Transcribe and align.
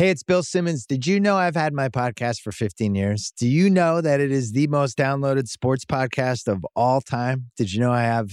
Hey, 0.00 0.08
it's 0.08 0.22
Bill 0.22 0.42
Simmons. 0.42 0.86
Did 0.86 1.06
you 1.06 1.20
know 1.20 1.36
I've 1.36 1.54
had 1.54 1.74
my 1.74 1.90
podcast 1.90 2.40
for 2.40 2.52
15 2.52 2.94
years? 2.94 3.34
Do 3.38 3.46
you 3.46 3.68
know 3.68 4.00
that 4.00 4.18
it 4.18 4.32
is 4.32 4.52
the 4.52 4.66
most 4.68 4.96
downloaded 4.96 5.46
sports 5.46 5.84
podcast 5.84 6.48
of 6.50 6.64
all 6.74 7.02
time? 7.02 7.50
Did 7.58 7.74
you 7.74 7.80
know 7.80 7.92
I 7.92 8.04
have 8.04 8.30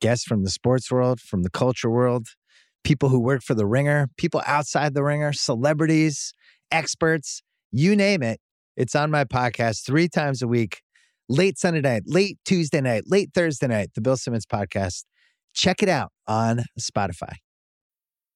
guests 0.00 0.24
from 0.24 0.42
the 0.42 0.50
sports 0.50 0.90
world, 0.90 1.20
from 1.20 1.44
the 1.44 1.48
culture 1.48 1.88
world, 1.88 2.26
people 2.82 3.08
who 3.08 3.20
work 3.20 3.44
for 3.44 3.54
the 3.54 3.66
ringer, 3.66 4.08
people 4.16 4.42
outside 4.48 4.94
the 4.94 5.04
ringer, 5.04 5.32
celebrities, 5.32 6.32
experts, 6.72 7.40
you 7.70 7.94
name 7.94 8.24
it? 8.24 8.40
It's 8.76 8.96
on 8.96 9.12
my 9.12 9.22
podcast 9.22 9.86
three 9.86 10.08
times 10.08 10.42
a 10.42 10.48
week, 10.48 10.80
late 11.28 11.56
Sunday 11.56 11.82
night, 11.82 12.02
late 12.06 12.40
Tuesday 12.44 12.80
night, 12.80 13.04
late 13.06 13.30
Thursday 13.32 13.68
night, 13.68 13.90
the 13.94 14.00
Bill 14.00 14.16
Simmons 14.16 14.44
podcast. 14.44 15.04
Check 15.54 15.84
it 15.84 15.88
out 15.88 16.10
on 16.26 16.64
Spotify. 16.80 17.34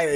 Hi 0.00 0.06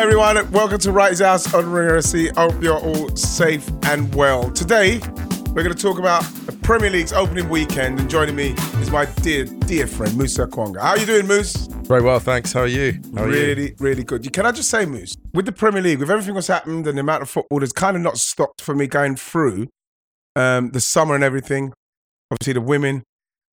everyone, 0.00 0.48
welcome 0.52 0.78
to 0.78 0.92
Wright's 0.92 1.18
House 1.20 1.52
on 1.52 1.68
Ringer 1.68 1.98
FC. 1.98 2.32
Hope 2.36 2.62
you're 2.62 2.78
all 2.78 3.16
safe 3.16 3.68
and 3.82 4.14
well. 4.14 4.48
Today, 4.52 5.00
we're 5.50 5.64
going 5.64 5.74
to 5.74 5.82
talk 5.82 5.98
about 5.98 6.22
the 6.46 6.52
Premier 6.62 6.90
League's 6.90 7.12
opening 7.12 7.48
weekend, 7.48 7.98
and 7.98 8.08
joining 8.08 8.36
me 8.36 8.50
is 8.80 8.90
my 8.90 9.04
dear, 9.22 9.44
dear 9.44 9.86
friend 9.86 10.16
Musa 10.16 10.46
Okwonga. 10.46 10.80
How 10.80 10.90
are 10.90 10.98
you 10.98 11.06
doing, 11.06 11.26
Moose? 11.26 11.66
Very 11.82 12.02
well, 12.02 12.20
thanks. 12.20 12.52
How 12.52 12.60
are 12.60 12.66
you? 12.68 13.00
How 13.16 13.24
are 13.24 13.28
really, 13.28 13.70
you? 13.70 13.76
really 13.80 14.04
good. 14.04 14.32
Can 14.32 14.46
I 14.46 14.52
just 14.52 14.70
say, 14.70 14.86
Moose, 14.86 15.16
with 15.34 15.46
the 15.46 15.52
Premier 15.52 15.82
League, 15.82 15.98
with 15.98 16.10
everything 16.10 16.34
that's 16.34 16.46
happened 16.46 16.86
and 16.86 16.96
the 16.96 17.00
amount 17.00 17.22
of 17.22 17.30
football, 17.30 17.58
that's 17.60 17.72
kind 17.72 17.96
of 17.96 18.02
not 18.02 18.16
stopped 18.18 18.60
for 18.60 18.74
me 18.74 18.86
going 18.86 19.16
through 19.16 19.66
um, 20.36 20.70
the 20.70 20.80
summer 20.80 21.14
and 21.16 21.24
everything. 21.24 21.72
Obviously, 22.30 22.52
the 22.52 22.60
women, 22.60 23.02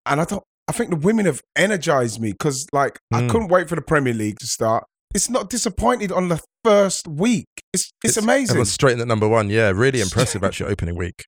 and 0.05 0.21
I 0.21 0.25
thought, 0.25 0.43
I 0.69 0.73
think 0.73 0.91
the 0.91 0.97
women 0.97 1.25
have 1.25 1.41
energized 1.57 2.21
me 2.21 2.33
because, 2.33 2.67
like, 2.73 2.99
I 3.13 3.23
Mm. 3.23 3.31
couldn't 3.31 3.49
wait 3.49 3.71
for 3.71 3.75
the 3.75 3.83
Premier 3.83 4.13
League 4.13 4.39
to 4.41 4.47
start. 4.47 4.85
It's 5.15 5.31
not 5.31 5.49
disappointed 5.49 6.13
on 6.13 6.29
the 6.29 6.43
first 6.63 7.09
week. 7.09 7.47
It's 7.73 7.91
it's, 8.05 8.19
amazing. 8.19 8.51
Everyone's 8.51 8.73
straight 8.73 8.93
in 8.95 9.01
at 9.01 9.07
number 9.09 9.27
one. 9.27 9.49
Yeah, 9.49 9.71
really 9.75 10.03
impressive 10.03 10.45
actually 10.45 10.71
opening 10.71 10.95
week. 10.97 11.25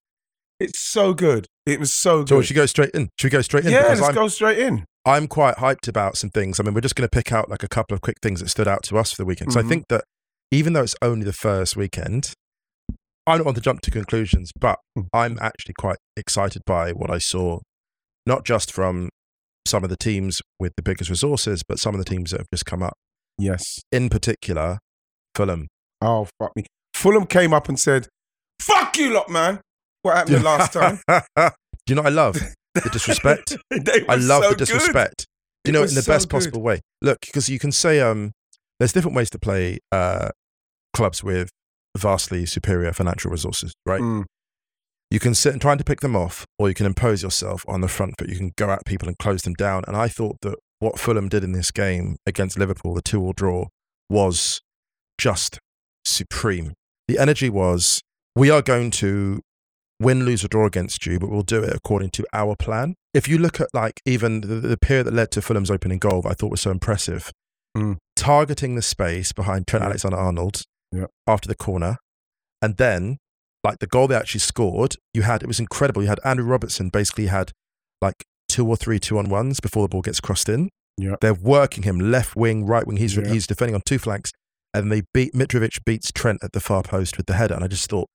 It's 0.61 0.81
so 0.81 1.15
good. 1.15 1.47
It 1.67 1.79
was 1.79 1.93
so 1.95 2.19
good. 2.21 2.29
So 2.29 2.43
should 2.43 2.55
we 2.57 2.61
go 2.63 2.67
straight 2.67 2.91
in? 2.91 3.09
Should 3.19 3.27
we 3.27 3.31
go 3.31 3.43
straight 3.43 3.65
in? 3.65 3.73
yeah, 3.73 3.83
Because 3.83 4.01
let's 4.01 4.09
I'm, 4.11 4.15
go 4.15 4.29
straight 4.29 4.59
in. 4.59 4.85
I'm 5.05 5.27
quite 5.29 5.57
hyped 5.57 5.87
about 5.89 6.17
some 6.17 6.31
things. 6.31 6.59
I 6.59 6.63
mean, 6.65 6.75
we're 6.75 6.81
just 6.81 6.97
going 6.97 7.09
to 7.09 7.15
pick 7.15 7.33
out 7.33 7.49
like 7.49 7.63
a 7.63 7.69
couple 7.69 7.95
of 7.95 8.01
quick 8.01 8.17
things 8.23 8.41
that 8.41 8.49
stood 8.49 8.67
out 8.69 8.83
to 8.85 8.99
us 8.99 9.13
for 9.13 9.23
the 9.23 9.27
weekend. 9.27 9.53
So 9.53 9.61
Mhm. 9.61 9.65
I 9.65 9.69
think 9.69 9.85
that 9.89 10.05
even 10.51 10.73
though 10.73 10.83
it's 10.83 10.97
only 11.03 11.25
the 11.25 11.33
first 11.33 11.77
weekend, 11.77 12.33
I 13.27 13.37
don't 13.37 13.45
want 13.45 13.57
to 13.57 13.63
jump 13.63 13.83
to 13.83 13.91
conclusions, 13.91 14.51
but 14.59 14.79
Mm. 14.99 15.07
I'm 15.13 15.39
actually 15.41 15.75
quite 15.79 15.99
excited 16.17 16.63
by 16.67 16.93
what 16.93 17.11
I 17.11 17.19
saw, 17.19 17.61
not 18.27 18.45
just 18.45 18.73
from 18.73 19.11
some 19.67 19.85
of 19.85 19.91
the 19.91 19.97
teams 19.99 20.41
with 20.59 20.73
the 20.77 20.83
biggest 20.83 21.11
resources, 21.11 21.63
but 21.69 21.79
some 21.79 21.95
of 21.95 21.99
the 21.99 22.05
teams 22.09 22.31
that 22.31 22.41
have 22.41 22.47
just 22.53 22.65
come 22.65 22.83
up. 22.83 22.95
Yes. 23.37 23.81
In 23.93 24.09
particular, 24.09 24.79
Fulham. 25.35 25.69
Oh 26.01 26.27
fuck 26.41 26.57
me. 26.57 26.65
Fulham 26.95 27.27
came 27.27 27.53
up 27.53 27.69
and 27.69 27.79
said, 27.79 28.09
"Fuck 28.61 28.97
you, 28.97 29.13
lot, 29.13 29.29
man." 29.29 29.61
What 30.09 30.17
happened 30.17 30.37
the 30.37 30.43
last 30.43 30.73
time? 30.73 31.01
Do 31.87 31.93
you 31.93 31.95
know 31.95 32.01
what 32.01 32.13
I 32.13 32.15
love? 32.15 32.35
The 32.75 32.89
disrespect. 32.91 33.59
I 34.09 34.15
love 34.15 34.43
so 34.43 34.51
the 34.51 34.57
disrespect. 34.57 35.27
It 35.65 35.69
You 35.69 35.73
know, 35.73 35.83
in 35.83 35.95
the 35.95 36.01
so 36.01 36.13
best 36.13 36.29
good. 36.29 36.35
possible 36.35 36.63
way. 36.63 36.81
Look, 37.03 37.21
because 37.21 37.51
you 37.51 37.59
can 37.59 37.73
say 37.73 38.01
um, 38.01 38.33
there's 38.79 38.95
different 38.95 39.15
ways 39.15 39.29
to 39.31 39.39
play 39.39 39.81
uh, 39.93 40.31
clubs 40.95 41.23
with 41.23 41.51
vastly 41.95 42.47
superior 42.47 42.95
financial 42.95 43.31
resources, 43.31 43.75
right? 43.85 44.01
Mm. 44.01 44.25
You 45.11 45.21
can 45.21 45.35
sit 45.35 45.53
and 45.53 45.61
try 45.61 45.77
to 45.77 45.85
pick 45.85 46.01
them 46.01 46.17
off, 46.17 46.47
or 46.59 46.71
you 46.71 46.75
can 46.75 46.87
impose 46.87 47.23
yourself 47.23 47.67
on 47.69 47.83
the 47.83 47.89
front 47.89 48.15
foot. 48.19 48.31
You 48.31 48.37
can 48.37 48.53
go 48.57 48.71
at 48.71 48.87
people 48.87 49.09
and 49.09 49.19
close 49.19 49.43
them 49.43 49.53
down. 49.53 49.85
And 49.87 49.95
I 49.95 50.09
thought 50.09 50.39
that 50.41 50.57
what 50.79 50.99
Fulham 50.99 51.29
did 51.29 51.45
in 51.45 51.53
this 51.53 51.71
game 51.71 52.17
against 52.25 52.59
Liverpool, 52.59 52.95
the 52.95 53.03
two-all 53.03 53.35
draw, 53.35 53.67
was 54.09 54.63
just 55.19 55.59
supreme. 56.03 56.73
The 57.09 57.19
energy 57.19 57.51
was, 57.51 58.01
we 58.35 58.49
are 58.49 58.63
going 58.63 58.91
to 58.93 59.43
win, 60.01 60.25
lose, 60.25 60.45
or 60.45 60.49
draw 60.49 60.67
against 60.67 61.05
you, 61.07 61.19
but 61.19 61.31
we'll 61.31 61.43
do 61.43 61.63
it 61.63 61.75
according 61.75 62.11
to 62.11 62.25
our 62.33 62.55
plan. 62.57 62.95
If 63.15 63.29
you 63.29 63.39
look 63.39 63.61
at 63.61 63.69
like 63.75 64.01
even 64.05 64.41
the, 64.43 64.57
the 64.57 64.77
period 64.77 65.07
that 65.07 65.15
led 65.15 65.31
to 65.33 65.43
Fulham's 65.43 65.71
opening 65.71 65.99
goal, 65.99 66.23
I 66.27 66.35
thought 66.35 66.51
was 66.51 66.61
so 66.61 66.71
impressive. 66.71 67.33
Mm. 67.77 67.97
Targeting 68.17 68.75
the 68.77 68.83
space 68.83 69.33
behind 69.33 69.67
Trent. 69.67 69.85
Alexander 69.85 70.17
Arnold 70.17 70.63
Yeah. 70.93 71.07
after 71.27 71.49
the 71.49 71.55
corner, 71.55 71.99
and 72.63 72.77
then 72.77 73.19
like 73.65 73.79
the 73.81 73.87
goal 73.87 74.07
they 74.09 74.15
actually 74.15 74.41
scored, 74.41 74.95
you 75.13 75.23
had 75.23 75.43
it 75.43 75.47
was 75.47 75.61
incredible. 75.61 76.03
You 76.03 76.09
had 76.09 76.21
Andrew 76.25 76.47
Robertson 76.47 76.89
basically 76.91 77.27
had 77.27 77.53
like 78.01 78.25
two 78.49 78.67
or 78.67 78.77
three 78.77 78.99
two 78.99 79.19
on 79.19 79.29
ones 79.29 79.61
before 79.61 79.83
the 79.83 79.89
ball 79.89 80.03
gets 80.03 80.21
crossed 80.21 80.49
in. 80.49 80.71
Yeah. 80.97 81.17
They're 81.21 81.35
working 81.35 81.83
him 81.85 81.99
left 81.99 82.35
wing, 82.37 82.65
right 82.67 82.87
wing. 82.87 82.97
He's 82.97 83.17
Yeah. 83.17 83.29
he's 83.29 83.47
defending 83.47 83.75
on 83.75 83.83
two 83.85 83.99
flanks, 83.99 84.33
and 84.73 84.91
they 84.91 85.03
beat 85.13 85.35
Mitrovic 85.35 85.85
beats 85.85 86.11
Trent 86.13 86.39
at 86.43 86.53
the 86.53 86.61
far 86.61 86.83
post 86.83 87.17
with 87.17 87.27
the 87.27 87.35
header. 87.35 87.55
And 87.55 87.63
I 87.65 87.69
just 87.69 87.89
thought 87.91 88.09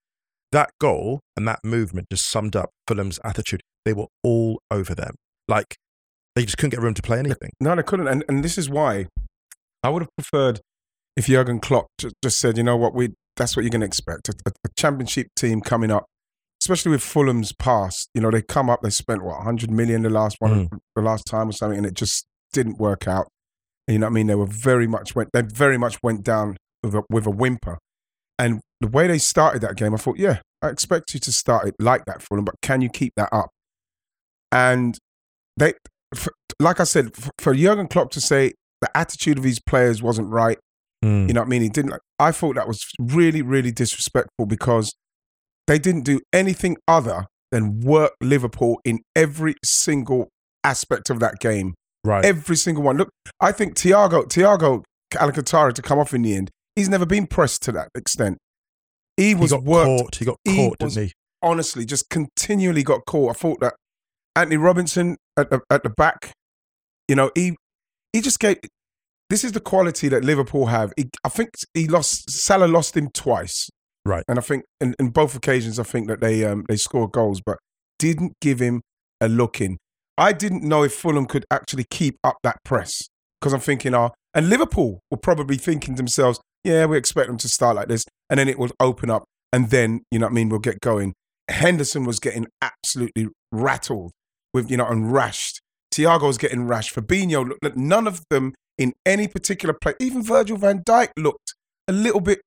that 0.53 0.71
goal 0.79 1.19
and 1.35 1.47
that 1.47 1.59
movement 1.63 2.07
just 2.09 2.29
summed 2.29 2.55
up 2.55 2.69
Fulham's 2.87 3.19
attitude. 3.23 3.61
They 3.85 3.93
were 3.93 4.07
all 4.23 4.61
over 4.71 4.95
them, 4.95 5.15
like 5.47 5.75
they 6.35 6.45
just 6.45 6.57
couldn't 6.57 6.71
get 6.71 6.79
room 6.79 6.93
to 6.93 7.01
play 7.01 7.19
anything. 7.19 7.51
No, 7.59 7.75
they 7.75 7.83
couldn't. 7.83 8.07
And 8.07 8.23
and 8.29 8.43
this 8.43 8.57
is 8.57 8.69
why 8.69 9.07
I 9.83 9.89
would 9.89 10.03
have 10.03 10.15
preferred 10.17 10.61
if 11.15 11.27
Jurgen 11.27 11.59
Klopp 11.59 11.87
just 12.23 12.39
said, 12.39 12.57
you 12.57 12.63
know 12.63 12.77
what, 12.77 12.95
we 12.95 13.13
that's 13.35 13.55
what 13.55 13.63
you're 13.63 13.71
going 13.71 13.81
to 13.81 13.87
expect. 13.87 14.29
A, 14.29 14.33
a, 14.47 14.69
championship 14.77 15.27
team 15.35 15.61
coming 15.61 15.91
up, 15.91 16.05
especially 16.61 16.91
with 16.91 17.03
Fulham's 17.03 17.51
past. 17.51 18.09
You 18.13 18.21
know, 18.21 18.31
they 18.31 18.41
come 18.41 18.69
up, 18.69 18.81
they 18.81 18.89
spent 18.89 19.23
what 19.23 19.37
100 19.37 19.71
million 19.71 20.03
the 20.03 20.09
last 20.09 20.37
one, 20.39 20.69
mm. 20.69 20.79
the 20.95 21.01
last 21.01 21.25
time 21.25 21.49
or 21.49 21.51
something, 21.51 21.77
and 21.77 21.87
it 21.87 21.95
just 21.95 22.25
didn't 22.51 22.77
work 22.77 23.07
out. 23.07 23.27
You 23.87 23.99
know 23.99 24.05
what 24.05 24.11
I 24.11 24.13
mean? 24.13 24.27
They 24.27 24.35
were 24.35 24.45
very 24.45 24.87
much 24.87 25.15
went. 25.15 25.29
They 25.33 25.41
very 25.41 25.77
much 25.77 25.97
went 26.01 26.23
down 26.23 26.57
with 26.83 26.95
a, 26.95 27.03
with 27.09 27.25
a 27.25 27.31
whimper. 27.31 27.79
And 28.43 28.59
the 28.81 28.87
way 28.87 29.07
they 29.07 29.17
started 29.19 29.61
that 29.61 29.75
game, 29.75 29.93
I 29.93 29.97
thought, 29.97 30.17
yeah, 30.17 30.39
I 30.61 30.69
expect 30.69 31.13
you 31.13 31.19
to 31.21 31.31
start 31.31 31.67
it 31.67 31.75
like 31.79 32.03
that, 32.05 32.21
Fulham, 32.21 32.45
but 32.45 32.55
can 32.61 32.81
you 32.81 32.89
keep 32.89 33.13
that 33.15 33.29
up? 33.31 33.49
And 34.51 34.97
they, 35.57 35.73
f- 36.13 36.27
like 36.59 36.79
I 36.79 36.83
said, 36.83 37.11
f- 37.17 37.29
for 37.39 37.53
Jurgen 37.53 37.87
Klopp 37.87 38.11
to 38.11 38.21
say 38.21 38.53
the 38.81 38.95
attitude 38.97 39.37
of 39.37 39.43
his 39.43 39.59
players 39.59 40.01
wasn't 40.01 40.29
right, 40.29 40.57
Mm. 41.03 41.27
you 41.27 41.33
know 41.33 41.41
what 41.41 41.47
I 41.47 41.49
mean? 41.49 41.61
He 41.61 41.69
didn't. 41.69 41.91
Like, 41.91 42.01
I 42.17 42.31
thought 42.31 42.55
that 42.55 42.67
was 42.67 42.81
really, 42.97 43.41
really 43.41 43.71
disrespectful 43.71 44.45
because 44.45 44.93
they 45.67 45.77
didn't 45.77 46.03
do 46.03 46.21
anything 46.31 46.77
other 46.87 47.25
than 47.51 47.81
work 47.81 48.13
Liverpool 48.21 48.79
in 48.85 48.99
every 49.15 49.55
single 49.65 50.29
aspect 50.63 51.09
of 51.09 51.19
that 51.19 51.39
game. 51.39 51.73
Right. 52.05 52.23
Every 52.23 52.55
single 52.55 52.83
one. 52.83 52.95
Look, 52.97 53.09
I 53.41 53.51
think 53.51 53.75
Thiago, 53.75 54.23
Thiago 54.27 54.83
Alcantara 55.19 55.73
to 55.73 55.81
come 55.81 55.99
off 55.99 56.13
in 56.13 56.21
the 56.21 56.35
end, 56.35 56.49
he's 56.75 56.89
never 56.89 57.05
been 57.05 57.27
pressed 57.27 57.61
to 57.63 57.71
that 57.73 57.89
extent. 57.95 58.37
He 59.17 59.29
he 59.29 59.35
was 59.35 59.51
got 59.51 59.63
worked 59.63 60.01
caught. 60.01 60.15
He 60.15 60.25
got 60.25 60.37
he 60.43 60.55
caught, 60.55 60.77
was- 60.81 60.95
didn't 60.95 61.07
he? 61.09 61.13
honestly 61.41 61.85
just 61.85 62.09
continually 62.09 62.83
got 62.83 63.01
caught. 63.05 63.31
I 63.31 63.33
thought 63.33 63.59
that 63.59 63.73
Antonee 64.35 64.55
Robinson 64.57 65.17
at 65.37 65.49
the 65.49 65.61
at 65.69 65.83
the 65.83 65.89
back, 65.89 66.31
you 67.07 67.15
know, 67.15 67.31
he 67.35 67.55
he 68.13 68.21
just 68.21 68.39
gave. 68.39 68.57
This 69.29 69.43
is 69.43 69.51
the 69.53 69.59
quality 69.59 70.09
that 70.09 70.23
Liverpool 70.23 70.67
have. 70.67 70.93
He, 70.95 71.09
I 71.23 71.29
think 71.29 71.49
he 71.73 71.87
lost. 71.87 72.29
Salah 72.29 72.65
lost 72.67 72.95
him 72.95 73.09
twice, 73.13 73.69
Right. 74.05 74.23
and 74.27 74.37
I 74.37 74.41
think 74.41 74.63
in, 74.79 74.95
in 74.99 75.09
both 75.09 75.35
occasions, 75.35 75.79
I 75.79 75.83
think 75.83 76.07
that 76.07 76.21
they 76.21 76.45
um 76.45 76.63
they 76.69 76.75
scored 76.77 77.11
goals, 77.11 77.41
but 77.45 77.57
didn't 77.99 78.33
give 78.41 78.59
him 78.59 78.81
a 79.21 79.27
look 79.27 79.59
in. 79.61 79.77
I 80.17 80.31
didn't 80.33 80.63
know 80.63 80.83
if 80.83 80.93
Fulham 80.93 81.25
could 81.25 81.45
actually 81.51 81.85
keep 81.89 82.15
up 82.23 82.37
that 82.43 82.57
press 82.63 83.01
because 83.41 83.53
I'm 83.53 83.59
thinking, 83.59 83.93
oh, 83.95 84.11
and 84.33 84.49
Liverpool 84.49 84.99
were 85.09 85.17
probably 85.17 85.57
thinking 85.57 85.95
to 85.95 85.97
themselves, 85.97 86.39
yeah, 86.63 86.85
we 86.85 86.97
expect 86.97 87.27
them 87.27 87.37
to 87.37 87.47
start 87.47 87.75
like 87.75 87.87
this, 87.87 88.05
and 88.29 88.39
then 88.39 88.47
it 88.47 88.57
will 88.59 88.71
open 88.79 89.09
up, 89.09 89.25
and 89.51 89.69
then 89.69 90.01
you 90.11 90.19
know 90.19 90.27
what 90.27 90.31
I 90.31 90.35
mean, 90.35 90.49
we'll 90.49 90.59
get 90.59 90.79
going. 90.81 91.13
Henderson 91.49 92.05
was 92.05 92.19
getting 92.19 92.47
absolutely 92.61 93.27
rattled 93.51 94.11
with 94.53 94.69
you 94.71 94.77
know 94.77 94.87
and 94.87 95.11
rashed. 95.11 95.59
Thiago 95.93 96.23
was 96.27 96.37
getting 96.37 96.65
rashed. 96.65 96.93
Fabinho, 96.93 97.47
look, 97.47 97.57
look, 97.61 97.75
none 97.77 98.07
of 98.07 98.23
them 98.29 98.53
in 98.77 98.93
any 99.05 99.27
particular 99.27 99.73
play. 99.73 99.93
Even 99.99 100.23
Virgil 100.23 100.57
Van 100.57 100.83
Dijk 100.83 101.09
looked 101.17 101.53
a 101.87 101.93
little 101.93 102.21
bit 102.21 102.41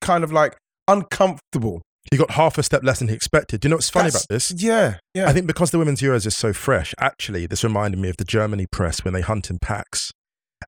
kind 0.00 0.22
of 0.24 0.32
like 0.32 0.56
uncomfortable. 0.88 1.82
He 2.10 2.18
got 2.18 2.32
half 2.32 2.58
a 2.58 2.62
step 2.62 2.84
less 2.84 2.98
than 2.98 3.08
he 3.08 3.14
expected. 3.14 3.60
Do 3.60 3.66
you 3.66 3.70
know 3.70 3.76
what's 3.76 3.88
funny 3.88 4.10
That's- 4.10 4.24
about 4.24 4.34
this? 4.34 4.52
Yeah, 4.62 4.98
yeah. 5.14 5.26
I 5.28 5.32
think 5.32 5.46
because 5.46 5.70
the 5.70 5.78
women's 5.78 6.02
Euros 6.02 6.26
is 6.26 6.36
so 6.36 6.52
fresh, 6.52 6.94
actually, 6.98 7.46
this 7.46 7.64
reminded 7.64 7.98
me 7.98 8.10
of 8.10 8.18
the 8.18 8.24
Germany 8.24 8.66
press 8.70 9.02
when 9.04 9.14
they 9.14 9.22
hunt 9.22 9.48
in 9.48 9.58
packs. 9.58 10.12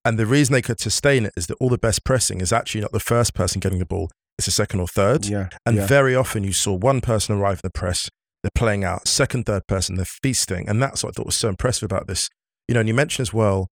And 0.04 0.18
the 0.18 0.26
reason 0.26 0.52
they 0.52 0.62
could 0.62 0.80
sustain 0.80 1.26
it 1.26 1.32
is 1.36 1.46
that 1.48 1.56
all 1.60 1.68
the 1.68 1.78
best 1.78 2.04
pressing 2.04 2.40
is 2.40 2.52
actually 2.52 2.80
not 2.82 2.92
the 2.92 3.00
first 3.00 3.34
person 3.34 3.60
getting 3.60 3.78
the 3.78 3.86
ball, 3.86 4.10
it's 4.38 4.46
the 4.46 4.52
second 4.52 4.80
or 4.80 4.88
third. 4.88 5.26
yeah, 5.26 5.48
And 5.64 5.76
yeah. 5.76 5.86
very 5.86 6.14
often 6.14 6.44
you 6.44 6.52
saw 6.52 6.74
one 6.74 7.00
person 7.00 7.36
arrive 7.36 7.58
in 7.58 7.60
the 7.64 7.70
press, 7.70 8.08
they're 8.42 8.50
playing 8.54 8.84
out, 8.84 9.08
second, 9.08 9.44
third 9.46 9.66
person, 9.66 9.96
they're 9.96 10.04
feasting. 10.04 10.68
And 10.68 10.82
that's 10.82 11.02
what 11.02 11.10
I 11.10 11.12
thought 11.16 11.26
was 11.26 11.36
so 11.36 11.48
impressive 11.48 11.84
about 11.86 12.06
this. 12.06 12.28
You 12.68 12.74
know, 12.74 12.80
and 12.80 12.88
you 12.88 12.94
mentioned 12.94 13.24
as 13.24 13.32
well, 13.32 13.68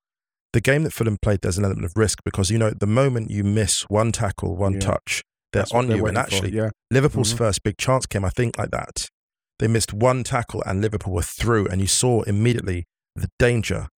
the 0.53 0.61
game 0.61 0.85
that 0.85 0.93
Fulham 0.93 1.19
played, 1.21 1.41
there's 1.43 1.59
an 1.59 1.65
element 1.65 1.85
of 1.85 1.93
risk 1.97 2.21
because, 2.25 2.50
you 2.50 2.59
know, 2.59 2.70
the 2.70 2.87
moment 2.87 3.31
you 3.31 3.43
miss 3.44 3.82
one 3.82 4.12
tackle, 4.12 4.56
one 4.56 4.75
Yeah. 4.75 4.81
touch, 4.81 5.23
they're 5.53 5.62
That's 5.62 5.73
on 5.73 5.88
they're 5.88 5.97
you. 5.99 6.06
And 6.06 6.17
waiting 6.17 6.31
for, 6.31 6.35
actually, 6.37 6.56
yeah. 6.56 6.70
Liverpool's 6.91 7.35
Mhm. 7.35 7.38
first 7.38 7.62
big 7.62 7.77
chance 7.77 8.06
came, 8.06 8.25
I 8.25 8.31
think, 8.31 8.56
like 8.56 8.70
that. 8.70 9.09
They 9.59 9.69
missed 9.69 9.93
one 9.93 10.25
tackle 10.25 10.62
and 10.67 10.81
Liverpool 10.81 11.12
were 11.12 11.23
through, 11.23 11.67
and 11.69 11.81
you 11.81 11.87
saw 11.87 12.23
immediately 12.23 12.85
the 13.15 13.29
danger, 13.38 13.88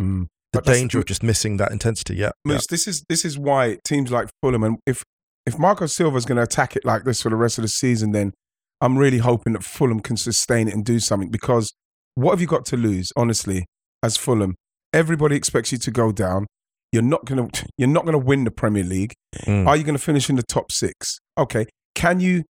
Mm. 0.00 0.28
The 0.52 0.60
danger 0.60 0.98
of 0.98 1.06
just 1.06 1.22
missing 1.22 1.56
that 1.58 1.72
intensity. 1.72 2.16
Yeah. 2.16 2.30
yeah. 2.44 2.58
This 2.68 2.86
is 2.88 3.04
this 3.08 3.24
is 3.24 3.38
why 3.38 3.78
teams 3.84 4.10
like 4.10 4.28
Fulham 4.42 4.64
and 4.64 4.78
if 4.86 5.04
if 5.46 5.58
Marco 5.58 5.86
Silva's 5.86 6.24
going 6.24 6.36
to 6.36 6.42
attack 6.42 6.76
it 6.76 6.84
like 6.84 7.04
this 7.04 7.22
for 7.22 7.30
the 7.30 7.36
rest 7.36 7.58
of 7.58 7.62
the 7.62 7.68
season, 7.68 8.12
then 8.12 8.32
I'm 8.80 8.98
really 8.98 9.18
hoping 9.18 9.52
that 9.54 9.64
Fulham 9.64 10.00
can 10.00 10.16
sustain 10.16 10.68
it 10.68 10.74
and 10.74 10.84
do 10.84 11.00
something 11.00 11.30
because 11.30 11.72
what 12.14 12.32
have 12.32 12.40
you 12.40 12.46
got 12.46 12.64
to 12.66 12.76
lose, 12.76 13.12
honestly, 13.16 13.66
as 14.02 14.16
Fulham? 14.16 14.56
Everybody 14.92 15.36
expects 15.36 15.72
you 15.72 15.78
to 15.78 15.90
go 15.90 16.12
down. 16.12 16.46
You're 16.92 17.02
not 17.02 17.24
gonna 17.24 17.48
you're 17.78 17.88
not 17.88 18.04
gonna 18.04 18.18
win 18.18 18.44
the 18.44 18.50
Premier 18.50 18.84
League. 18.84 19.14
Mm. 19.44 19.66
Are 19.66 19.76
you 19.76 19.84
gonna 19.84 19.98
finish 19.98 20.28
in 20.28 20.36
the 20.36 20.42
top 20.42 20.72
six? 20.72 21.20
Okay. 21.38 21.66
Can 21.94 22.20
you 22.20 22.44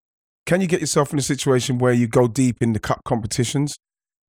can 0.47 0.61
you 0.61 0.67
get 0.67 0.81
yourself 0.81 1.13
in 1.13 1.19
a 1.19 1.23
situation 1.23 1.79
where 1.79 1.93
you 1.93 2.09
go 2.09 2.27
deep 2.27 2.57
in 2.61 2.73
the 2.73 2.81
cup 2.81 3.03
competitions? 3.05 3.77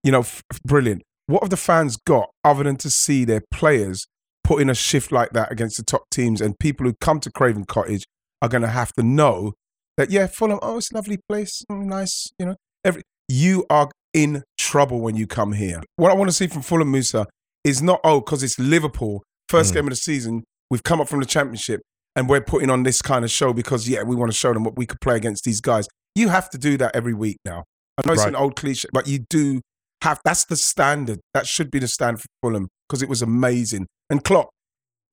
You 0.03 0.11
know, 0.11 0.19
f- 0.19 0.43
brilliant. 0.65 1.03
What 1.27 1.43
have 1.43 1.49
the 1.49 1.57
fans 1.57 1.97
got 2.05 2.29
other 2.43 2.63
than 2.63 2.77
to 2.77 2.89
see 2.89 3.25
their 3.25 3.41
players 3.51 4.07
put 4.43 4.61
in 4.61 4.69
a 4.69 4.75
shift 4.75 5.11
like 5.11 5.29
that 5.31 5.51
against 5.51 5.77
the 5.77 5.83
top 5.83 6.03
teams 6.09 6.41
and 6.41 6.57
people 6.59 6.85
who 6.85 6.93
come 6.99 7.19
to 7.21 7.31
Craven 7.31 7.63
Cottage 7.65 8.03
are 8.41 8.49
going 8.49 8.63
to 8.63 8.67
have 8.67 8.91
to 8.93 9.03
know 9.03 9.53
that 9.97 10.09
yeah, 10.09 10.27
Fulham, 10.27 10.59
oh, 10.61 10.77
it's 10.77 10.91
a 10.91 10.95
lovely 10.95 11.19
place, 11.29 11.63
mm, 11.71 11.85
nice, 11.85 12.27
you 12.39 12.45
know. 12.47 12.55
Every 12.83 13.03
you 13.29 13.65
are 13.69 13.89
in 14.13 14.43
trouble 14.57 14.99
when 14.99 15.15
you 15.15 15.27
come 15.27 15.53
here. 15.53 15.81
What 15.95 16.11
I 16.11 16.15
want 16.15 16.29
to 16.29 16.35
see 16.35 16.47
from 16.47 16.63
Fulham 16.63 16.91
Musa 16.91 17.27
is 17.63 17.81
not 17.81 17.99
oh 18.03 18.19
because 18.19 18.41
it's 18.43 18.57
Liverpool 18.59 19.23
first 19.47 19.71
Mm. 19.71 19.75
game 19.75 19.83
of 19.85 19.89
the 19.91 19.95
season. 19.97 20.43
We've 20.69 20.83
come 20.83 20.99
up 20.99 21.07
from 21.07 21.19
the 21.19 21.25
Championship 21.25 21.81
and 22.15 22.27
we're 22.27 22.41
putting 22.41 22.69
on 22.69 22.83
this 22.83 23.01
kind 23.01 23.23
of 23.23 23.31
show 23.31 23.53
because 23.53 23.87
yeah, 23.87 24.03
we 24.03 24.15
want 24.15 24.31
to 24.31 24.37
show 24.37 24.53
them 24.53 24.63
what 24.63 24.75
we 24.77 24.85
could 24.85 24.99
play 25.01 25.15
against 25.15 25.43
these 25.45 25.61
guys. 25.61 25.87
You 26.15 26.29
have 26.29 26.49
to 26.49 26.57
do 26.57 26.77
that 26.77 26.95
every 26.95 27.13
week 27.13 27.37
now. 27.45 27.63
I 27.97 28.07
know 28.07 28.13
it's 28.13 28.23
Right. 28.23 28.29
an 28.29 28.35
old 28.35 28.55
cliche, 28.55 28.87
but 28.91 29.07
you 29.07 29.19
do 29.29 29.61
have. 30.01 30.19
That's 30.23 30.45
the 30.45 30.55
standard. 30.55 31.19
That 31.33 31.47
should 31.47 31.71
be 31.71 31.79
the 31.79 31.87
standard 31.87 32.21
for 32.21 32.27
Fulham 32.41 32.67
because 32.87 33.01
it 33.01 33.09
was 33.09 33.21
amazing. 33.21 33.87
And 34.09 34.23
Klopp, 34.23 34.49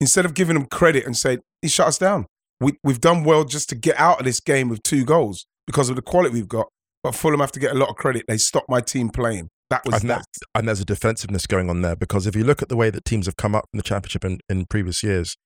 instead 0.00 0.24
of 0.24 0.34
giving 0.34 0.56
him 0.56 0.66
credit 0.66 1.06
and 1.06 1.16
say 1.16 1.38
he 1.62 1.68
shut 1.68 1.88
us 1.88 1.98
down, 1.98 2.26
we 2.60 2.72
we've 2.82 3.00
done 3.00 3.24
well 3.24 3.44
just 3.44 3.68
to 3.70 3.74
get 3.74 3.98
out 3.98 4.18
of 4.20 4.24
this 4.26 4.40
game 4.40 4.68
with 4.68 4.82
two 4.82 5.04
goals 5.04 5.46
because 5.66 5.88
of 5.90 5.96
the 5.96 6.02
quality 6.02 6.34
we've 6.34 6.48
got. 6.48 6.66
But 7.02 7.14
Fulham 7.14 7.40
have 7.40 7.52
to 7.52 7.60
get 7.60 7.72
a 7.72 7.78
lot 7.78 7.88
of 7.90 7.96
credit. 7.96 8.24
They 8.26 8.38
stopped 8.38 8.68
my 8.68 8.80
team 8.80 9.10
playing. 9.10 9.48
That 9.70 9.84
was 9.84 10.00
and, 10.00 10.10
that. 10.10 10.16
there's, 10.16 10.48
and 10.54 10.68
there's 10.68 10.80
a 10.80 10.84
defensiveness 10.84 11.46
going 11.46 11.68
on 11.68 11.82
there 11.82 11.94
because 11.94 12.26
if 12.26 12.34
you 12.34 12.42
look 12.42 12.62
at 12.62 12.68
the 12.70 12.76
way 12.76 12.90
that 12.90 13.04
teams 13.04 13.26
have 13.26 13.36
come 13.36 13.54
up 13.54 13.66
in 13.72 13.76
the 13.76 13.82
championship 13.82 14.24
in, 14.24 14.40
in 14.48 14.64
previous 14.66 15.02
years, 15.02 15.36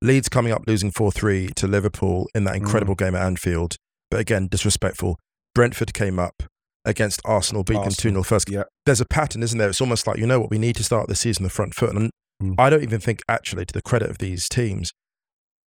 Leeds 0.00 0.28
coming 0.28 0.52
up 0.52 0.62
losing 0.66 0.90
4 0.90 1.12
3 1.12 1.48
to 1.56 1.66
Liverpool 1.66 2.28
in 2.34 2.44
that 2.44 2.54
Mm. 2.54 2.58
incredible 2.58 2.94
game 2.94 3.14
at 3.14 3.22
Anfield, 3.22 3.76
but 4.10 4.20
again, 4.20 4.48
disrespectful. 4.50 5.18
Brentford 5.54 5.92
came 5.92 6.18
up 6.18 6.44
against 6.88 7.20
Arsenal, 7.24 7.62
beating 7.62 7.82
them 7.82 7.90
2 7.92 8.08
Arsenal, 8.08 8.22
0 8.22 8.22
first. 8.24 8.50
yeah. 8.50 8.62
There's 8.86 9.00
a 9.00 9.06
pattern, 9.06 9.42
isn't 9.42 9.58
there? 9.58 9.68
It's 9.68 9.80
almost 9.80 10.06
like, 10.06 10.18
you 10.18 10.26
know 10.26 10.40
what, 10.40 10.50
we 10.50 10.58
need 10.58 10.74
to 10.76 10.82
start 10.84 11.06
the 11.08 11.14
season 11.14 11.44
the 11.44 11.50
front 11.50 11.74
foot. 11.74 11.94
And 11.94 12.10
Mm. 12.42 12.54
I 12.56 12.70
don't 12.70 12.84
even 12.84 13.00
think, 13.00 13.18
actually, 13.28 13.66
to 13.66 13.72
the 13.74 13.82
credit 13.82 14.08
of 14.10 14.18
these 14.18 14.48
teams, 14.48 14.92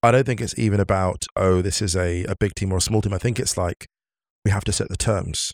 I 0.05 0.12
don't 0.12 0.25
think 0.25 0.40
it's 0.40 0.56
even 0.56 0.78
about, 0.78 1.26
oh, 1.34 1.62
this 1.62 1.82
is 1.82 1.96
a, 1.96 2.22
a 2.26 2.37
big 2.38 2.55
team 2.55 2.72
or 2.72 2.76
a 2.76 2.81
small 2.81 3.02
team. 3.02 3.12
I 3.12 3.19
think 3.19 3.40
it's 3.40 3.56
like 3.56 3.87
we 4.44 4.52
have 4.52 4.62
to 4.64 4.72
set 4.72 4.88
the 4.88 4.96
terms 4.96 5.50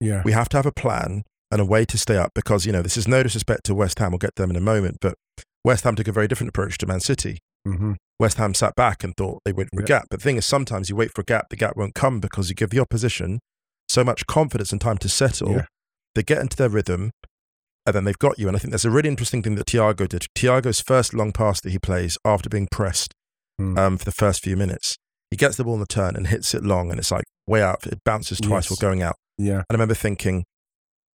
Yeah. 0.00 0.20
we 0.22 0.32
have 0.32 0.50
to 0.50 0.58
have 0.58 0.66
a 0.66 0.72
plan 0.72 1.22
and 1.50 1.62
a 1.62 1.64
way 1.64 1.86
to 1.86 1.96
stay 1.96 2.16
up 2.18 2.32
because 2.34 2.66
you 2.66 2.72
know 2.72 2.82
this 2.82 2.98
is 2.98 3.08
no 3.08 3.22
disrespect 3.22 3.64
to 3.64 3.74
West 3.74 3.98
Ham. 4.00 4.10
We'll 4.12 4.18
get 4.18 4.34
them 4.36 4.50
in 4.50 4.56
a 4.56 4.60
moment, 4.60 4.98
but 5.00 5.14
West 5.64 5.84
Ham 5.84 5.96
took 5.96 6.08
a 6.08 6.12
very 6.12 6.28
different 6.28 6.50
approach 6.50 6.76
to 6.78 6.86
Man 6.86 7.00
City. 7.00 7.38
hmm 7.66 7.94
West 8.18 8.36
Ham 8.36 8.52
sat 8.52 8.74
back 8.76 9.02
and 9.02 9.14
thought 9.16 9.38
they 9.46 9.52
went 9.54 9.70
for 9.74 9.80
a 9.80 9.86
gap. 9.86 10.08
But 10.10 10.20
the 10.20 10.24
thing 10.24 10.36
is, 10.36 10.44
sometimes 10.44 10.90
you 10.90 10.94
wait 10.96 11.10
for 11.14 11.22
a 11.22 11.24
gap, 11.24 11.46
the 11.48 11.56
gap 11.56 11.74
won't 11.74 11.94
come 11.94 12.20
because 12.20 12.50
you 12.50 12.54
give 12.54 12.68
the 12.68 12.78
opposition 12.80 13.38
so 13.90 14.04
much 14.04 14.26
confidence 14.26 14.70
and 14.72 14.80
time 14.80 14.98
to 14.98 15.08
settle. 15.08 15.50
Yeah. 15.52 15.64
They 16.14 16.22
get 16.22 16.38
into 16.38 16.56
their 16.56 16.68
rhythm, 16.68 17.10
and 17.86 17.94
then 17.94 18.04
they've 18.04 18.18
got 18.18 18.38
you. 18.38 18.46
And 18.48 18.56
I 18.56 18.60
think 18.60 18.70
there's 18.70 18.84
a 18.84 18.90
really 18.90 19.08
interesting 19.08 19.42
thing 19.42 19.56
that 19.56 19.66
Thiago 19.66 20.08
did. 20.08 20.26
Thiago's 20.36 20.80
first 20.80 21.12
long 21.14 21.32
pass 21.32 21.60
that 21.60 21.70
he 21.70 21.78
plays 21.78 22.16
after 22.24 22.48
being 22.48 22.68
pressed 22.70 23.14
Mm. 23.60 23.78
um, 23.78 23.98
for 23.98 24.04
the 24.06 24.12
first 24.12 24.42
few 24.42 24.56
minutes, 24.56 24.96
he 25.30 25.36
gets 25.36 25.56
the 25.56 25.64
ball 25.64 25.74
in 25.74 25.80
the 25.80 25.86
turn 25.86 26.16
and 26.16 26.28
hits 26.28 26.54
it 26.54 26.64
long, 26.64 26.90
and 26.90 26.98
it's 26.98 27.10
like 27.10 27.24
way 27.46 27.60
out. 27.62 27.86
It 27.86 27.98
bounces 28.04 28.38
twice 28.40 28.64
Yes. 28.64 28.70
while 28.70 28.88
going 28.90 29.02
out. 29.02 29.16
Yeah. 29.36 29.56
And 29.56 29.64
I 29.70 29.74
remember 29.74 29.92
thinking, 29.94 30.44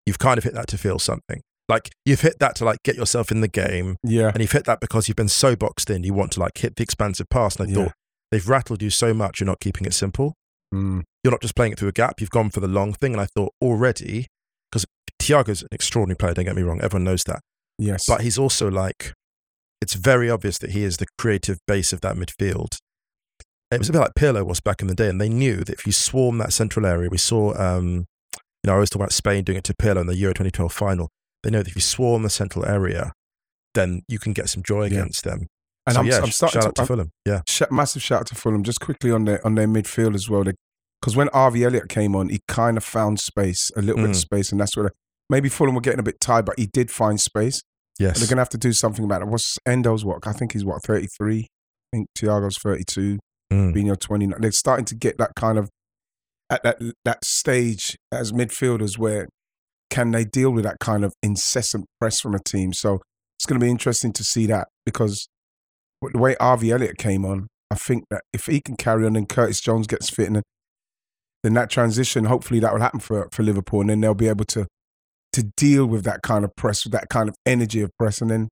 you've 0.05 0.19
kind 0.19 0.37
of 0.37 0.43
hit 0.43 0.53
that 0.53 0.67
to 0.67 0.77
feel 0.77 0.99
something. 0.99 1.39
Like 1.69 1.89
you've 2.05 2.19
hit 2.21 2.39
that 2.39 2.55
to 2.57 2.65
like 2.65 2.79
get 2.83 2.97
yourself 2.97 3.31
in 3.31 3.39
the 3.39 3.47
game, 3.47 3.95
Yeah. 4.03 4.27
and 4.33 4.41
you've 4.41 4.51
hit 4.51 4.65
that 4.65 4.81
because 4.81 5.07
you've 5.07 5.15
been 5.15 5.29
so 5.29 5.55
boxed 5.55 5.89
in. 5.89 6.03
You 6.03 6.13
want 6.13 6.33
to 6.33 6.41
like 6.41 6.57
hit 6.57 6.75
the 6.75 6.83
expansive 6.83 7.27
pass. 7.29 7.55
And 7.55 7.69
I 7.69 7.71
Yeah. 7.71 7.83
thought 7.85 7.93
they've 8.31 8.49
rattled 8.49 8.81
you 8.81 8.89
so 8.89 9.13
much. 9.13 9.39
You're 9.39 9.47
not 9.47 9.61
keeping 9.61 9.85
it 9.85 9.93
simple. 9.93 10.33
Mm. 10.73 11.03
You're 11.23 11.31
not 11.31 11.41
just 11.41 11.55
playing 11.55 11.73
it 11.73 11.79
through 11.79 11.89
a 11.89 11.93
gap. 11.93 12.19
You've 12.19 12.29
gone 12.31 12.49
for 12.49 12.59
the 12.59 12.67
long 12.67 12.93
thing. 12.93 13.13
And 13.13 13.21
I 13.21 13.25
thought 13.25 13.53
already, 13.61 14.27
because 14.71 14.85
Thiago's 15.21 15.61
an 15.61 15.67
extraordinary 15.71 16.17
player. 16.17 16.33
Don't 16.33 16.45
get 16.45 16.55
me 16.55 16.63
wrong. 16.63 16.81
Everyone 16.81 17.03
knows 17.03 17.23
that. 17.25 17.39
Yes. 17.77 18.05
But 18.07 18.21
he's 18.21 18.37
also 18.37 18.69
like, 18.69 19.13
it's 19.81 19.93
very 19.93 20.29
obvious 20.29 20.57
that 20.59 20.71
he 20.71 20.83
is 20.83 20.97
the 20.97 21.05
creative 21.17 21.59
base 21.67 21.93
of 21.93 22.01
that 22.01 22.15
midfield. 22.15 22.77
It 23.71 23.79
was 23.79 23.89
a 23.89 23.91
bit 23.93 23.99
like 23.99 24.13
Pirlo 24.13 24.45
was 24.45 24.59
back 24.61 24.81
in 24.81 24.87
the 24.87 24.93
day, 24.93 25.09
and 25.09 25.19
they 25.19 25.29
knew 25.29 25.57
that 25.63 25.73
if 25.73 25.85
you 25.87 25.91
swarm 25.91 26.37
that 26.37 26.53
central 26.53 26.85
area, 26.85 27.09
we 27.09 27.17
saw, 27.17 27.53
um, 27.59 28.05
you 28.35 28.67
know, 28.67 28.73
I 28.73 28.75
always 28.75 28.91
talk 28.91 28.99
about 28.99 29.11
Spain 29.11 29.43
doing 29.43 29.57
it 29.57 29.63
to 29.65 29.73
Pirlo 29.73 30.01
in 30.01 30.07
the 30.07 30.15
Euro 30.17 30.33
2012 30.33 30.71
final. 30.71 31.09
They 31.41 31.49
know 31.49 31.59
that 31.63 31.69
if 31.69 31.75
you 31.75 31.81
swarm 31.81 32.21
the 32.21 32.29
central 32.29 32.65
area, 32.65 33.13
then 33.73 34.03
you 34.07 34.19
can 34.19 34.31
get 34.33 34.47
some 34.49 34.61
joy 34.61 34.83
Yeah. 34.83 34.99
against 34.99 35.23
them. 35.23 35.47
And 35.85 35.95
so 35.95 35.99
I'm, 36.01 36.05
yeah, 36.07 36.19
I'm 36.21 36.31
starting 36.31 36.61
shout 36.61 36.75
to, 36.75 36.81
out 36.81 36.87
to 36.87 36.93
Fulham. 36.93 37.11
Yeah, 37.25 37.41
massive 37.71 38.01
shout 38.01 38.21
out 38.21 38.27
to 38.27 38.35
Fulham 38.35 38.63
just 38.63 38.79
quickly 38.79 39.11
on 39.11 39.25
their 39.25 39.45
on 39.45 39.55
their 39.55 39.67
midfield 39.67 40.15
as 40.15 40.29
well. 40.29 40.43
Because 40.43 41.15
when 41.15 41.27
Harvey 41.33 41.65
Elliott 41.65 41.89
came 41.89 42.15
on, 42.15 42.29
he 42.29 42.39
kind 42.47 42.77
of 42.77 42.83
found 42.83 43.19
space, 43.19 43.69
a 43.75 43.81
little 43.81 43.97
bit 43.97 44.11
of 44.11 44.15
Mm. 44.15 44.19
space, 44.21 44.51
and 44.51 44.61
that's 44.61 44.77
where 44.77 44.91
maybe 45.29 45.49
Fulham 45.49 45.75
were 45.75 45.81
getting 45.81 45.99
a 45.99 46.03
bit 46.03 46.21
tired, 46.21 46.45
but 46.45 46.57
he 46.57 46.67
did 46.67 46.89
find 46.89 47.19
space. 47.19 47.61
yes. 47.99 48.17
They're 48.19 48.27
gonna 48.29 48.41
have 48.41 48.49
to 48.49 48.57
do 48.57 48.71
something 48.73 49.03
about 49.03 49.21
it. 49.21 49.27
What's 49.27 49.57
Hendo's 49.67 50.05
what? 50.05 50.25
I 50.25 50.31
think 50.31 50.53
he's 50.53 50.63
what 50.65 50.81
thirty 50.83 51.07
three. 51.07 51.47
I 51.93 51.97
think 51.97 52.07
Thiago's 52.17 52.57
thirty 52.57 52.83
two. 52.85 53.19
Mm. 53.51 53.73
Bino 53.73 53.95
twenty 53.95 54.25
nine. 54.27 54.39
They're 54.41 54.51
starting 54.53 54.85
to 54.85 54.95
get 54.95 55.17
that 55.17 55.31
kind 55.35 55.57
of 55.57 55.69
at 56.49 56.63
that 56.63 56.79
that 57.03 57.23
stage 57.25 57.97
as 58.11 58.31
midfielders 58.31 58.97
where 58.97 59.27
can 59.89 60.11
they 60.11 60.23
deal 60.25 60.49
with 60.51 60.63
that 60.63 60.77
kind 60.79 61.03
of 61.05 61.13
incessant 61.21 61.85
press 61.99 62.19
from 62.19 62.33
a 62.33 62.39
team? 62.39 62.73
So 62.73 62.99
it's 63.37 63.45
going 63.45 63.59
to 63.59 63.63
be 63.63 63.69
interesting 63.69 64.11
to 64.13 64.23
see 64.23 64.47
that 64.47 64.67
because 64.85 65.27
the 66.11 66.19
way 66.19 66.35
Harvey 66.39 66.71
Elliott 66.71 66.97
came 66.97 67.25
on, 67.25 67.47
I 67.71 67.75
think 67.75 68.05
that 68.09 68.21
if 68.33 68.45
he 68.45 68.61
can 68.61 68.75
carry 68.75 69.05
on 69.05 69.15
and 69.15 69.27
Curtis 69.27 69.61
Jones 69.61 69.87
gets 69.87 70.09
fit, 70.09 70.27
and 70.27 70.43
then 71.43 71.53
that 71.53 71.69
transition, 71.69 72.25
hopefully 72.25 72.59
that 72.59 72.73
will 72.73 72.81
happen 72.81 72.99
for 72.99 73.29
for 73.31 73.43
Liverpool, 73.43 73.81
and 73.81 73.89
then 73.89 74.01
they'll 74.01 74.13
be 74.13 74.27
able 74.27 74.45
to 74.45 74.67
to 75.33 75.43
deal 75.57 75.85
with 75.85 76.03
that 76.03 76.21
kind 76.21 76.45
of 76.45 76.55
press, 76.55 76.83
with 76.85 76.93
that 76.93 77.09
kind 77.09 77.27
of 77.27 77.35
energy 77.45 77.81
of 77.81 77.89
press, 77.97 78.21
and 78.21 78.29
then 78.29 78.49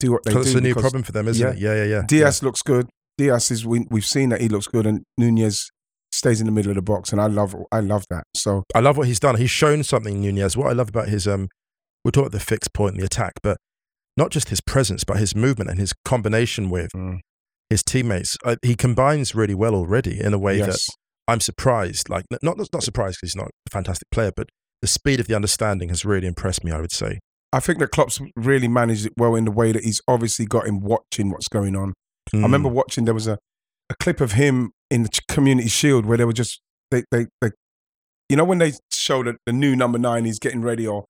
do 0.00 0.12
what 0.12 0.24
they 0.24 0.32
So 0.32 0.42
do. 0.42 0.48
it's 0.48 0.54
a 0.54 0.60
new 0.60 0.74
problem 0.74 1.02
for 1.02 1.12
them, 1.12 1.28
isn't 1.28 1.46
yeah. 1.46 1.52
it? 1.52 1.58
Yeah, 1.58 1.84
yeah, 1.84 1.96
yeah. 1.96 2.02
Diaz 2.06 2.42
looks 2.42 2.62
good. 2.62 2.88
Diaz 3.18 3.50
is 3.50 3.66
we, 3.66 3.86
we've 3.90 4.06
seen 4.06 4.30
that 4.30 4.40
he 4.40 4.48
looks 4.48 4.66
good, 4.66 4.86
and 4.86 5.02
Nunez 5.18 5.70
stays 6.12 6.40
in 6.40 6.46
the 6.46 6.52
middle 6.52 6.70
of 6.70 6.76
the 6.76 6.82
box, 6.82 7.12
and 7.12 7.20
I 7.20 7.26
love 7.26 7.54
I 7.70 7.80
love 7.80 8.04
that. 8.10 8.24
So 8.34 8.64
I 8.74 8.80
love 8.80 8.96
what 8.96 9.06
he's 9.06 9.20
done. 9.20 9.36
He's 9.36 9.50
shown 9.50 9.82
something, 9.82 10.20
Nunez. 10.20 10.56
What 10.56 10.68
I 10.68 10.72
love 10.72 10.88
about 10.88 11.08
his 11.08 11.28
um 11.28 11.48
we'll 12.04 12.12
talk 12.12 12.22
about 12.22 12.32
the 12.32 12.40
fixed 12.40 12.72
point 12.72 12.94
in 12.94 13.00
the 13.00 13.06
attack, 13.06 13.32
but 13.42 13.58
not 14.16 14.30
just 14.30 14.48
his 14.48 14.60
presence, 14.60 15.04
but 15.04 15.16
his 15.18 15.34
movement 15.34 15.70
and 15.70 15.78
his 15.78 15.92
combination 16.04 16.70
with 16.70 16.90
Mm. 16.92 17.20
his 17.70 17.82
teammates. 17.82 18.36
Uh, 18.44 18.56
he 18.62 18.74
combines 18.74 19.34
really 19.34 19.54
well 19.54 19.74
already 19.74 20.20
in 20.20 20.32
a 20.34 20.38
way 20.38 20.58
that 20.60 20.78
I'm 21.26 21.40
surprised. 21.40 22.08
Like 22.08 22.24
not 22.42 22.56
not 22.58 22.82
surprised 22.82 23.18
because 23.20 23.32
he's 23.32 23.36
not 23.36 23.48
a 23.66 23.70
fantastic 23.70 24.08
player, 24.10 24.32
but 24.34 24.48
the 24.82 24.86
speed 24.88 25.20
of 25.20 25.26
the 25.26 25.34
understanding 25.34 25.88
has 25.88 26.04
really 26.04 26.26
impressed 26.26 26.62
me. 26.64 26.70
I 26.72 26.80
would 26.80 26.92
say. 26.92 27.18
I 27.52 27.60
think 27.60 27.78
that 27.78 27.90
Klopp's 27.92 28.20
really 28.36 28.66
managed 28.68 29.06
it 29.06 29.12
well 29.16 29.34
in 29.36 29.44
the 29.44 29.52
way 29.52 29.70
that 29.72 29.84
he's 29.84 30.00
obviously 30.08 30.44
got 30.44 30.66
him 30.66 30.80
watching 30.80 31.30
what's 31.30 31.46
going 31.48 31.76
on. 31.76 31.94
I 32.32 32.38
remember 32.38 32.68
Mm. 32.68 32.72
watching 32.72 33.04
there 33.04 33.14
was 33.14 33.28
a, 33.28 33.38
a 33.88 33.94
clip 34.00 34.20
of 34.20 34.32
him 34.32 34.72
in 34.90 35.04
the 35.04 35.20
Community 35.28 35.68
Shield 35.68 36.04
where 36.04 36.18
they 36.18 36.24
were 36.24 36.32
just 36.32 36.60
they 36.90 37.04
they, 37.10 37.26
they 37.40 37.50
you 38.28 38.36
know 38.36 38.44
when 38.44 38.58
they 38.58 38.72
showed 38.92 39.26
the, 39.26 39.36
the 39.46 39.52
new 39.52 39.74
number 39.76 39.98
nine 39.98 40.24
he's 40.24 40.38
getting 40.38 40.62
ready 40.62 40.86
or 40.86 41.04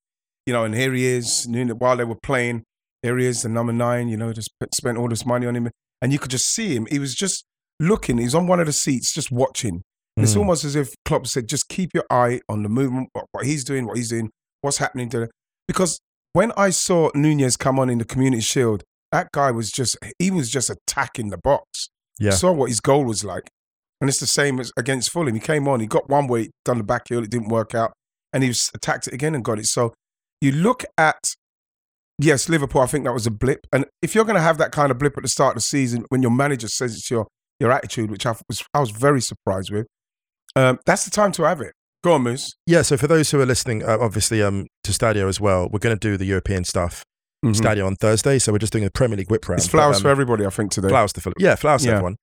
you 0.46 0.52
know 0.52 0.64
and 0.64 0.74
here 0.74 0.92
he 0.92 1.04
is 1.06 1.46
while 1.78 1.96
they 1.96 2.04
were 2.04 2.18
playing 2.22 2.62
here 3.04 3.16
he 3.18 3.26
is 3.26 3.42
the 3.42 3.48
number 3.48 3.72
nine 3.72 4.08
you 4.08 4.16
know 4.16 4.32
just 4.32 4.50
spent- 4.74 4.98
all 4.98 5.08
this 5.08 5.24
money 5.26 5.46
on 5.46 5.54
him 5.54 5.68
and 6.02 6.12
you 6.12 6.18
could 6.18 6.30
just 6.30 6.46
see 6.54 6.74
him 6.74 6.86
he 6.90 6.98
was 6.98 7.14
just 7.14 7.44
looking 7.80 8.18
he's 8.18 8.34
on 8.34 8.46
one 8.46 8.60
of 8.60 8.66
the 8.66 8.72
seats 8.72 9.12
just 9.12 9.30
watching 9.30 9.82
and 10.16 10.24
it's 10.24 10.34
Mm. 10.34 10.38
almost 10.40 10.64
as 10.64 10.74
if 10.76 10.94
Klopp 11.04 11.26
said 11.26 11.48
just 11.48 11.68
keep 11.68 11.90
your 11.94 12.04
eye 12.10 12.40
on 12.48 12.62
the 12.62 12.68
movement 12.68 13.08
what, 13.12 13.26
what 13.32 13.44
he's 13.46 13.64
doing 13.64 13.86
what 13.86 13.96
he's 13.96 14.10
doing 14.10 14.30
what's 14.62 14.78
happening 14.78 15.08
to 15.10 15.28
because 15.68 15.98
when 16.32 16.52
I 16.56 16.70
saw 16.70 17.10
Nunez 17.14 17.56
come 17.56 17.78
on 17.78 17.90
in 17.90 17.98
the 17.98 18.04
Community 18.04 18.42
Shield 18.42 18.82
that 19.12 19.28
guy 19.32 19.50
was 19.50 19.70
just 19.70 19.96
he 20.18 20.30
was 20.30 20.50
just 20.50 20.70
attacking 20.70 21.30
the 21.30 21.38
box 21.38 21.88
Yeah. 22.18 22.30
saw 22.32 22.52
what 22.52 22.68
his 22.70 22.80
goal 22.80 23.04
was 23.04 23.24
like. 23.24 23.48
And 24.00 24.10
it's 24.10 24.20
the 24.20 24.26
same 24.26 24.60
as 24.60 24.70
against 24.76 25.10
Fulham. 25.10 25.34
He 25.34 25.40
came 25.40 25.66
on, 25.68 25.80
he 25.80 25.86
got 25.86 26.08
one 26.10 26.26
way, 26.26 26.50
done 26.64 26.78
the 26.78 26.84
back 26.84 27.02
heel, 27.08 27.22
it 27.22 27.30
didn't 27.30 27.48
work 27.48 27.74
out, 27.74 27.92
and 28.32 28.42
he 28.42 28.48
was, 28.50 28.70
attacked 28.74 29.06
it 29.06 29.14
again 29.14 29.34
and 29.34 29.44
got 29.44 29.58
it. 29.58 29.66
So 29.66 29.94
you 30.40 30.50
look 30.52 30.84
at, 30.98 31.22
yes, 32.18 32.48
Liverpool, 32.48 32.80
I 32.80 32.86
think 32.86 33.04
that 33.04 33.12
was 33.12 33.26
a 33.26 33.30
blip. 33.30 33.60
And 33.72 33.84
if 34.02 34.14
you're 34.14 34.24
going 34.24 34.36
to 34.36 34.42
have 34.42 34.58
that 34.58 34.72
kind 34.72 34.90
of 34.90 34.98
blip 34.98 35.16
at 35.16 35.22
the 35.22 35.28
start 35.28 35.52
of 35.52 35.56
the 35.56 35.60
season 35.62 36.04
when 36.08 36.22
your 36.22 36.30
manager 36.30 36.68
says 36.68 36.94
it's 36.94 37.10
your, 37.10 37.26
your 37.60 37.70
attitude, 37.72 38.10
which 38.10 38.26
I 38.26 38.34
was, 38.48 38.64
I 38.72 38.80
was 38.80 38.90
very 38.90 39.20
surprised 39.20 39.70
with, 39.70 39.86
um, 40.56 40.78
that's 40.86 41.04
the 41.04 41.10
time 41.10 41.32
to 41.32 41.42
have 41.44 41.60
it. 41.60 41.72
Go 42.02 42.12
on, 42.12 42.22
Moose. 42.22 42.54
Yeah. 42.66 42.82
So 42.82 42.96
for 42.96 43.06
those 43.06 43.30
who 43.30 43.40
are 43.40 43.46
listening, 43.46 43.82
uh, 43.82 43.96
obviously 44.00 44.42
um, 44.42 44.66
to 44.84 44.92
Stadio 44.92 45.28
as 45.28 45.40
well, 45.40 45.68
we're 45.72 45.78
going 45.78 45.96
to 45.96 46.00
do 46.00 46.16
the 46.16 46.26
European 46.26 46.64
stuff. 46.64 47.02
Mhm. 47.44 47.54
Stadio 47.54 47.86
on 47.86 47.96
Thursday, 47.96 48.38
so 48.38 48.52
we're 48.52 48.58
just 48.58 48.72
doing 48.72 48.84
a 48.84 48.90
Premier 48.90 49.18
League 49.18 49.30
whip 49.30 49.46
round. 49.48 49.58
It's 49.58 49.68
flowers 49.68 49.96
but, 49.96 49.98
um, 49.98 50.02
for 50.04 50.08
everybody, 50.10 50.46
I 50.46 50.50
think, 50.50 50.70
today. 50.70 50.88
Flowers 50.88 51.12
to 51.14 51.20
Fulham. 51.20 51.34
Yeah, 51.38 51.54
flowers 51.56 51.82
to 51.82 51.88
Yeah. 51.88 51.94
everyone. 51.94 52.16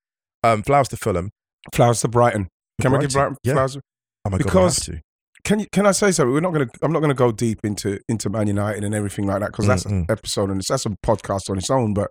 Um, 0.44 0.64
flowers 0.64 0.88
to 0.90 0.98
Fulham. 0.98 1.30
Flowers 1.76 2.02
to 2.02 2.08
Brighton. 2.08 2.48
Can 2.82 2.92
we 2.92 3.00
give 3.00 3.12
Brighton 3.12 3.38
Yeah. 3.44 3.54
flowers? 3.54 3.78
Oh 4.26 4.30
my 4.32 4.38
Because- 4.40 4.52
god, 4.54 4.60
I 4.60 4.64
have 4.64 4.76
to. 4.78 5.02
Can 5.44 5.60
you, 5.60 5.68
can 5.72 5.86
I 5.86 5.92
say 5.92 6.12
something? 6.12 6.34
We're 6.34 6.40
not 6.42 6.54
going 6.54 6.68
to. 6.68 6.80
I'm 6.84 6.92
not 6.92 7.00
going 7.00 7.10
to 7.10 7.16
go 7.16 7.32
deep 7.32 7.60
into 7.64 8.00
into 8.10 8.30
Man 8.30 8.48
United 8.48 8.84
and 8.84 8.94
everything 8.96 9.26
like 9.28 9.40
that 9.42 9.48
because 9.52 9.68
that's 9.68 9.86
an 9.86 10.06
Mm-mm. 10.06 10.12
episode 10.12 10.50
and 10.50 10.60
it's 10.60 10.68
that's 10.70 10.86
a 10.86 10.90
podcast 11.06 11.50
on 11.50 11.58
its 11.58 11.70
own. 11.70 11.94
But 11.94 12.10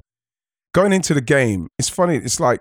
going 0.75 0.93
into 0.93 1.15
the 1.15 1.21
game, 1.21 1.69
it's 1.79 1.89
funny. 1.89 2.17
It's 2.17 2.41
like 2.41 2.61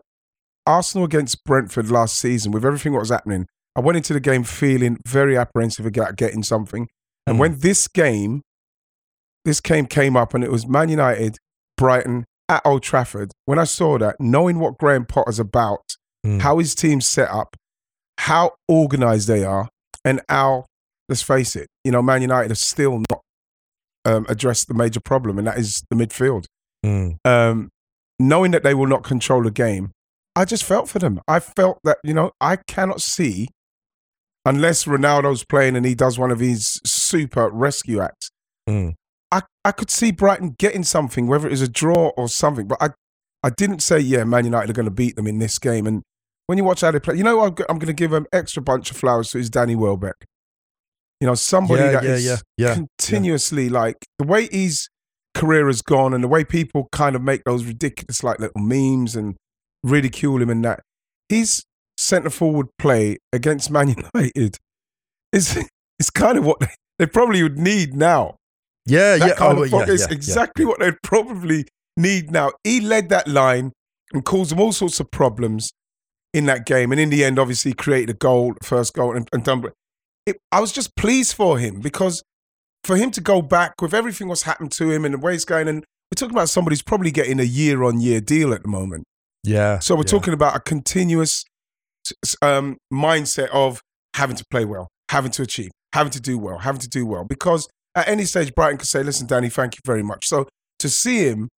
Arsenal 0.66 1.06
against 1.06 1.44
Brentford 1.46 1.90
last 1.90 2.18
season 2.18 2.52
with 2.52 2.66
everything 2.66 2.94
what 2.94 3.00
was 3.00 3.10
happening. 3.10 3.46
I 3.76 3.82
went 3.82 3.98
into 3.98 4.14
the 4.14 4.20
game 4.20 4.44
feeling 4.44 4.98
very 5.08 5.38
apprehensive 5.38 5.86
about 5.86 6.16
getting 6.16 6.44
something, 6.44 6.88
and 7.26 7.38
Mm. 7.38 7.40
when 7.40 7.60
this 7.60 7.88
game, 7.88 8.42
this 9.46 9.62
game 9.62 9.86
came 9.86 10.16
up, 10.18 10.34
and 10.34 10.44
it 10.44 10.52
was 10.52 10.68
Man 10.68 10.90
United, 10.90 11.38
Brighton 11.78 12.26
at 12.50 12.62
Old 12.66 12.84
Trafford. 12.84 13.32
When 13.46 13.58
I 13.60 13.64
saw 13.64 13.98
that, 14.00 14.16
knowing 14.20 14.60
what 14.60 14.78
Graham 14.78 15.06
Potter's 15.06 15.40
about, 15.40 15.82
Mm. 16.26 16.42
how 16.42 16.58
his 16.60 16.76
team's 16.76 17.08
set 17.08 17.30
up, 17.30 17.56
how 18.18 18.52
organized 18.68 19.28
they 19.30 19.46
are, 19.46 19.70
and 20.06 20.22
how, 20.29 20.65
let's 21.08 21.22
face 21.22 21.56
it, 21.56 21.68
you 21.84 21.91
know, 21.91 22.01
Man 22.01 22.22
United 22.22 22.50
have 22.50 22.58
still 22.58 23.03
not 23.10 23.22
um, 24.06 24.25
addressed 24.29 24.68
the 24.68 24.74
major 24.74 25.00
problem, 25.00 25.38
and 25.38 25.48
that 25.48 25.58
is 25.58 25.84
the 25.89 25.96
midfield. 25.96 26.46
Mm. 26.86 27.18
Um, 27.25 27.70
knowing 28.20 28.51
that 28.51 28.63
they 28.63 28.74
will 28.74 28.88
not 28.88 29.03
control 29.03 29.44
the 29.44 29.51
game, 29.51 29.91
I 30.36 30.46
just 30.46 30.63
felt 30.63 30.89
for 30.89 31.00
them. 31.00 31.22
I 31.27 31.39
felt 31.39 31.79
that, 31.84 31.98
you 32.03 32.13
know, 32.13 32.32
I 32.39 32.58
cannot 32.68 33.01
see, 33.01 33.50
unless 34.46 34.86
Ronaldo's 34.86 35.44
playing 35.44 35.75
and 35.75 35.86
he 35.86 35.96
does 35.96 36.18
one 36.18 36.32
of 36.32 36.39
his 36.39 36.79
super 36.86 37.50
rescue 37.50 38.00
acts, 38.00 38.29
Mm. 38.70 38.94
I, 39.32 39.41
I 39.65 39.72
could 39.72 39.89
see 39.89 40.12
Brighton 40.12 40.56
getting 40.58 40.84
something, 40.84 41.27
whether 41.27 41.48
it 41.48 41.53
is 41.53 41.62
a 41.62 41.68
draw 41.68 42.10
or 42.18 42.27
something. 42.29 42.68
But 42.68 42.82
I, 42.82 42.89
I 43.44 43.50
didn't 43.50 43.82
say, 43.82 44.00
yeah, 44.00 44.24
Man 44.24 44.46
United 44.46 44.70
are 44.70 44.74
going 44.74 44.86
to 44.86 44.91
beat 44.91 45.15
them 45.15 45.27
in 45.27 45.39
this 45.39 45.58
game. 45.60 45.88
And 45.88 46.03
when 46.50 46.58
you 46.58 46.63
watch 46.63 46.82
how 46.82 46.89
they 46.89 47.00
play, 47.00 47.15
you 47.15 47.24
know, 47.24 47.41
I'm, 47.41 47.53
I'm 47.70 47.77
going 47.77 47.86
to 47.86 47.94
give 47.94 48.12
an 48.12 48.25
extra 48.34 48.60
bunch 48.60 48.89
of 48.89 48.98
flowers 48.98 49.29
to 49.29 49.38
is 49.38 49.51
Danny 49.51 49.75
Welbeck. 49.75 50.15
You 51.22 51.27
know, 51.27 51.36
somebody 51.36 51.84
yeah, 51.84 51.91
that 51.91 52.03
yeah, 52.03 52.10
is 52.10 52.25
yeah, 52.25 52.38
yeah. 52.58 52.74
continuously 52.74 53.70
like 53.70 53.98
the 54.18 54.25
way 54.25 54.50
his 54.51 54.89
career 55.36 55.68
has 55.68 55.84
gone 55.84 56.12
and 56.12 56.24
the 56.24 56.27
way 56.27 56.44
people 56.44 56.89
kind 56.91 57.15
of 57.15 57.22
make 57.22 57.44
those 57.44 57.65
ridiculous 57.65 58.24
like 58.24 58.39
little 58.39 58.60
memes 58.60 59.15
and 59.15 59.36
ridicule 59.84 60.41
him 60.41 60.50
and 60.50 60.65
that. 60.65 60.79
His 61.27 61.65
centre 62.00 62.32
forward 62.32 62.65
play 62.79 63.20
against 63.32 63.70
Man 63.70 63.89
United 64.15 64.58
is 65.32 65.63
is 66.00 66.10
kind 66.10 66.36
of 66.36 66.48
what 66.48 66.62
they, 66.62 66.74
they 66.98 67.06
probably 67.06 67.44
would 67.44 67.60
need 67.60 67.94
now. 67.94 68.38
Yeah, 68.88 69.18
That 69.18 69.27
yeah. 69.27 69.36
kind 69.36 69.60
oh, 69.60 69.63
of 69.65 69.70
yeah, 69.70 69.79
focus 69.82 69.88
yeah, 69.88 69.94
is 69.94 70.10
yeah. 70.10 70.15
exactly 70.15 70.65
what 70.65 70.79
they'd 70.79 71.00
probably 71.03 71.68
need 71.96 72.32
now. 72.32 72.53
He 72.63 72.82
led 72.82 73.10
that 73.10 73.27
line 73.27 73.72
and 74.13 74.25
caused 74.25 74.50
them 74.50 74.60
all 74.60 74.72
sorts 74.72 75.00
of 75.00 75.12
problems 75.12 75.74
in 76.34 76.46
that 76.46 76.66
game. 76.66 76.92
And 76.92 77.00
in 77.00 77.10
the 77.10 77.24
end, 77.24 77.40
obviously, 77.40 77.74
created 77.74 78.10
a 78.10 78.18
goal, 78.18 78.54
first 78.64 78.94
goal, 78.94 79.16
and, 79.16 79.28
and 79.34 79.44
done. 79.44 79.64
It, 80.26 80.38
I 80.52 80.60
was 80.60 80.72
just 80.72 80.96
pleased 80.96 81.34
for 81.34 81.58
him 81.58 81.80
because 81.80 82.24
for 82.84 82.96
him 82.96 83.12
to 83.12 83.22
go 83.22 83.42
back 83.42 83.82
with 83.82 83.94
everything 83.94 84.28
what's 84.28 84.44
happened 84.44 84.72
to 84.74 84.92
him 84.92 85.06
and 85.06 85.14
the 85.14 85.18
way 85.18 85.34
he's 85.34 85.46
going, 85.46 85.68
and 85.68 85.84
we're 86.12 86.16
talking 86.16 86.36
about 86.36 86.50
somebody 86.50 86.74
who's 86.74 86.82
probably 86.82 87.12
getting 87.12 87.40
a 87.40 87.44
year 87.44 87.84
on 87.84 88.00
year 88.00 88.22
deal 88.22 88.54
at 88.54 88.64
the 88.64 88.70
moment. 88.70 89.04
Yeah. 89.44 89.80
So 89.80 89.96
we're 89.96 90.02
yeah. 90.02 90.08
talking 90.08 90.34
about 90.34 90.56
a 90.56 90.60
continuous 90.60 91.46
um, 92.42 92.78
mindset 92.92 93.50
of 93.50 93.82
having 94.16 94.36
to 94.36 94.44
play 94.52 94.66
well, 94.66 94.88
having 95.10 95.32
to 95.32 95.44
achieve, 95.44 95.72
having 95.94 96.12
to 96.12 96.20
do 96.20 96.38
well, 96.38 96.60
having 96.60 96.82
to 96.82 96.90
do 96.90 97.06
well. 97.06 97.26
Because 97.26 97.68
at 97.96 98.08
any 98.08 98.26
stage, 98.26 98.54
Brighton 98.56 98.78
could 98.78 98.88
say, 98.88 99.04
"Listen, 99.04 99.28
Danny, 99.28 99.50
thank 99.50 99.76
you 99.76 99.82
very 99.86 100.04
much." 100.04 100.28
So 100.28 100.48
to 100.80 100.90
see 100.90 101.26
him 101.26 101.50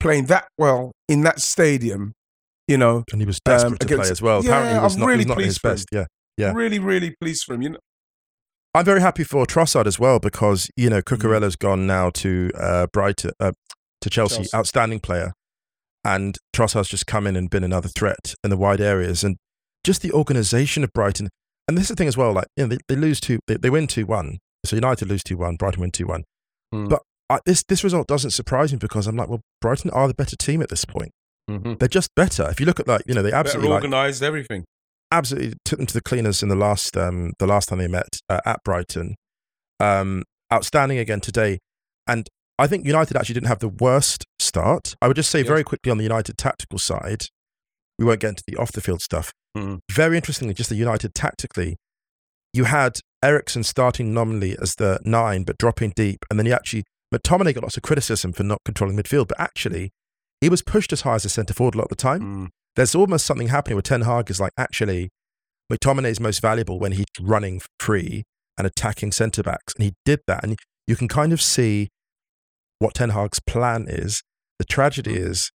playing 0.00 0.26
that 0.26 0.48
well 0.58 0.92
in 1.08 1.22
that 1.22 1.40
stadium, 1.40 2.12
you 2.68 2.76
know, 2.78 3.04
And 3.12 3.20
he 3.20 3.26
was 3.26 3.40
desperate 3.44 3.72
um, 3.72 3.78
to 3.88 3.96
play 3.96 4.10
as 4.10 4.20
well. 4.22 4.42
Yeah, 4.44 4.50
Apparently, 4.50 4.74
he 4.74 4.80
was 4.82 4.94
I'm 4.94 5.00
not, 5.00 5.06
he 5.06 5.10
really 5.10 5.18
was 5.24 5.26
not 5.28 5.38
his 5.38 5.44
pleased 5.46 5.60
for 5.60 5.68
him. 5.68 5.74
best. 5.74 5.86
Yeah. 5.92 6.06
Yeah. 6.38 6.52
really, 6.52 6.78
really 6.78 7.14
pleased 7.20 7.44
for 7.44 7.54
him. 7.54 7.62
You 7.62 7.68
know, 7.70 7.78
I'm 8.74 8.84
very 8.84 9.00
happy 9.00 9.24
for 9.24 9.46
Trossard 9.46 9.86
as 9.86 9.98
well 9.98 10.18
because 10.18 10.68
you 10.76 10.90
know 10.90 11.00
Cucurella's 11.00 11.56
gone 11.56 11.86
now 11.86 12.10
to 12.10 12.50
uh, 12.58 12.86
Brighton, 12.92 13.30
uh, 13.40 13.52
to 14.02 14.10
Chelsea, 14.10 14.36
Chelsea. 14.36 14.54
outstanding 14.56 15.00
player, 15.00 15.32
and 16.04 16.36
Trossard's 16.54 16.88
just 16.88 17.06
come 17.06 17.26
in 17.26 17.36
and 17.36 17.48
been 17.48 17.64
another 17.64 17.88
threat 17.88 18.34
in 18.44 18.50
the 18.50 18.56
wide 18.56 18.80
areas, 18.82 19.24
and 19.24 19.36
just 19.82 20.02
the 20.02 20.12
organisation 20.12 20.84
of 20.84 20.92
Brighton. 20.92 21.28
And 21.68 21.76
this 21.76 21.84
is 21.84 21.88
the 21.88 21.96
thing 21.96 22.06
as 22.08 22.16
well, 22.18 22.32
like 22.32 22.46
you 22.56 22.64
know, 22.64 22.68
they, 22.68 22.78
they 22.88 22.96
lose 22.96 23.18
two, 23.18 23.38
they, 23.48 23.56
they 23.56 23.70
win 23.70 23.86
two 23.86 24.04
one, 24.06 24.38
so 24.64 24.76
United 24.76 25.08
lose 25.08 25.22
two 25.24 25.36
one, 25.38 25.56
Brighton 25.56 25.80
win 25.80 25.90
two 25.90 26.06
one, 26.06 26.24
Mm. 26.74 26.88
but 26.90 27.02
I, 27.30 27.38
this 27.46 27.64
this 27.66 27.82
result 27.82 28.06
doesn't 28.06 28.30
surprise 28.32 28.72
me 28.72 28.78
because 28.78 29.06
I'm 29.06 29.16
like, 29.16 29.28
well, 29.28 29.40
Brighton 29.62 29.90
are 29.90 30.06
the 30.06 30.14
better 30.14 30.36
team 30.36 30.60
at 30.62 30.68
this 30.68 30.84
point. 30.84 31.12
They're 31.48 31.88
just 31.88 32.10
better. 32.16 32.48
If 32.50 32.58
you 32.60 32.66
look 32.66 32.80
at 32.80 32.88
like 32.88 33.02
you 33.06 33.14
know 33.14 33.22
they 33.22 33.32
absolutely 33.32 33.70
like, 33.70 33.82
organised, 33.84 34.22
everything. 34.22 34.64
absolutely 35.12 35.54
took 35.64 35.78
them 35.78 35.86
to 35.86 35.94
the 35.94 36.00
cleaners 36.02 36.42
in 36.42 36.48
the 36.48 36.56
last 36.56 36.96
um, 36.96 37.32
the 37.38 37.46
last 37.46 37.68
time 37.68 37.78
they 37.78 37.88
met 37.88 38.18
uh, 38.28 38.40
at 38.44 38.62
Brighton. 38.64 39.14
Um, 39.78 40.24
outstanding 40.52 40.98
again 40.98 41.20
today, 41.20 41.58
and 42.06 42.28
I 42.58 42.66
think 42.66 42.84
United 42.86 43.16
actually 43.16 43.34
didn't 43.34 43.48
have 43.48 43.58
the 43.60 43.68
worst 43.68 44.24
start. 44.38 44.94
I 45.02 45.06
would 45.08 45.16
just 45.16 45.30
say 45.30 45.40
Yes. 45.40 45.48
very 45.48 45.62
quickly 45.64 45.90
on 45.92 45.98
the 45.98 46.04
United 46.04 46.38
tactical 46.38 46.78
side, 46.78 47.26
we 47.98 48.04
won't 48.04 48.20
get 48.20 48.30
into 48.30 48.44
the 48.46 48.56
off 48.56 48.72
the 48.72 48.80
field 48.80 49.00
stuff. 49.02 49.32
Mhm. 49.56 49.80
Very 49.90 50.16
interestingly, 50.16 50.54
just 50.54 50.70
the 50.70 50.76
United 50.76 51.14
tactically, 51.14 51.76
you 52.52 52.64
had 52.64 53.00
Eriksen 53.22 53.62
starting 53.64 54.12
nominally 54.14 54.56
as 54.60 54.74
the 54.76 54.98
nine, 55.04 55.44
but 55.44 55.58
dropping 55.58 55.92
deep, 55.94 56.24
and 56.30 56.38
then 56.38 56.46
you 56.46 56.52
actually 56.52 56.84
McTominay 57.14 57.54
got 57.54 57.62
lots 57.62 57.76
of 57.76 57.82
criticism 57.84 58.32
for 58.32 58.42
not 58.42 58.58
controlling 58.64 58.96
midfield, 58.96 59.28
but 59.28 59.38
actually 59.38 59.90
he 60.40 60.48
was 60.48 60.62
pushed 60.62 60.92
as 60.92 61.02
high 61.02 61.14
as 61.14 61.24
a 61.24 61.28
centre 61.28 61.54
forward 61.54 61.74
a 61.74 61.78
lot 61.78 61.84
of 61.84 61.90
the 61.90 61.96
time 61.96 62.20
Mm. 62.20 62.48
there's 62.76 62.94
almost 62.94 63.24
something 63.26 63.48
happening 63.48 63.76
where 63.76 63.82
Ten 63.82 64.02
Hag 64.02 64.30
is 64.30 64.38
like, 64.40 64.52
actually, 64.58 65.10
McTominay 65.72 66.10
is 66.10 66.20
most 66.20 66.40
valuable 66.40 66.78
when 66.78 66.92
he's 66.92 67.06
running 67.20 67.60
free 67.80 68.24
and 68.58 68.66
attacking 68.66 69.12
centre 69.12 69.42
backs. 69.42 69.74
And 69.74 69.84
he 69.84 69.94
did 70.04 70.20
that. 70.26 70.44
And 70.44 70.58
you 70.86 70.94
can 70.94 71.08
kind 71.08 71.32
of 71.32 71.40
see 71.42 71.88
what 72.78 72.94
Ten 72.94 73.10
Hag's 73.10 73.40
plan 73.40 73.86
is. 73.88 74.22
The 74.58 74.64
tragedy 74.64 75.14
is 75.16 75.50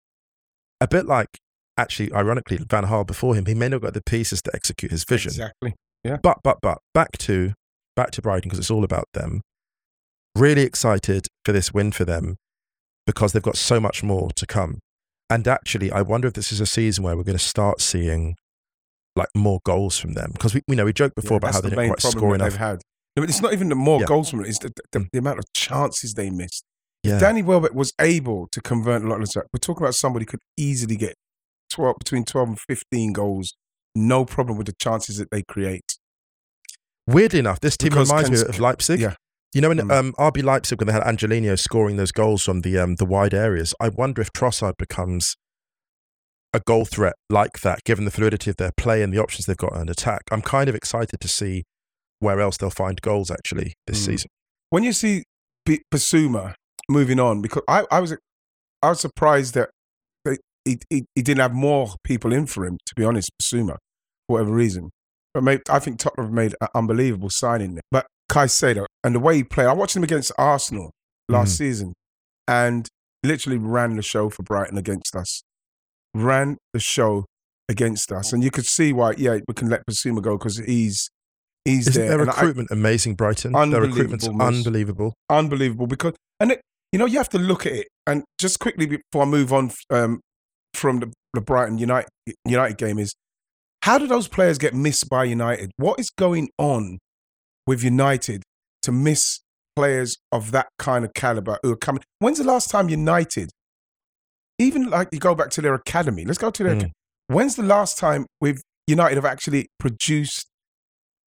a 0.82 0.88
bit 0.88 1.06
like, 1.06 1.30
actually, 1.78 2.12
ironically, 2.12 2.58
Van 2.58 2.86
Gaal 2.86 3.06
before 3.06 3.36
him, 3.36 3.46
he 3.46 3.54
may 3.54 3.70
not 3.70 3.82
got 3.82 3.94
the 3.94 4.02
pieces 4.02 4.42
to 4.42 4.52
execute 4.54 4.92
his 4.92 5.04
vision. 5.06 5.30
Exactly. 5.30 5.76
Yeah. 6.04 6.18
But, 6.22 6.40
but, 6.44 6.58
but, 6.62 6.80
back 6.94 7.12
to, 7.20 7.54
back 7.96 8.12
to 8.12 8.22
Brighton 8.22 8.50
because 8.50 8.60
it's 8.60 8.72
all 8.72 8.84
about 8.84 9.06
them. 9.14 9.42
Really 10.36 10.64
excited 10.64 11.28
for 11.46 11.52
this 11.52 11.72
win 11.74 11.92
for 11.92 12.04
them 12.06 12.38
because 13.12 13.34
they've 13.34 13.44
got 13.44 13.58
so 13.58 13.80
much 13.80 14.04
more 14.04 14.30
to 14.36 14.46
come. 14.46 14.80
And 15.30 15.48
actually, 15.48 15.92
I 15.92 16.02
wonder 16.02 16.28
if 16.30 16.34
this 16.34 16.52
is 16.52 16.60
a 16.62 16.66
season 16.66 17.04
where 17.04 17.16
we're 17.18 17.24
going 17.24 17.38
to 17.38 17.44
start 17.44 17.82
seeing 17.82 18.36
like 19.18 19.28
more 19.36 19.60
goals 19.66 19.98
from 19.98 20.14
them 20.14 20.32
because 20.32 20.54
we, 20.54 20.62
you 20.68 20.76
know, 20.76 20.86
we 20.86 20.94
joked 20.94 21.16
before 21.16 21.36
Yeah, 21.36 21.38
about 21.50 21.54
how 21.56 21.62
they 21.62 21.70
the 21.70 21.76
didn't 21.76 21.84
main 21.84 21.90
quite 21.90 22.02
score 22.02 22.36
enough. 22.36 22.52
They've 22.52 22.60
had. 22.60 22.76
No, 23.16 23.24
but 23.24 23.30
it's 23.30 23.42
not 23.42 23.52
even 23.54 23.68
the 23.70 23.76
more 23.76 24.00
Yeah. 24.00 24.06
goals 24.06 24.30
from 24.30 24.40
it; 24.42 24.48
it's 24.48 24.60
the, 24.60 24.72
the, 24.94 25.00
mm. 25.00 25.08
the 25.12 25.20
amount 25.20 25.40
of 25.40 25.46
chances 25.54 26.14
they 26.14 26.30
missed. 26.30 26.64
Yeah. 27.04 27.20
Danny 27.20 27.42
Welbeck 27.42 27.74
was 27.74 27.92
able 28.00 28.48
to 28.52 28.62
convert 28.62 29.02
a 29.04 29.08
lot 29.08 29.22
of 29.22 29.30
that. 29.32 29.46
We're 29.52 29.60
talking 29.60 29.84
about 29.84 29.96
somebody 29.96 30.24
who 30.24 30.32
could 30.32 30.40
easily 30.56 30.96
get 30.96 31.16
12, 31.72 31.96
between 32.00 32.24
12 32.26 32.48
and 32.50 32.60
15 32.70 33.12
goals, 33.14 33.54
no 33.96 34.24
problem 34.24 34.58
with 34.58 34.68
the 34.68 34.76
chances 34.80 35.18
that 35.18 35.30
they 35.32 35.44
create. 35.44 35.98
Weirdly 37.08 37.40
enough, 37.40 37.60
this 37.60 37.76
team 37.76 37.90
Because 37.90 38.10
reminds 38.10 38.30
me 38.32 38.40
of 38.48 38.60
Leipzig. 38.60 39.00
yeah. 39.00 39.16
You 39.54 39.62
know, 39.62 39.72
in 39.72 39.80
Mm. 39.80 39.92
um, 39.92 40.14
RB 40.18 40.42
Leipzig, 40.42 40.80
when 40.80 40.88
they 40.88 40.94
had 40.94 41.04
Angelino 41.04 41.56
scoring 41.56 41.98
those 41.98 42.12
goals 42.12 42.44
from 42.44 42.62
the 42.62 42.78
um, 42.78 42.96
the 42.96 43.06
wide 43.06 43.34
areas, 43.34 43.74
I 43.82 43.90
wonder 43.90 44.22
if 44.22 44.32
Trossard 44.32 44.78
becomes 44.78 45.36
a 46.54 46.60
goal 46.62 46.86
threat 46.86 47.16
like 47.30 47.62
that, 47.62 47.84
given 47.84 48.06
the 48.06 48.12
fluidity 48.12 48.50
of 48.50 48.58
their 48.58 48.72
play 48.76 49.02
and 49.04 49.14
the 49.14 49.18
options 49.20 49.46
they've 49.46 49.58
got 49.58 49.74
in 49.78 49.90
attack. 49.90 50.22
I'm 50.32 50.42
kind 50.42 50.70
of 50.70 50.76
excited 50.76 51.20
to 51.20 51.28
see 51.28 51.64
where 52.20 52.40
else 52.40 52.58
they'll 52.58 52.70
find 52.70 53.02
goals 53.02 53.32
actually 53.32 53.74
this 53.88 54.02
Mm. 54.02 54.06
season. 54.06 54.30
When 54.70 54.84
you 54.84 54.94
see 54.94 55.24
B- 55.66 55.82
Bissouma 55.94 56.54
moving 56.90 57.20
on, 57.20 57.42
because 57.42 57.64
I, 57.68 57.86
I 57.92 58.00
was 58.00 58.16
I 58.82 58.90
was 58.90 59.00
surprised 59.02 59.54
that 59.56 59.70
he, 60.64 60.78
he, 60.90 61.06
he 61.16 61.22
didn't 61.24 61.42
have 61.42 61.54
more 61.54 61.96
people 62.04 62.32
in 62.32 62.46
for 62.46 62.66
him, 62.66 62.78
to 62.86 62.94
be 62.96 63.04
honest, 63.04 63.32
Bissouma, 63.42 63.78
for 64.28 64.34
whatever 64.36 64.52
reason. 64.52 64.92
But 65.34 65.44
mate, 65.44 65.62
I 65.70 65.80
think 65.80 65.98
Tottenham 66.00 66.28
have 66.28 66.34
made 66.34 66.56
an 66.62 66.68
unbelievable 66.76 67.30
signing 67.32 67.74
there. 67.76 67.82
But 67.90 68.06
Caicedo 68.32 68.86
and 69.04 69.14
the 69.16 69.20
way 69.20 69.36
he 69.36 69.44
played, 69.44 69.68
I 69.68 69.74
watched 69.74 69.96
him 69.96 70.04
against 70.04 70.32
Arsenal 70.38 70.92
last 71.30 71.54
Mhm. 71.54 71.58
season 71.58 71.94
and 72.48 72.88
literally 73.24 73.58
ran 73.58 73.96
the 73.96 74.02
show 74.02 74.30
for 74.30 74.44
Brighton 74.44 74.78
against 74.78 75.16
us. 75.16 75.44
Ran 76.14 76.58
the 76.74 76.80
show 76.80 77.26
against 77.70 78.12
us. 78.12 78.34
And 78.34 78.44
you 78.44 78.52
could 78.52 78.66
see 78.66 78.92
why, 78.94 79.14
yeah, 79.18 79.38
we 79.48 79.54
can 79.54 79.70
let 79.70 79.82
Bissouma 79.90 80.22
go 80.22 80.38
because 80.38 80.58
he's 80.58 81.10
he's 81.64 81.88
Isn't 81.90 82.02
there. 82.02 82.10
their 82.10 82.22
And 82.22 82.30
I- 82.32 82.34
recruitment 82.34 82.72
amazing, 82.72 83.16
Brighton? 83.16 83.52
Their 83.52 83.82
recruitment's 83.82 84.28
Unbelievable, 84.28 84.50
unbelievable. 84.50 85.14
unbelievable 85.30 85.88
because 85.88 86.14
and 86.40 86.52
it, 86.54 86.62
you 86.92 86.98
know 87.00 87.06
you 87.06 87.18
have 87.20 87.30
to 87.30 87.38
look 87.38 87.66
at 87.68 87.74
it 87.74 87.88
and 88.08 88.24
just 88.40 88.60
quickly 88.60 88.86
before 88.88 89.22
I 89.22 89.26
move 89.26 89.54
on 89.54 89.72
um, 89.92 90.20
from 90.74 91.00
the, 91.02 91.14
the 91.34 91.42
Brighton 91.42 91.78
United 91.78 92.10
United 92.46 92.78
game 92.78 92.98
is 92.98 93.14
how 93.84 93.98
do 94.00 94.08
those 94.08 94.28
players 94.28 94.58
get 94.58 94.74
missed 94.74 95.08
by 95.10 95.24
United? 95.26 95.72
What 95.78 96.00
is 96.00 96.10
going 96.10 96.50
on 96.58 96.98
with 97.68 97.84
United 97.84 98.44
to 98.84 98.92
miss 98.92 99.40
players 99.76 100.18
of 100.32 100.52
that 100.52 100.68
kind 100.78 101.06
of 101.06 101.14
caliber 101.14 101.58
who 101.64 101.72
are 101.72 101.78
coming? 101.78 102.04
When's 102.20 102.38
the 102.38 102.44
last 102.44 102.70
time 102.70 102.90
United, 102.90 103.50
even 104.60 104.90
like 104.90 105.10
you 105.12 105.20
go 105.20 105.36
back 105.36 105.50
to 105.52 105.62
their 105.62 105.74
academy? 105.74 106.26
Let's 106.26 106.40
go 106.40 106.52
to 106.52 106.64
their. 106.64 106.76
Mm. 106.76 106.92
When's 107.28 107.56
the 107.56 107.64
last 107.64 107.98
time 107.98 108.26
we've 108.40 108.62
United 108.88 109.16
have 109.16 109.26
actually 109.26 109.68
produced 109.80 110.48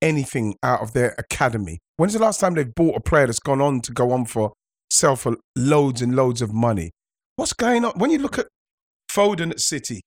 anything 0.02 0.54
out 0.62 0.80
of 0.80 0.92
their 0.92 1.14
academy? 1.18 1.78
When's 1.96 2.12
the 2.12 2.18
last 2.18 2.40
time 2.40 2.54
they've 2.54 2.74
bought 2.74 2.96
a 2.96 3.00
player 3.00 3.26
that's 3.26 3.38
gone 3.38 3.60
on 3.60 3.80
to 3.82 3.92
go 3.92 4.12
on 4.12 4.26
for 4.26 4.52
sell 4.90 5.16
for 5.16 5.36
loads 5.56 6.02
and 6.02 6.14
loads 6.14 6.42
of 6.42 6.52
money? 6.52 6.90
What's 7.36 7.52
going 7.52 7.84
on? 7.84 7.92
When 7.96 8.10
you 8.10 8.18
look 8.18 8.38
at 8.38 8.46
Foden 9.10 9.50
at 9.50 9.60
City 9.60 10.02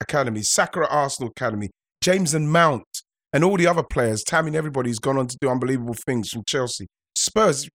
Academy, 0.00 0.42
Saka 0.42 0.80
at 0.80 0.90
Arsenal 0.90 1.30
Academy, 1.30 1.70
James 2.00 2.34
and 2.34 2.50
Mount, 2.50 2.84
and 3.34 3.44
all 3.44 3.58
the 3.58 3.66
other 3.66 3.82
players, 3.82 4.22
Tammy 4.24 4.48
and 4.48 4.56
everybody's 4.56 4.98
gone 4.98 5.18
on 5.18 5.26
to 5.26 5.36
do 5.40 5.50
unbelievable 5.50 5.94
things 6.06 6.30
from 6.30 6.42
Chelsea, 6.46 6.86
Spurs, 7.14 7.68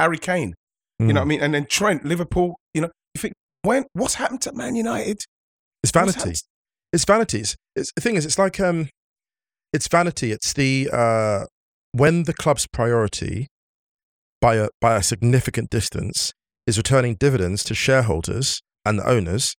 Harry 0.00 0.18
Kane, 0.18 0.54
you 0.98 1.06
know 1.12 1.14
what 1.14 1.20
I 1.20 1.24
Mm. 1.24 1.28
mean? 1.28 1.40
And 1.42 1.54
then 1.54 1.66
Trent, 1.66 2.04
Liverpool, 2.04 2.56
you 2.72 2.80
know, 2.80 2.90
you 3.14 3.20
think, 3.20 3.34
when, 3.62 3.84
what's 3.92 4.14
happened 4.14 4.40
to 4.42 4.52
Man 4.54 4.74
United? 4.74 5.18
It's 5.82 5.92
vanity. 5.92 6.32
It's 6.92 7.04
vanities. 7.04 7.56
It's, 7.76 7.90
the 7.94 8.00
thing 8.00 8.16
is, 8.16 8.24
it's 8.24 8.38
like 8.38 8.58
um, 8.60 8.88
it's 9.72 9.88
vanity. 9.88 10.32
It's 10.32 10.52
the 10.52 10.88
uh, 10.92 11.44
when 11.92 12.22
the 12.24 12.32
club's 12.32 12.66
priority 12.66 13.48
by 14.40 14.56
a 14.56 14.68
by 14.80 14.96
a 14.96 15.02
significant 15.02 15.70
distance 15.70 16.32
is 16.66 16.78
returning 16.78 17.16
dividends 17.16 17.64
to 17.64 17.74
shareholders 17.74 18.62
and 18.84 18.98
the 18.98 19.06
owners. 19.08 19.54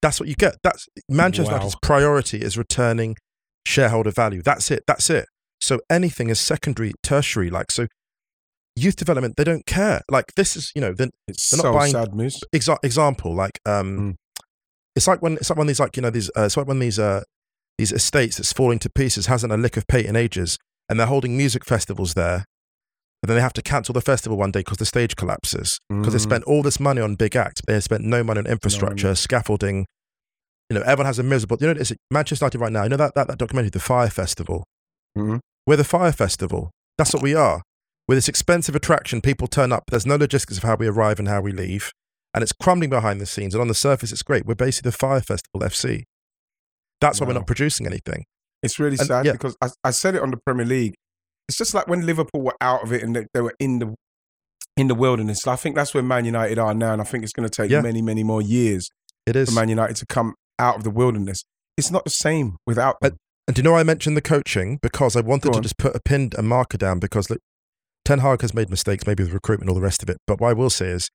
That's 0.00 0.20
what 0.20 0.28
you 0.28 0.34
get. 0.36 0.54
That's 0.62 0.86
Manchester 1.08 1.50
Wow. 1.52 1.58
United's 1.58 1.76
priority 1.82 2.38
is 2.40 2.56
returning 2.56 3.16
shareholder 3.66 4.10
value. 4.10 4.42
That's 4.42 4.70
it. 4.70 4.84
That's 4.86 5.10
it. 5.10 5.26
So 5.60 5.80
anything 5.90 6.30
is 6.30 6.38
secondary, 6.38 6.92
tertiary. 7.02 7.50
Like 7.50 7.70
so, 7.70 7.86
youth 8.76 8.96
development 8.96 9.36
they 9.36 9.44
don't 9.44 9.66
care. 9.66 10.02
Like 10.10 10.26
this 10.36 10.56
is 10.56 10.70
you 10.74 10.80
know 10.80 10.92
They're 10.92 11.08
not 11.28 11.36
so 11.36 11.72
buying- 11.72 11.92
sad, 11.92 12.14
Moose. 12.14 12.40
exa- 12.54 12.78
example 12.82 13.34
like 13.34 13.58
um 13.66 13.98
Mm. 13.98 14.14
it's 14.94 15.06
like 15.08 15.22
when 15.22 15.34
it's 15.34 15.50
like 15.50 15.58
when 15.58 15.66
these 15.66 15.80
like 15.80 15.96
you 15.96 16.02
know 16.02 16.10
these 16.10 16.30
uh, 16.36 16.42
it's 16.44 16.56
like 16.56 16.66
when 16.68 16.78
these 16.78 16.98
uh 16.98 17.22
these 17.78 17.92
estates 17.92 18.36
that's 18.36 18.52
falling 18.52 18.78
to 18.80 18.90
pieces 18.90 19.26
hasn't 19.26 19.52
a 19.52 19.56
lick 19.56 19.76
of 19.76 19.86
paint 19.86 20.06
in 20.06 20.16
ages 20.16 20.58
and 20.88 20.98
they're 21.00 21.06
holding 21.06 21.36
music 21.36 21.64
festivals 21.64 22.14
there 22.14 22.44
and 23.22 23.28
then 23.28 23.36
they 23.36 23.40
have 23.42 23.52
to 23.54 23.62
cancel 23.62 23.92
the 23.94 24.00
festival 24.00 24.36
one 24.38 24.50
day 24.50 24.60
because 24.60 24.78
the 24.78 24.86
stage 24.86 25.16
collapses 25.16 25.78
because 25.88 26.12
they 26.12 26.18
Mhm. 26.18 26.22
spent 26.30 26.44
all 26.44 26.62
this 26.62 26.78
money 26.78 27.00
on 27.00 27.14
big 27.16 27.34
acts 27.34 27.60
but 27.62 27.72
they 27.72 27.80
spent 27.80 28.04
no 28.04 28.22
money 28.22 28.38
on 28.40 28.46
infrastructure 28.46 29.14
scaffolding 29.14 29.86
you 30.70 30.74
know 30.76 30.82
everyone 30.82 31.06
has 31.06 31.18
a 31.18 31.22
miserable 31.22 31.56
you 31.60 31.66
know 31.72 31.80
it's 31.80 31.92
manchester 32.10 32.44
united 32.44 32.58
right 32.58 32.72
now 32.72 32.82
you 32.84 32.88
know 32.88 32.96
that, 32.96 33.14
that, 33.14 33.28
that 33.28 33.38
documentary 33.38 33.70
the 33.70 33.78
Fyre 33.80 34.10
Festival? 34.10 34.64
Mhm. 35.16 35.40
we're 35.66 35.76
the 35.76 35.84
Fyre 35.84 36.12
Festival. 36.12 36.70
That's 36.98 37.12
what 37.14 37.22
we 37.22 37.34
are. 37.34 37.62
We're 38.08 38.14
this 38.14 38.28
expensive 38.28 38.74
attraction. 38.76 39.20
People 39.20 39.48
turn 39.48 39.72
up. 39.72 39.84
There's 39.90 40.06
no 40.06 40.16
logistics 40.16 40.56
of 40.58 40.62
how 40.64 40.76
we 40.76 40.86
arrive 40.86 41.18
and 41.18 41.28
how 41.28 41.40
we 41.40 41.52
leave. 41.52 41.90
And 42.32 42.42
it's 42.42 42.52
crumbling 42.52 42.90
behind 42.90 43.20
the 43.20 43.26
scenes. 43.26 43.54
And 43.54 43.60
on 43.60 43.68
the 43.68 43.74
surface 43.74 44.12
it's 44.12 44.22
great. 44.22 44.46
We're 44.46 44.54
basically 44.54 44.90
the 44.90 44.96
Fyre 44.96 45.20
Festival 45.20 45.60
fc 45.60 46.02
that's 47.00 47.20
why 47.20 47.26
we're 47.26 47.34
not 47.34 47.46
producing 47.46 47.86
anything. 47.86 48.24
It's 48.62 48.78
really 48.78 48.96
And- 48.98 49.06
sad 49.06 49.26
yeah. 49.26 49.32
because 49.32 49.56
I, 49.60 49.68
I 49.84 49.90
said 49.90 50.14
it 50.14 50.22
on 50.22 50.30
the 50.30 50.38
Premier 50.38 50.64
League. 50.64 50.94
It's 51.48 51.58
just 51.58 51.74
like 51.74 51.86
when 51.88 52.04
Liverpool 52.06 52.40
were 52.42 52.56
out 52.60 52.82
of 52.82 52.92
it 52.92 53.02
and 53.02 53.14
they, 53.14 53.26
they 53.34 53.40
were 53.42 53.54
in 53.60 53.78
the 53.80 53.94
in 54.76 54.88
the 54.88 54.94
wilderness. 54.94 55.46
I 55.46 55.56
think 55.56 55.74
that's 55.76 55.92
where 55.94 56.02
Man 56.02 56.24
United 56.24 56.58
are 56.58 56.74
now, 56.74 56.92
and 56.92 57.00
I 57.00 57.04
think 57.04 57.22
it's 57.24 57.32
going 57.32 57.48
to 57.48 57.54
take 57.62 57.70
Yeah. 57.70 57.80
many, 57.82 58.02
many 58.02 58.22
more 58.24 58.42
years 58.42 58.88
it 59.26 59.36
is. 59.36 59.48
for 59.48 59.54
Man 59.54 59.68
United 59.68 59.96
to 59.96 60.06
come 60.06 60.34
out 60.58 60.76
of 60.76 60.84
the 60.84 60.90
wilderness. 60.90 61.44
It's 61.76 61.90
not 61.90 62.04
the 62.04 62.10
same 62.10 62.56
without 62.66 63.00
them. 63.00 63.16
And 63.46 63.54
do 63.54 63.60
you 63.60 63.64
know 63.64 63.72
why 63.72 63.80
I 63.80 63.84
mentioned 63.84 64.16
the 64.16 64.22
coaching? 64.22 64.78
Because 64.82 65.14
I 65.14 65.20
wanted 65.20 65.52
to 65.52 65.60
just 65.60 65.78
put 65.78 65.94
a 65.94 66.00
pin, 66.00 66.30
a 66.36 66.42
marker 66.42 66.76
down 66.78 66.98
because 66.98 67.30
look, 67.30 67.40
Ten 68.04 68.18
Hag 68.20 68.40
has 68.40 68.54
made 68.54 68.70
mistakes, 68.70 69.06
maybe 69.06 69.22
with 69.22 69.32
recruitment, 69.32 69.68
all 69.68 69.74
the 69.74 69.80
rest 69.80 70.02
of 70.02 70.08
it. 70.08 70.16
But 70.26 70.40
what 70.40 70.50
I 70.50 70.52
will 70.52 70.70
say 70.70 70.86
is 70.88 71.08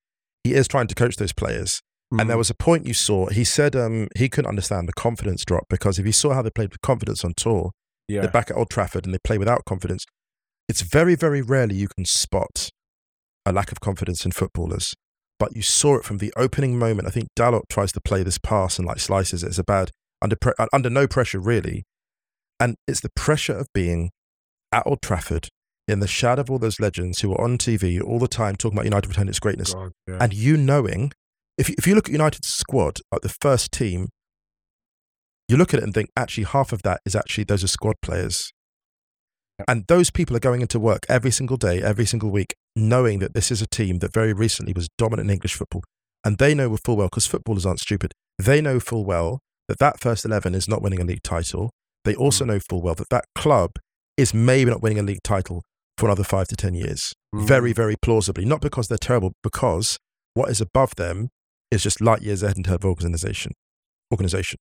he 0.44 0.54
is 0.54 0.66
trying 0.68 0.86
to 0.86 0.94
coach 0.94 1.16
those 1.16 1.32
players. 1.32 1.80
And 2.10 2.28
there 2.28 2.36
Mhm. 2.36 2.38
was 2.38 2.50
a 2.50 2.54
point 2.54 2.86
you 2.86 2.92
saw, 2.94 3.28
he 3.28 3.42
said 3.42 3.74
um, 3.74 4.08
he 4.16 4.28
couldn't 4.28 4.48
understand 4.48 4.86
the 4.86 4.92
confidence 4.92 5.44
drop 5.46 5.64
because 5.70 5.98
if 5.98 6.04
you 6.04 6.12
saw 6.12 6.34
how 6.34 6.42
they 6.42 6.50
played 6.50 6.70
with 6.70 6.80
confidence 6.82 7.24
on 7.24 7.32
tour, 7.36 7.70
yeah. 8.06 8.20
they're 8.20 8.30
back 8.30 8.50
at 8.50 8.56
Old 8.56 8.68
Trafford 8.70 9.06
and 9.06 9.14
they 9.14 9.18
play 9.24 9.38
without 9.38 9.64
confidence. 9.64 10.04
It's 10.68 10.82
very, 10.82 11.14
very 11.14 11.40
rarely 11.40 11.74
you 11.74 11.88
can 11.88 12.04
spot 12.04 12.68
a 13.46 13.52
lack 13.52 13.72
of 13.72 13.80
confidence 13.80 14.24
in 14.26 14.32
footballers. 14.32 14.94
But 15.42 15.56
you 15.56 15.62
saw 15.62 15.96
it 15.96 16.04
from 16.04 16.18
the 16.18 16.32
opening 16.36 16.78
moment. 16.78 17.08
I 17.08 17.10
think 17.10 17.30
Dalot 17.34 17.62
tries 17.68 17.90
to 17.94 18.00
play 18.00 18.22
this 18.22 18.38
pass 18.38 18.78
and 18.78 18.86
like 18.86 19.00
slices 19.00 19.42
it. 19.42 19.48
It's 19.48 19.58
a 19.58 19.64
bad 19.64 19.90
under 20.22 20.36
pre- 20.36 20.52
uh, 20.56 20.68
under 20.72 20.88
no 20.88 21.08
pressure 21.08 21.40
really, 21.40 21.82
and 22.60 22.76
it's 22.86 23.00
the 23.00 23.10
pressure 23.16 23.56
of 23.56 23.66
being 23.74 24.10
at 24.70 24.86
Old 24.86 25.02
Trafford 25.02 25.48
in 25.88 25.98
the 25.98 26.06
shadow 26.06 26.42
of 26.42 26.48
all 26.48 26.60
those 26.60 26.78
legends 26.78 27.22
who 27.22 27.32
are 27.32 27.40
on 27.40 27.58
TV 27.58 28.00
all 28.00 28.20
the 28.20 28.28
time 28.28 28.54
talking 28.54 28.78
about 28.78 28.84
United 28.84 29.08
returning 29.08 29.30
its 29.30 29.40
greatness, 29.40 29.74
God, 29.74 29.90
yeah. 30.06 30.18
and 30.20 30.32
you 30.32 30.56
knowing 30.56 31.10
if 31.58 31.68
you, 31.68 31.74
if 31.76 31.88
you 31.88 31.96
look 31.96 32.06
at 32.06 32.12
United's 32.12 32.46
squad, 32.46 33.00
like 33.10 33.22
the 33.22 33.36
first 33.40 33.72
team, 33.72 34.10
you 35.48 35.56
look 35.56 35.74
at 35.74 35.80
it 35.80 35.82
and 35.82 35.92
think 35.92 36.10
actually 36.16 36.44
half 36.44 36.72
of 36.72 36.82
that 36.82 37.00
is 37.04 37.16
actually 37.16 37.42
those 37.42 37.64
are 37.64 37.66
squad 37.66 37.96
players. 38.00 38.52
And 39.66 39.88
those 39.88 40.08
people 40.08 40.36
are 40.36 40.40
going 40.40 40.60
into 40.60 40.78
work 40.78 41.04
every 41.08 41.32
single 41.32 41.56
day, 41.56 41.82
every 41.82 42.06
single 42.06 42.30
week, 42.30 42.54
knowing 42.74 43.18
that 43.18 43.34
this 43.34 43.50
is 43.50 43.62
a 43.62 43.66
team 43.66 43.98
that 43.98 44.12
very 44.12 44.32
recently 44.32 44.72
was 44.72 44.88
dominant 44.98 45.28
in 45.28 45.34
English 45.34 45.54
football. 45.54 45.82
And 46.24 46.38
they 46.38 46.54
know 46.54 46.76
full 46.76 46.96
well, 46.96 47.08
because 47.08 47.26
footballers 47.26 47.66
aren't 47.66 47.80
stupid, 47.80 48.12
they 48.38 48.60
know 48.60 48.80
full 48.80 49.04
well 49.04 49.40
that 49.68 49.78
that 49.78 50.00
first 50.00 50.24
11 50.24 50.54
is 50.54 50.68
not 50.68 50.82
winning 50.82 51.00
a 51.00 51.04
league 51.04 51.22
title. 51.22 51.70
They 52.04 52.14
also 52.14 52.44
know 52.44 52.58
full 52.60 52.82
well 52.82 52.94
that 52.94 53.10
that 53.10 53.24
club 53.34 53.72
is 54.16 54.34
maybe 54.34 54.70
not 54.70 54.82
winning 54.82 54.98
a 54.98 55.02
league 55.02 55.22
title 55.22 55.62
for 55.98 56.06
another 56.06 56.24
five 56.24 56.48
to 56.48 56.56
10 56.56 56.74
years. 56.74 57.12
Mm. 57.34 57.46
Very, 57.46 57.72
very 57.72 57.96
plausibly. 58.00 58.44
Not 58.44 58.60
because 58.60 58.88
they're 58.88 58.98
terrible, 58.98 59.32
because 59.42 59.98
what 60.34 60.50
is 60.50 60.60
above 60.60 60.94
them 60.96 61.28
is 61.70 61.82
just 61.82 62.00
light 62.00 62.22
years 62.22 62.42
ahead 62.42 62.56
in 62.56 62.64
terms 62.64 62.76
of 62.76 62.84
organization. 62.84 63.52
organization. 64.12 64.58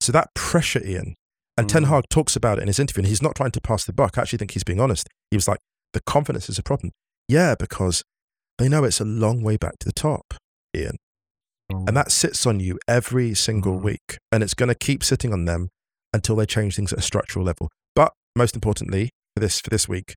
So 0.00 0.10
that 0.10 0.34
pressure, 0.34 0.84
Ian, 0.84 1.14
and 1.56 1.68
Ten 1.68 1.84
Mm. 1.84 1.88
Hag 1.88 2.04
talks 2.10 2.34
about 2.34 2.58
it 2.58 2.62
in 2.62 2.66
his 2.66 2.80
interview, 2.80 3.02
and 3.02 3.08
he's 3.08 3.22
not 3.22 3.36
trying 3.36 3.52
to 3.52 3.60
pass 3.60 3.84
the 3.84 3.92
buck. 3.92 4.18
I 4.18 4.22
actually 4.22 4.38
think 4.38 4.52
he's 4.52 4.64
being 4.64 4.80
honest. 4.80 5.08
He 5.30 5.36
was 5.36 5.46
like, 5.46 5.60
the 5.92 6.00
confidence 6.00 6.48
is 6.48 6.58
a 6.58 6.62
problem. 6.62 6.90
Yeah, 7.30 7.54
because 7.58 8.02
they 8.58 8.68
know 8.68 8.82
it's 8.84 9.00
a 9.00 9.04
long 9.04 9.42
way 9.42 9.56
back 9.56 9.78
to 9.80 9.86
the 9.86 9.92
top, 9.92 10.34
Ian. 10.76 10.96
And 11.70 11.96
that 11.96 12.10
sits 12.10 12.46
on 12.46 12.58
you 12.58 12.80
every 12.88 13.32
single 13.34 13.78
Mm. 13.78 13.82
week. 13.84 14.18
And 14.32 14.42
it's 14.42 14.54
going 14.54 14.70
to 14.70 14.74
keep 14.74 15.04
sitting 15.04 15.32
on 15.32 15.44
them 15.44 15.68
until 16.12 16.34
they 16.34 16.44
change 16.46 16.74
things 16.74 16.92
at 16.92 16.98
a 16.98 17.02
structural 17.02 17.44
level. 17.44 17.68
But 17.94 18.12
most 18.34 18.56
importantly, 18.56 19.10
for 19.36 19.40
this 19.40 19.60
for 19.60 19.70
this 19.70 19.88
week, 19.88 20.14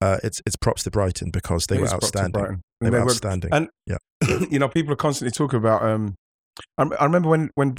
uh, 0.00 0.16
it's 0.24 0.40
it's 0.46 0.56
props 0.56 0.82
to 0.84 0.90
Brighton 0.90 1.30
because 1.30 1.66
they 1.66 1.76
It 1.76 1.80
were 1.80 1.84
is 1.84 1.90
props 1.92 2.10
to 2.12 2.18
outstanding. 2.20 2.62
They 2.80 2.86
were 2.86 2.90
they 2.90 2.98
were- 3.04 3.10
outstanding. 3.10 3.50
and- 3.52 3.68
yeah. 3.86 3.98
you 4.50 4.58
know, 4.58 4.68
people 4.68 4.94
are 4.94 4.96
constantly 4.96 5.32
talking 5.32 5.58
about. 5.58 5.82
Um, 5.82 6.14
I, 6.78 6.84
I 6.98 7.04
remember 7.04 7.28
when 7.28 7.50
when 7.54 7.76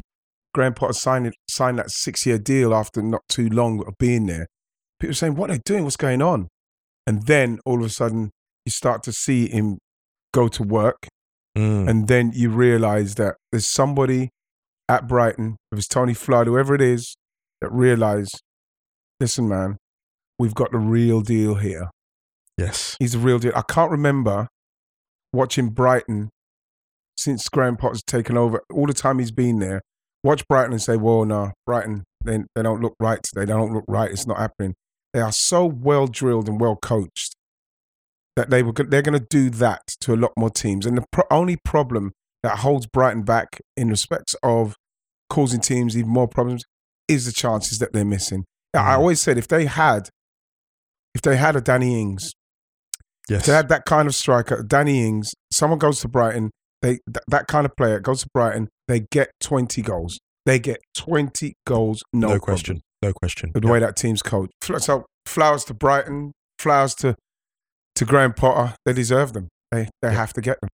Graham 0.54 0.76
Potter 0.76 0.94
signed 0.94 1.34
signed 1.50 1.80
that 1.80 1.90
six 1.90 2.28
year 2.28 2.38
deal 2.38 2.76
after 2.76 3.02
not 3.02 3.22
too 3.28 3.50
long 3.50 3.84
of 3.88 3.96
being 3.98 4.28
there. 4.28 4.46
People 5.00 5.10
were 5.10 5.16
saying, 5.16 5.36
"What 5.36 5.50
are 5.50 5.54
they 5.56 5.62
doing? 5.66 5.84
What's 5.84 5.98
going 5.98 6.22
on?" 6.22 6.48
and 7.08 7.26
then 7.26 7.60
all 7.66 7.80
of 7.80 7.86
a 7.86 7.90
sudden 7.90 8.32
you 8.66 8.72
start 8.72 9.04
to 9.04 9.12
see 9.12 9.48
him 9.50 9.78
go 10.34 10.48
to 10.50 10.64
work, 10.64 11.08
Mm. 11.58 11.90
and 11.90 12.08
then 12.10 12.32
you 12.34 12.50
realize 12.50 13.16
that 13.16 13.38
there's 13.52 13.68
somebody 13.68 14.30
at 14.90 15.08
Brighton, 15.08 15.56
if 15.72 15.78
it's 15.80 15.88
Tony 15.88 16.14
Flood, 16.14 16.48
whoever 16.48 16.76
it 16.76 16.82
is, 16.82 17.16
that 17.62 17.72
realize, 17.72 18.30
listen, 19.22 19.48
man, 19.48 19.78
we've 20.38 20.54
got 20.54 20.72
the 20.72 20.78
real 20.78 21.22
deal 21.22 21.56
here. 21.56 21.90
yes. 22.58 22.96
He's 23.00 23.14
the 23.14 23.20
real 23.20 23.40
deal. 23.40 23.52
I 23.56 23.62
can't 23.64 23.92
remember 23.92 24.48
watching 25.34 25.70
Brighton 25.70 26.30
since 27.18 27.48
Graham 27.50 27.78
Potter's 27.78 28.04
taken 28.04 28.38
over. 28.38 28.62
All 28.74 28.86
the 28.88 28.94
time 28.94 29.20
he's 29.20 29.32
been 29.32 29.60
there, 29.60 29.82
watch 30.24 30.46
Brighton 30.48 30.72
and 30.74 30.82
say, 30.82 30.96
"Well, 30.98 31.26
no, 31.26 31.52
Brighton, 31.66 32.04
they 32.24 32.40
they 32.56 32.64
don't 32.64 32.82
look 32.82 32.96
right 33.00 33.22
today. 33.24 33.46
They 33.46 33.54
don't 33.54 33.74
look 33.74 33.86
right. 33.88 34.12
It's 34.12 34.28
not 34.28 34.38
happening." 34.38 34.76
They 35.14 35.20
are 35.22 35.32
so 35.32 35.66
well 35.66 36.08
drilled 36.08 36.48
and 36.50 36.60
well 36.60 36.76
coached 36.78 37.35
that 38.36 38.50
they 38.50 38.62
were 38.64 38.74
they're 38.74 39.02
going 39.02 39.18
to 39.20 39.26
do 39.30 39.50
that 39.50 39.82
to 40.02 40.14
a 40.14 40.18
lot 40.18 40.32
more 40.38 40.50
teams. 40.50 40.86
And 40.86 40.98
the 40.98 41.06
pro- 41.12 41.24
only 41.32 41.58
problem 41.64 42.12
that 42.44 42.60
holds 42.60 42.86
Brighton 42.86 43.24
back 43.24 43.62
in 43.78 43.90
respects 43.90 44.36
of 44.44 44.76
causing 45.30 45.60
teams 45.62 45.98
even 45.98 46.12
more 46.12 46.28
problems 46.28 46.64
is 47.08 47.26
the 47.26 47.32
chances 47.32 47.80
that 47.80 47.94
they're 47.94 48.06
missing. 48.06 48.46
I 48.74 48.78
Mm. 48.96 48.98
always 48.98 49.22
said 49.22 49.38
if 49.38 49.48
they 49.48 49.66
had 49.66 50.10
if 51.14 51.22
they 51.22 51.38
had 51.38 51.56
a 51.56 51.62
Danny 51.62 52.00
Ings 52.02 52.34
Yes. 53.30 53.46
to 53.46 53.54
had 53.54 53.70
that 53.70 53.86
kind 53.86 54.08
of 54.08 54.14
striker, 54.14 54.62
Danny 54.62 55.06
Ings, 55.08 55.34
someone 55.52 55.80
goes 55.80 56.02
to 56.02 56.08
Brighton, 56.10 56.52
they 56.82 57.00
th- 57.12 57.24
that 57.30 57.48
kind 57.48 57.66
of 57.66 57.76
player 57.78 58.00
goes 58.00 58.22
to 58.24 58.28
Brighton, 58.34 58.68
they 58.88 59.00
get 59.12 59.30
20 59.40 59.82
goals. 59.82 60.20
They 60.46 60.60
get 60.60 60.78
20 60.96 61.54
goals, 61.66 62.04
no, 62.14 62.28
no, 62.28 62.40
question. 62.40 62.82
No 63.02 63.14
question. 63.14 63.52
The 63.56 63.68
way 63.68 63.80
that 63.80 63.96
team's 63.96 64.22
coached. 64.22 64.52
So 64.80 65.06
flowers 65.26 65.64
to 65.66 65.74
Brighton, 65.74 66.34
flowers 66.60 66.94
to 66.96 67.16
to 67.96 68.06
Graham 68.06 68.34
Potter. 68.34 68.76
They 68.86 68.94
deserve 68.94 69.34
them. 69.34 69.48
They 69.72 69.90
they 70.02 70.14
have 70.14 70.34
to 70.34 70.42
get 70.42 70.60
them. 70.62 70.70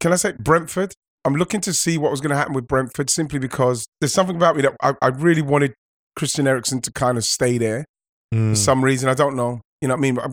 Can 0.00 0.12
I 0.12 0.16
say 0.16 0.32
Brentford? 0.38 0.94
I'm 1.24 1.34
looking 1.36 1.60
to 1.62 1.72
see 1.72 1.98
what 1.98 2.10
was 2.10 2.20
going 2.20 2.30
to 2.30 2.36
happen 2.36 2.54
with 2.54 2.66
Brentford 2.66 3.08
simply 3.08 3.38
because 3.38 3.86
there's 4.00 4.12
something 4.12 4.34
about 4.34 4.56
me 4.56 4.62
that 4.62 4.74
I, 4.82 4.94
I 5.00 5.08
really 5.08 5.42
wanted 5.42 5.74
Christian 6.16 6.48
Eriksen 6.48 6.80
to 6.80 6.92
kind 6.92 7.16
of 7.18 7.24
stay 7.24 7.58
there 7.58 7.84
Mm. 8.34 8.52
for 8.52 8.56
some 8.56 8.82
reason. 8.82 9.10
I 9.10 9.14
don't 9.14 9.36
know. 9.36 9.60
You 9.82 9.88
know 9.88 9.94
what 9.94 9.98
I 9.98 10.00
mean? 10.00 10.18
I, 10.18 10.26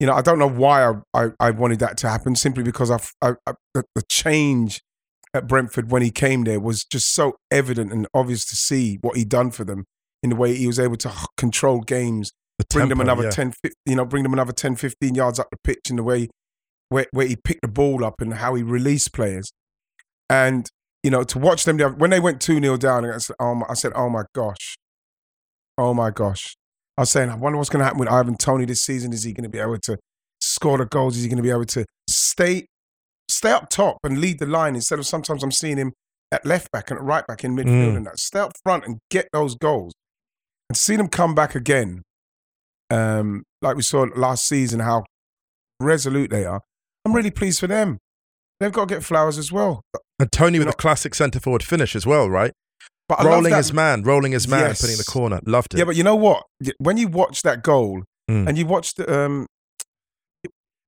you 0.00 0.08
know, 0.08 0.12
I 0.14 0.22
don't 0.22 0.40
know 0.40 0.48
why 0.48 0.84
I, 0.84 0.94
I, 1.14 1.30
I 1.38 1.50
wanted 1.52 1.78
that 1.78 1.96
to 1.98 2.08
happen. 2.08 2.34
Simply 2.34 2.64
because 2.64 2.90
I, 2.90 2.98
I, 3.22 3.34
the, 3.74 3.84
the 3.94 4.02
change 4.10 4.80
at 5.32 5.46
Brentford 5.46 5.92
when 5.92 6.02
he 6.02 6.10
came 6.10 6.42
there 6.42 6.58
was 6.58 6.84
just 6.84 7.14
so 7.14 7.36
evident 7.52 7.92
and 7.92 8.08
obvious 8.12 8.44
to 8.46 8.56
see 8.56 8.98
what 9.02 9.16
he'd 9.16 9.28
done 9.28 9.52
for 9.52 9.62
them 9.64 9.84
in 10.22 10.30
the 10.30 10.36
way 10.36 10.54
he 10.54 10.66
was 10.66 10.78
able 10.78 10.96
to 10.96 11.12
control 11.36 11.80
games, 11.80 12.32
The 12.58 12.64
bring 12.70 12.88
them 12.88 13.00
another 13.00 13.24
yeah. 13.24 13.30
10, 13.30 13.54
10, 13.62 13.72
you 13.86 13.96
know, 13.96 14.04
bring 14.04 14.22
them 14.22 14.32
another 14.32 14.52
10, 14.52 14.76
15 14.76 15.14
yards 15.14 15.38
up 15.38 15.48
the 15.50 15.58
pitch 15.62 15.90
in 15.90 15.96
the 15.96 16.02
way 16.02 16.28
where, 16.88 17.06
where 17.12 17.26
he 17.26 17.36
picked 17.36 17.62
the 17.62 17.68
ball 17.68 18.04
up 18.04 18.20
and 18.20 18.34
how 18.34 18.54
he 18.54 18.62
released 18.62 19.12
players. 19.12 19.52
And, 20.30 20.68
you 21.02 21.10
know, 21.10 21.22
to 21.24 21.38
watch 21.38 21.64
them, 21.64 21.78
when 21.78 22.10
they 22.10 22.20
went 22.20 22.40
2 22.40 22.60
0 22.60 22.76
down, 22.76 23.04
I 23.04 23.18
said, 23.18 23.36
oh 23.38 23.54
my, 23.54 23.66
I 23.68 23.74
said, 23.74 23.92
oh 23.94 24.08
my 24.10 24.24
gosh. 24.34 24.76
Oh 25.76 25.94
my 25.94 26.10
gosh. 26.10 26.56
I 26.96 27.02
was 27.02 27.10
saying, 27.10 27.30
I 27.30 27.36
wonder 27.36 27.58
what's 27.58 27.70
going 27.70 27.78
to 27.80 27.84
happen 27.84 28.00
with 28.00 28.08
Ivan 28.08 28.36
Toney 28.36 28.64
this 28.64 28.80
season. 28.80 29.12
Is 29.12 29.22
he 29.22 29.32
going 29.32 29.44
to 29.44 29.48
be 29.48 29.60
able 29.60 29.78
to 29.78 29.96
score 30.40 30.78
the 30.78 30.86
goals? 30.86 31.16
Is 31.16 31.22
he 31.22 31.28
going 31.28 31.36
to 31.36 31.42
be 31.42 31.50
able 31.50 31.64
to 31.66 31.84
stay 32.08 32.66
stay 33.30 33.52
up 33.52 33.68
top 33.68 33.98
and 34.02 34.18
lead 34.18 34.38
the 34.38 34.46
line 34.46 34.74
instead 34.74 34.98
of 34.98 35.06
sometimes 35.06 35.42
I'm 35.42 35.52
seeing 35.52 35.76
him 35.76 35.92
at 36.32 36.44
left 36.46 36.72
back 36.72 36.90
and 36.90 36.98
at 36.98 37.04
right 37.04 37.26
back 37.26 37.44
in 37.44 37.54
midfield 37.54 37.92
Mm. 37.92 37.96
and 37.98 38.06
that. 38.06 38.18
Stay 38.18 38.40
up 38.40 38.52
front 38.64 38.84
and 38.86 38.98
get 39.10 39.28
those 39.32 39.54
goals. 39.54 39.92
And 40.68 40.76
to 40.76 40.80
see 40.82 40.96
them 40.96 41.08
come 41.08 41.34
back 41.34 41.54
again, 41.54 42.02
um, 42.90 43.44
like 43.62 43.76
we 43.76 43.82
saw 43.82 44.06
last 44.16 44.46
season, 44.46 44.80
how 44.80 45.04
resolute 45.80 46.30
they 46.30 46.44
are. 46.44 46.60
I'm 47.04 47.12
really 47.14 47.30
pleased 47.30 47.60
for 47.60 47.66
them. 47.66 47.98
They've 48.60 48.72
got 48.72 48.88
to 48.88 48.94
get 48.94 49.04
flowers 49.04 49.38
as 49.38 49.52
well. 49.52 49.82
And 50.18 50.30
Toney 50.32 50.58
with 50.58 50.66
know- 50.66 50.72
a 50.72 50.74
classic 50.76 51.14
centre 51.14 51.40
forward 51.40 51.62
finish 51.62 51.94
as 51.96 52.04
well, 52.06 52.28
right? 52.28 52.52
But 53.08 53.20
I 53.20 53.24
rolling 53.24 53.54
his 53.54 53.72
man, 53.72 54.02
rolling 54.02 54.32
his 54.32 54.46
man, 54.46 54.60
Yes. 54.68 54.80
putting 54.82 54.96
the 54.98 55.04
corner. 55.04 55.40
Loved 55.46 55.72
it. 55.74 55.78
Yeah, 55.78 55.84
but 55.84 55.96
you 55.96 56.02
know 56.02 56.16
what? 56.16 56.44
When 56.78 56.98
you 56.98 57.08
watch 57.08 57.42
that 57.42 57.62
goal 57.62 58.02
Mm. 58.30 58.46
and 58.46 58.58
you 58.58 58.66
watch 58.66 58.92
the 58.94 59.10
um, 59.10 59.46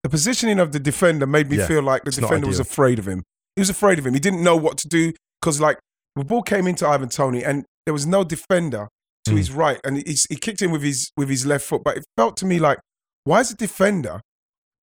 the 0.03 0.11
positioning 0.11 0.59
of 0.59 0.73
the 0.73 0.79
defender 0.81 1.27
made 1.27 1.49
me 1.51 1.57
Yeah, 1.57 1.67
feel 1.67 1.83
like 1.83 2.05
the 2.05 2.11
defender 2.11 2.47
was 2.47 2.61
afraid 2.61 2.99
of 2.99 3.09
him. 3.09 3.23
He 3.57 3.61
was 3.61 3.71
afraid 3.71 3.99
of 3.99 4.07
him. 4.07 4.13
He 4.13 4.21
didn't 4.21 4.43
know 4.43 4.57
what 4.57 4.77
to 4.79 4.89
do 4.89 5.13
because, 5.41 5.59
like, 5.61 5.79
the 6.17 6.25
ball 6.25 6.43
came 6.43 6.67
into 6.67 6.87
Ivan 6.87 7.09
Toney 7.09 7.43
and 7.43 7.65
there 7.87 7.95
was 7.95 8.07
no 8.07 8.25
defender 8.25 8.89
to 9.27 9.33
Mm. 9.33 9.37
his 9.37 9.51
right, 9.53 9.81
and 9.85 9.97
he, 9.99 10.17
he 10.29 10.37
kicked 10.37 10.63
in 10.63 10.71
with 10.71 10.83
his 10.83 11.11
with 11.17 11.29
his 11.29 11.45
left 11.47 11.67
foot. 11.67 11.83
But 11.85 11.99
it 11.99 12.05
felt 12.17 12.37
to 12.39 12.47
me 12.47 12.59
like, 12.59 12.79
why 13.25 13.41
is 13.41 13.51
the 13.51 13.57
defender 13.57 14.21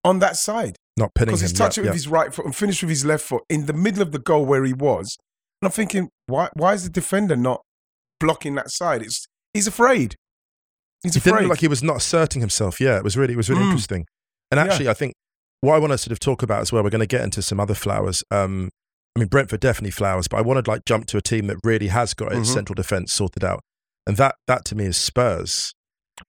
on 0.03 0.19
that 0.19 0.37
side? 0.37 0.75
not 0.99 1.13
pinning 1.13 1.27
Because 1.33 1.41
he's 1.41 1.53
touched 1.53 1.77
yeah, 1.77 1.81
it 1.81 1.85
with 1.85 1.89
yeah. 1.91 1.93
his 1.93 2.07
right 2.07 2.33
foot 2.33 2.45
and 2.45 2.55
finished 2.55 2.81
with 2.81 2.89
his 2.89 3.05
left 3.05 3.23
foot 3.23 3.43
in 3.49 3.67
the 3.67 3.73
middle 3.73 4.01
of 4.01 4.11
the 4.11 4.17
goal 4.17 4.43
where 4.47 4.63
he 4.63 4.73
was. 4.73 5.15
And 5.61 5.67
I'm 5.67 5.71
thinking, 5.71 6.09
why 6.25 6.49
why 6.55 6.73
is 6.73 6.83
the 6.85 6.89
defender 6.89 7.35
not 7.35 7.61
blocking 8.19 8.55
that 8.55 8.71
side? 8.71 9.01
It's 9.03 9.27
he's 9.53 9.67
afraid. 9.67 10.15
He's 11.03 11.13
He 11.13 11.19
didn't 11.19 11.33
afraid. 11.33 11.43
look 11.43 11.49
like 11.51 11.59
he 11.59 11.67
was 11.67 11.83
not 11.83 11.97
asserting 11.97 12.41
himself. 12.41 12.79
Yeah, 12.81 12.97
it 12.97 13.03
was 13.03 13.15
really, 13.15 13.33
it 13.33 13.37
was 13.37 13.49
really 13.49 13.61
Mm. 13.61 13.65
interesting. 13.71 14.05
And 14.49 14.57
Yeah. 14.57 14.63
actually, 14.65 14.89
I 14.89 14.93
think 14.95 15.13
what 15.61 15.75
I 15.75 15.77
want 15.79 15.91
to 15.93 15.97
sort 15.99 16.11
of 16.11 16.19
talk 16.19 16.41
about 16.41 16.61
as 16.61 16.71
well, 16.71 16.83
we're 16.83 16.89
going 16.89 16.99
to 16.99 17.05
get 17.07 17.21
into 17.21 17.41
some 17.43 17.59
other 17.59 17.75
flowers. 17.75 18.23
Um, 18.31 18.69
I 19.15 19.19
mean, 19.19 19.27
Brentford 19.29 19.59
definitely 19.59 19.91
flowers, 19.91 20.27
but 20.27 20.37
I 20.37 20.41
want 20.41 20.63
to 20.65 20.71
like 20.71 20.81
jump 20.85 21.05
to 21.07 21.17
a 21.17 21.21
team 21.21 21.45
that 21.47 21.57
really 21.63 21.87
has 21.89 22.13
got 22.15 22.31
its 22.33 22.49
Mhm. 22.49 22.53
central 22.53 22.73
defence 22.75 23.13
sorted 23.13 23.43
out, 23.43 23.59
and 24.07 24.17
that 24.17 24.35
that 24.47 24.65
to 24.65 24.75
me 24.75 24.85
is 24.85 24.97
Spurs. 24.97 25.73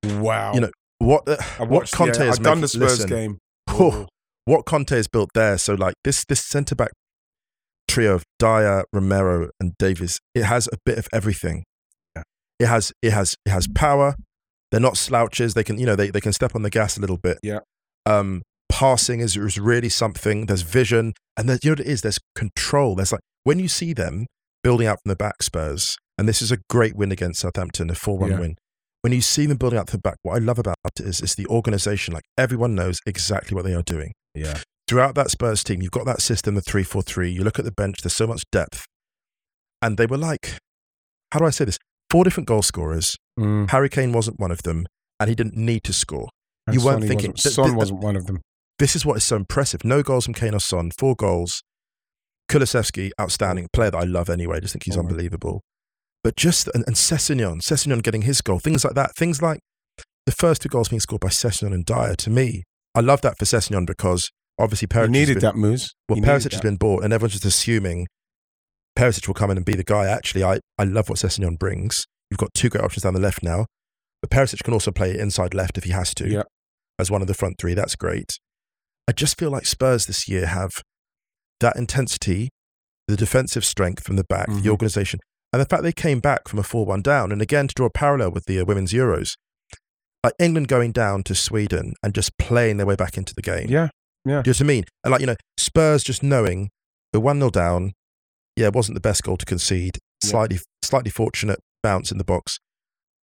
wow. 0.04 0.52
You 0.52 0.60
know 0.60 0.70
what? 0.98 1.24
The, 1.26 1.42
what 1.60 1.90
Conte 1.90 2.18
yeah, 2.18 2.26
has 2.26 2.38
I've 2.38 2.44
done 2.44 2.60
the 2.60 2.68
Spurs 2.68 3.00
listen, 3.00 3.08
game. 3.08 3.38
Oh, 3.70 4.06
what 4.44 4.64
Conte 4.64 4.94
has 4.96 5.06
built 5.06 5.30
there. 5.34 5.56
So 5.58 5.74
like 5.74 5.94
this 6.04 6.24
this 6.24 6.44
centre 6.44 6.74
back 6.74 6.90
trio 7.86 8.14
of 8.14 8.24
Dier, 8.38 8.84
Romero, 8.92 9.50
and 9.60 9.72
Davies, 9.78 10.18
it 10.34 10.44
has 10.44 10.68
a 10.72 10.78
bit 10.84 10.98
of 10.98 11.06
everything. 11.12 11.64
Yeah. 12.16 12.22
It 12.58 12.66
has 12.66 12.92
it 13.02 13.12
has 13.12 13.34
it 13.46 13.50
has 13.50 13.68
power. 13.68 14.16
They're 14.70 14.80
not 14.80 14.96
slouches. 14.96 15.54
They 15.54 15.64
can 15.64 15.78
you 15.78 15.86
know 15.86 15.96
they, 15.96 16.10
they 16.10 16.20
can 16.20 16.32
step 16.32 16.54
on 16.54 16.62
the 16.62 16.70
gas 16.70 16.96
a 16.96 17.00
little 17.00 17.18
bit. 17.18 17.38
Yeah. 17.42 17.60
Um, 18.06 18.42
passing 18.68 19.20
is, 19.20 19.36
is 19.36 19.58
really 19.58 19.88
something. 19.88 20.46
There's 20.46 20.62
vision, 20.62 21.12
and 21.36 21.48
there's, 21.48 21.62
you 21.62 21.70
know 21.70 21.72
what 21.72 21.80
it 21.80 21.86
is. 21.86 22.00
There's 22.02 22.18
control. 22.34 22.96
There's 22.96 23.12
like 23.12 23.20
when 23.44 23.58
you 23.58 23.68
see 23.68 23.92
them 23.92 24.26
building 24.62 24.86
out 24.86 24.98
from 25.02 25.10
the 25.10 25.16
back, 25.16 25.42
Spurs, 25.42 25.96
and 26.18 26.28
this 26.28 26.42
is 26.42 26.50
a 26.52 26.58
great 26.68 26.96
win 26.96 27.12
against 27.12 27.40
Southampton, 27.40 27.88
a 27.90 27.94
four-one 27.94 28.30
Yeah. 28.30 28.40
win. 28.40 28.56
When 29.02 29.12
you 29.12 29.20
see 29.20 29.46
them 29.46 29.56
building 29.56 29.78
out 29.78 29.86
to 29.88 29.92
the 29.92 30.00
back, 30.00 30.16
what 30.22 30.34
I 30.34 30.38
love 30.38 30.58
about 30.58 30.76
it 30.98 31.06
is, 31.06 31.20
is 31.20 31.34
the 31.36 31.46
organisation. 31.46 32.12
Like 32.12 32.24
everyone 32.36 32.74
knows 32.74 32.98
exactly 33.06 33.54
what 33.54 33.64
they 33.64 33.74
are 33.74 33.82
doing 33.82 34.12
Yeah. 34.34 34.60
throughout 34.88 35.14
that 35.14 35.30
Spurs 35.30 35.62
team, 35.62 35.80
you've 35.82 35.92
got 35.92 36.04
that 36.06 36.20
system, 36.20 36.56
the 36.56 36.60
3 36.60 36.82
4 36.82 37.02
3. 37.02 37.30
You 37.30 37.44
look 37.44 37.58
at 37.60 37.64
the 37.64 37.72
bench, 37.72 38.02
there's 38.02 38.16
so 38.16 38.26
much 38.26 38.42
depth. 38.50 38.84
And 39.80 39.96
they 39.96 40.06
were 40.06 40.18
like, 40.18 40.58
how 41.32 41.38
do 41.38 41.44
I 41.46 41.50
say 41.50 41.64
this? 41.64 41.78
Four 42.10 42.24
different 42.24 42.48
goal 42.48 42.62
scorers. 42.62 43.16
Mm. 43.38 43.70
Harry 43.70 43.88
Kane 43.88 44.12
wasn't 44.12 44.40
one 44.40 44.50
of 44.50 44.62
them, 44.64 44.86
and 45.20 45.28
he 45.28 45.36
didn't 45.36 45.56
need 45.56 45.84
to 45.84 45.92
score. 45.92 46.28
And 46.66 46.74
You 46.74 46.84
weren't 46.84 47.02
thinking- 47.02 47.30
wasn't- 47.30 47.42
th- 47.42 47.54
Son 47.54 47.66
th- 47.66 47.76
wasn't 47.76 48.00
one 48.00 48.16
of 48.16 48.26
them. 48.26 48.40
This 48.80 48.96
is 48.96 49.06
what 49.06 49.16
is 49.18 49.24
so 49.24 49.36
impressive. 49.36 49.84
No 49.84 50.02
goals 50.02 50.24
from 50.24 50.34
Kane 50.34 50.54
or 50.54 50.60
Son, 50.60 50.90
four 50.98 51.14
goals. 51.14 51.62
Kulusevski, 52.50 53.10
outstanding 53.20 53.68
player 53.72 53.90
that 53.90 53.98
I 53.98 54.04
love 54.04 54.28
anyway. 54.30 54.56
I 54.56 54.60
just 54.60 54.72
think 54.72 54.84
he's 54.84 54.96
Oh, 54.96 55.00
unbelievable. 55.00 55.62
But 56.24 56.36
just, 56.36 56.68
and, 56.74 56.84
and 56.86 56.96
Sessegnon, 56.96 57.60
Sessegnon 57.62 58.02
getting 58.02 58.22
his 58.22 58.40
goal, 58.40 58.58
things 58.58 58.84
like 58.84 58.94
that. 58.94 59.14
Things 59.16 59.40
like 59.40 59.60
the 60.26 60.32
first 60.32 60.62
two 60.62 60.68
goals 60.68 60.88
being 60.88 61.00
scored 61.00 61.20
by 61.20 61.28
Sessegnon 61.28 61.72
and 61.72 61.84
Dier. 61.86 62.14
To 62.16 62.30
me, 62.30 62.64
I 62.94 63.00
love 63.00 63.20
that 63.22 63.38
for 63.38 63.44
Sessegnon 63.44 63.86
because 63.86 64.30
obviously 64.58 64.88
Perisic 64.88 65.10
needed 65.10 65.34
been- 65.34 65.42
that 65.42 65.56
moves. 65.56 65.94
Well, 66.08 66.18
Perisic 66.20 66.52
has 66.52 66.60
been 66.60 66.76
bought, 66.76 67.04
and 67.04 67.12
everyone's 67.12 67.34
just 67.34 67.44
assuming 67.44 68.06
Perisic 68.98 69.26
will 69.28 69.34
come 69.34 69.50
in 69.50 69.56
and 69.56 69.64
be 69.64 69.76
the 69.76 69.84
guy. 69.84 70.06
Actually, 70.06 70.42
I, 70.44 70.58
I 70.76 70.84
love 70.84 71.08
what 71.08 71.18
Sessegnon 71.18 71.58
brings. 71.58 72.04
You've 72.30 72.38
got 72.38 72.52
two 72.54 72.68
great 72.68 72.82
options 72.84 73.04
down 73.04 73.14
the 73.14 73.20
left 73.20 73.42
now, 73.42 73.66
but 74.20 74.30
Perisic 74.30 74.62
can 74.64 74.74
also 74.74 74.90
play 74.90 75.16
inside 75.18 75.54
left 75.54 75.78
if 75.78 75.84
he 75.84 75.90
has 75.92 76.12
to, 76.14 76.28
Yeah. 76.28 76.42
as 76.98 77.10
one 77.10 77.22
of 77.22 77.28
the 77.28 77.34
front 77.34 77.56
three. 77.58 77.74
That's 77.74 77.94
great. 77.96 78.38
I 79.08 79.12
just 79.12 79.38
feel 79.38 79.50
like 79.50 79.64
Spurs 79.66 80.06
this 80.06 80.28
year 80.28 80.46
have 80.46 80.82
that 81.60 81.76
intensity, 81.76 82.50
the 83.06 83.16
defensive 83.16 83.64
strength 83.64 84.02
from 84.04 84.16
the 84.16 84.24
back, 84.24 84.48
the 84.48 84.52
Mhm. 84.54 84.68
organisation, 84.68 85.20
and 85.52 85.60
the 85.62 85.66
fact 85.66 85.82
they 85.82 85.92
came 85.92 86.20
back 86.20 86.48
from 86.48 86.58
a 86.58 86.62
4 86.62 86.84
1 86.86 87.02
down. 87.02 87.32
And 87.32 87.40
again, 87.42 87.68
to 87.68 87.74
draw 87.74 87.86
a 87.86 87.90
parallel 87.90 88.30
with 88.32 88.44
the 88.46 88.60
uh, 88.60 88.64
Women's 88.64 88.92
Euros, 88.92 89.36
like 90.24 90.34
England 90.38 90.68
going 90.68 90.92
down 90.92 91.22
to 91.24 91.34
Sweden 91.34 91.94
and 92.02 92.14
just 92.14 92.36
playing 92.38 92.76
their 92.76 92.86
way 92.86 92.96
back 92.96 93.16
into 93.16 93.34
the 93.34 93.42
game. 93.42 93.68
Yeah. 93.68 93.88
Yeah. 94.24 94.42
Do 94.42 94.50
you 94.50 94.52
know 94.52 94.56
what 94.56 94.60
I 94.60 94.64
mean? 94.64 94.84
And 95.04 95.12
like, 95.12 95.20
you 95.20 95.26
know, 95.26 95.36
Spurs 95.56 96.02
just 96.04 96.22
knowing 96.22 96.70
we're 97.12 97.20
1 97.20 97.38
0 97.38 97.50
down. 97.50 97.92
Yeah, 98.56 98.66
it 98.66 98.74
wasn't 98.74 98.96
the 98.96 99.00
best 99.00 99.22
goal 99.22 99.36
to 99.36 99.46
concede. 99.46 99.98
Yeah. 100.24 100.30
Slightly, 100.30 100.58
slightly 100.82 101.10
fortunate 101.10 101.60
bounce 101.82 102.10
in 102.10 102.18
the 102.18 102.24
box. 102.24 102.58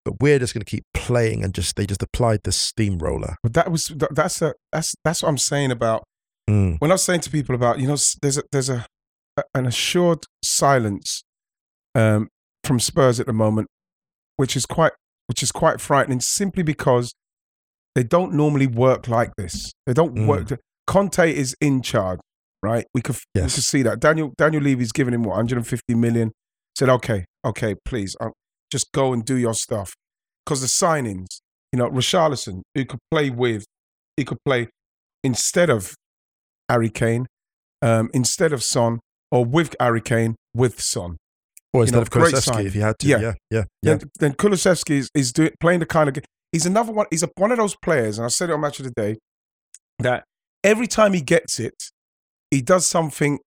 But 0.05 0.21
we're 0.21 0.38
just 0.39 0.53
going 0.53 0.63
to 0.63 0.69
keep 0.69 0.83
playing 0.93 1.43
and 1.43 1.53
just, 1.53 1.75
they 1.75 1.86
just 1.86 2.03
applied 2.03 2.41
the 2.43 2.51
steamroller. 2.51 3.38
But 3.41 3.53
that 3.53 3.71
was 3.71 3.91
that's 4.12 4.41
a 4.41 4.53
that's 4.71 4.93
that's 5.03 5.23
what 5.23 5.29
I'm 5.29 5.38
saying 5.38 5.71
about 5.71 6.03
Mm. 6.49 6.75
when 6.79 6.91
I 6.91 6.95
was 6.95 7.03
saying 7.03 7.21
to 7.21 7.29
people 7.29 7.55
about 7.55 7.79
you 7.79 7.88
know 7.88 7.95
there's 8.21 8.38
a 8.38 8.43
there's 8.51 8.67
a, 8.67 8.86
a 9.38 9.43
an 9.55 9.65
assured 9.65 10.25
silence 10.43 11.23
um, 11.95 12.27
from 12.63 12.79
Spurs 12.79 13.19
at 13.19 13.25
the 13.25 13.34
moment, 13.34 13.67
which 14.38 14.56
is 14.56 14.65
quite 14.65 14.91
which 15.27 15.41
is 15.41 15.51
quite 15.51 15.79
frightening, 15.79 16.19
simply 16.19 16.63
because 16.63 17.13
they 17.95 18.03
don't 18.03 18.34
normally 18.34 18.67
work 18.67 19.08
like 19.08 19.32
this. 19.38 19.71
They 19.86 19.93
don't 19.93 20.15
Mm. 20.15 20.27
work. 20.27 20.60
Conte 20.86 21.32
is 21.34 21.56
in 21.62 21.82
charge, 21.82 22.19
right? 22.62 22.86
We 22.93 23.01
could 23.01 23.15
we 23.34 23.41
could 23.56 23.63
see 23.63 23.82
that. 23.84 23.99
Daniel 23.99 24.34
Daniel 24.38 24.62
Levy's 24.63 24.91
given 24.91 25.13
him 25.13 25.23
what 25.23 25.36
150 25.36 25.95
million. 25.95 26.32
Said, 26.77 26.89
okay, 26.89 27.25
okay, 27.45 27.75
please, 27.86 28.15
um, 28.19 28.32
just 28.71 28.91
go 28.93 29.13
and 29.13 29.23
do 29.23 29.36
your 29.36 29.53
stuff. 29.53 29.93
Because 30.43 30.60
the 30.62 30.67
signings, 30.67 31.27
you 31.71 31.77
know, 31.77 31.88
Richarlison, 31.89 32.63
who 32.73 32.84
could 32.84 32.99
play 33.12 33.29
with, 33.29 33.63
he 34.17 34.25
could 34.25 34.39
play 34.43 34.67
instead 35.23 35.69
of 35.69 35.93
Harry 36.67 36.89
Kane, 36.89 37.27
um, 37.84 38.10
instead 38.13 38.51
of 38.51 38.63
Son, 38.63 38.99
or 39.32 39.45
with 39.45 39.75
Harry 39.79 40.01
Kane, 40.01 40.36
with 40.56 40.82
Son. 40.82 41.17
Or 41.73 41.81
instead 41.81 41.97
know, 41.97 42.01
of 42.03 42.09
great 42.12 42.33
Kulusevski, 42.33 42.65
if 42.65 42.75
you 42.75 42.81
had 42.81 42.99
to. 42.99 43.07
Yeah. 43.07 43.19
Yeah, 43.19 43.33
yeah, 43.49 43.63
yeah. 43.81 43.95
Then, 44.19 44.36
then 44.36 44.36
is, 44.89 45.09
is 45.15 45.33
doing, 45.33 45.51
playing 45.59 45.79
the 45.79 45.86
kind 45.86 46.07
of 46.07 46.13
game. 46.13 46.23
He's 46.51 46.67
another 46.67 46.91
one. 46.91 47.07
He's 47.09 47.23
a, 47.23 47.29
one 47.36 47.51
of 47.51 47.57
those 47.57 47.75
players, 47.75 48.19
and 48.19 48.25
I 48.25 48.27
said 48.27 48.51
it 48.51 48.53
on 48.53 48.62
Match 48.62 48.79
of 48.79 48.86
the 48.86 48.91
Day, 48.91 49.17
that 49.99 50.23
every 50.63 50.86
time 50.86 51.13
he 51.13 51.21
gets 51.21 51.59
it, 51.59 51.73
he 52.51 52.62
does 52.62 52.86
something. 52.86 53.39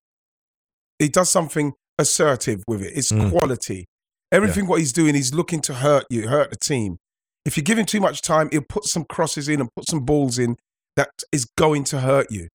He 0.99 1.09
does 1.09 1.31
something 1.31 1.75
assertive 1.99 2.63
with 2.67 2.83
it. 2.83 2.93
It's 2.97 3.13
Mm. 3.13 3.31
quality. 3.31 3.87
Everything 4.33 4.67
what 4.67 4.81
he's 4.81 4.93
doing, 4.93 5.15
he's 5.15 5.33
looking 5.33 5.61
to 5.63 5.75
hurt 5.75 6.05
you, 6.11 6.29
hurt 6.29 6.51
the 6.51 6.57
team. 6.57 6.97
If 7.45 7.57
you 7.57 7.63
give 7.63 7.79
him 7.79 7.87
too 7.87 8.01
much 8.01 8.23
time, 8.23 8.49
he'll 8.51 8.63
put 8.69 8.85
some 8.85 9.05
crosses 9.05 9.49
in 9.49 9.61
and 9.61 9.71
put 9.77 9.89
some 9.89 10.01
balls 10.01 10.37
in 10.37 10.57
that 10.97 11.11
is 11.31 11.47
going 11.57 11.85
to 11.85 12.01
hurt 12.01 12.31
you. 12.31 12.49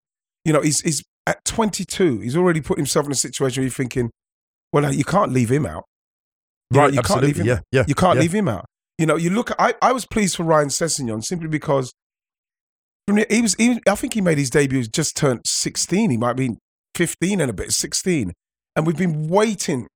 You 0.43 0.51
know, 0.51 0.61
he's 0.61 0.81
he's 0.81 1.01
at 1.25 1.45
22. 1.45 2.19
He's 2.19 2.35
already 2.35 2.59
put 2.59 2.77
himself 2.77 3.05
in 3.05 3.11
a 3.13 3.15
situation 3.15 3.61
where 3.61 3.67
you're 3.67 3.71
thinking, 3.71 4.11
well, 4.73 4.93
you 4.93 5.03
can't 5.03 5.31
leave 5.31 5.51
him 5.51 5.65
out. 5.65 5.83
You 6.69 6.77
know, 6.77 6.83
Right, 6.85 6.93
you 6.93 7.01
can't 7.01 7.21
leave 7.21 7.37
him. 7.37 7.45
Yeah, 7.45 7.59
yeah. 7.71 7.83
You 7.87 7.95
can't 7.95 8.15
yeah. 8.15 8.21
leave 8.21 8.33
him 8.33 8.47
out. 8.47 8.65
You 8.97 9.05
know, 9.05 9.17
you 9.17 9.29
look. 9.29 9.51
I, 9.59 9.73
I 9.81 9.91
was 9.91 10.05
pleased 10.05 10.35
for 10.37 10.43
Ryan 10.43 10.69
Sessegnon 10.69 11.23
simply 11.23 11.47
because 11.47 11.91
he 13.29 13.41
was. 13.41 13.55
He, 13.55 13.79
I 13.87 13.95
think 13.95 14.13
he 14.13 14.21
made 14.21 14.37
his 14.37 14.49
debut. 14.49 14.83
Just 14.83 15.17
turned 15.17 15.41
sixteen. 15.45 16.11
He 16.11 16.17
might 16.17 16.35
be 16.37 16.51
fifteen 16.95 17.41
and 17.41 17.49
a 17.49 17.53
bit, 17.53 17.71
sixteen. 17.71 18.31
And 18.75 18.87
we've 18.87 18.97
been 18.97 19.27
waiting 19.27 19.87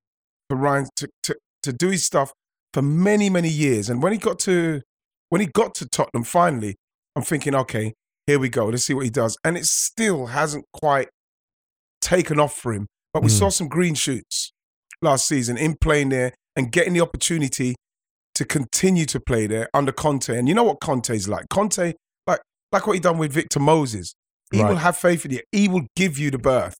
for 0.49 0.57
Ryan 0.57 0.88
to, 0.97 1.07
to 1.23 1.35
to 1.63 1.71
do 1.71 1.89
his 1.89 2.05
stuff 2.05 2.33
for 2.73 2.81
many 2.81 3.29
many 3.29 3.49
years. 3.49 3.89
And 3.89 4.03
when 4.03 4.11
he 4.11 4.17
got 4.17 4.39
to 4.39 4.81
when 5.29 5.39
he 5.39 5.47
got 5.47 5.75
to 5.75 5.88
Tottenham 5.88 6.23
finally, 6.25 6.75
I'm 7.15 7.23
thinking, 7.23 7.55
okay, 7.55 7.93
here 8.27 8.39
we 8.39 8.49
go. 8.49 8.65
Let's 8.65 8.85
see 8.85 8.93
what 8.93 9.05
he 9.05 9.09
does. 9.11 9.38
And 9.45 9.55
it 9.55 9.65
still 9.65 10.27
hasn't 10.27 10.65
quite 10.73 11.07
taken 12.01 12.39
off 12.39 12.53
for 12.57 12.73
him. 12.73 12.88
But 13.13 13.23
we 13.23 13.29
Mm. 13.29 13.39
saw 13.39 13.49
some 13.49 13.67
green 13.69 13.95
shoots 13.95 14.51
last 15.01 15.27
season 15.27 15.58
in 15.58 15.75
playing 15.79 16.10
there 16.10 16.34
and 16.55 16.71
getting 16.71 16.93
the 16.93 17.01
opportunity 17.01 17.75
to 18.36 18.45
continue 18.45 19.05
to 19.05 19.19
play 19.19 19.47
there 19.47 19.69
under 19.73 19.91
Conte. 19.91 20.29
And 20.38 20.47
you 20.47 20.53
know 20.53 20.63
what 20.63 20.79
Conte's 20.79 21.27
like? 21.27 21.47
Conte, 21.49 21.93
like 22.27 22.41
like 22.71 22.86
what 22.88 22.93
he 22.93 22.99
done 22.99 23.17
with 23.17 23.31
Victor 23.34 23.60
Moses. 23.60 24.13
He 24.51 24.62
Right. 24.62 24.69
will 24.69 24.77
have 24.77 24.97
faith 24.97 25.25
in 25.25 25.31
you. 25.31 25.41
He 25.51 25.67
will 25.67 25.88
give 25.95 26.19
you 26.19 26.31
the 26.31 26.38
berth 26.38 26.75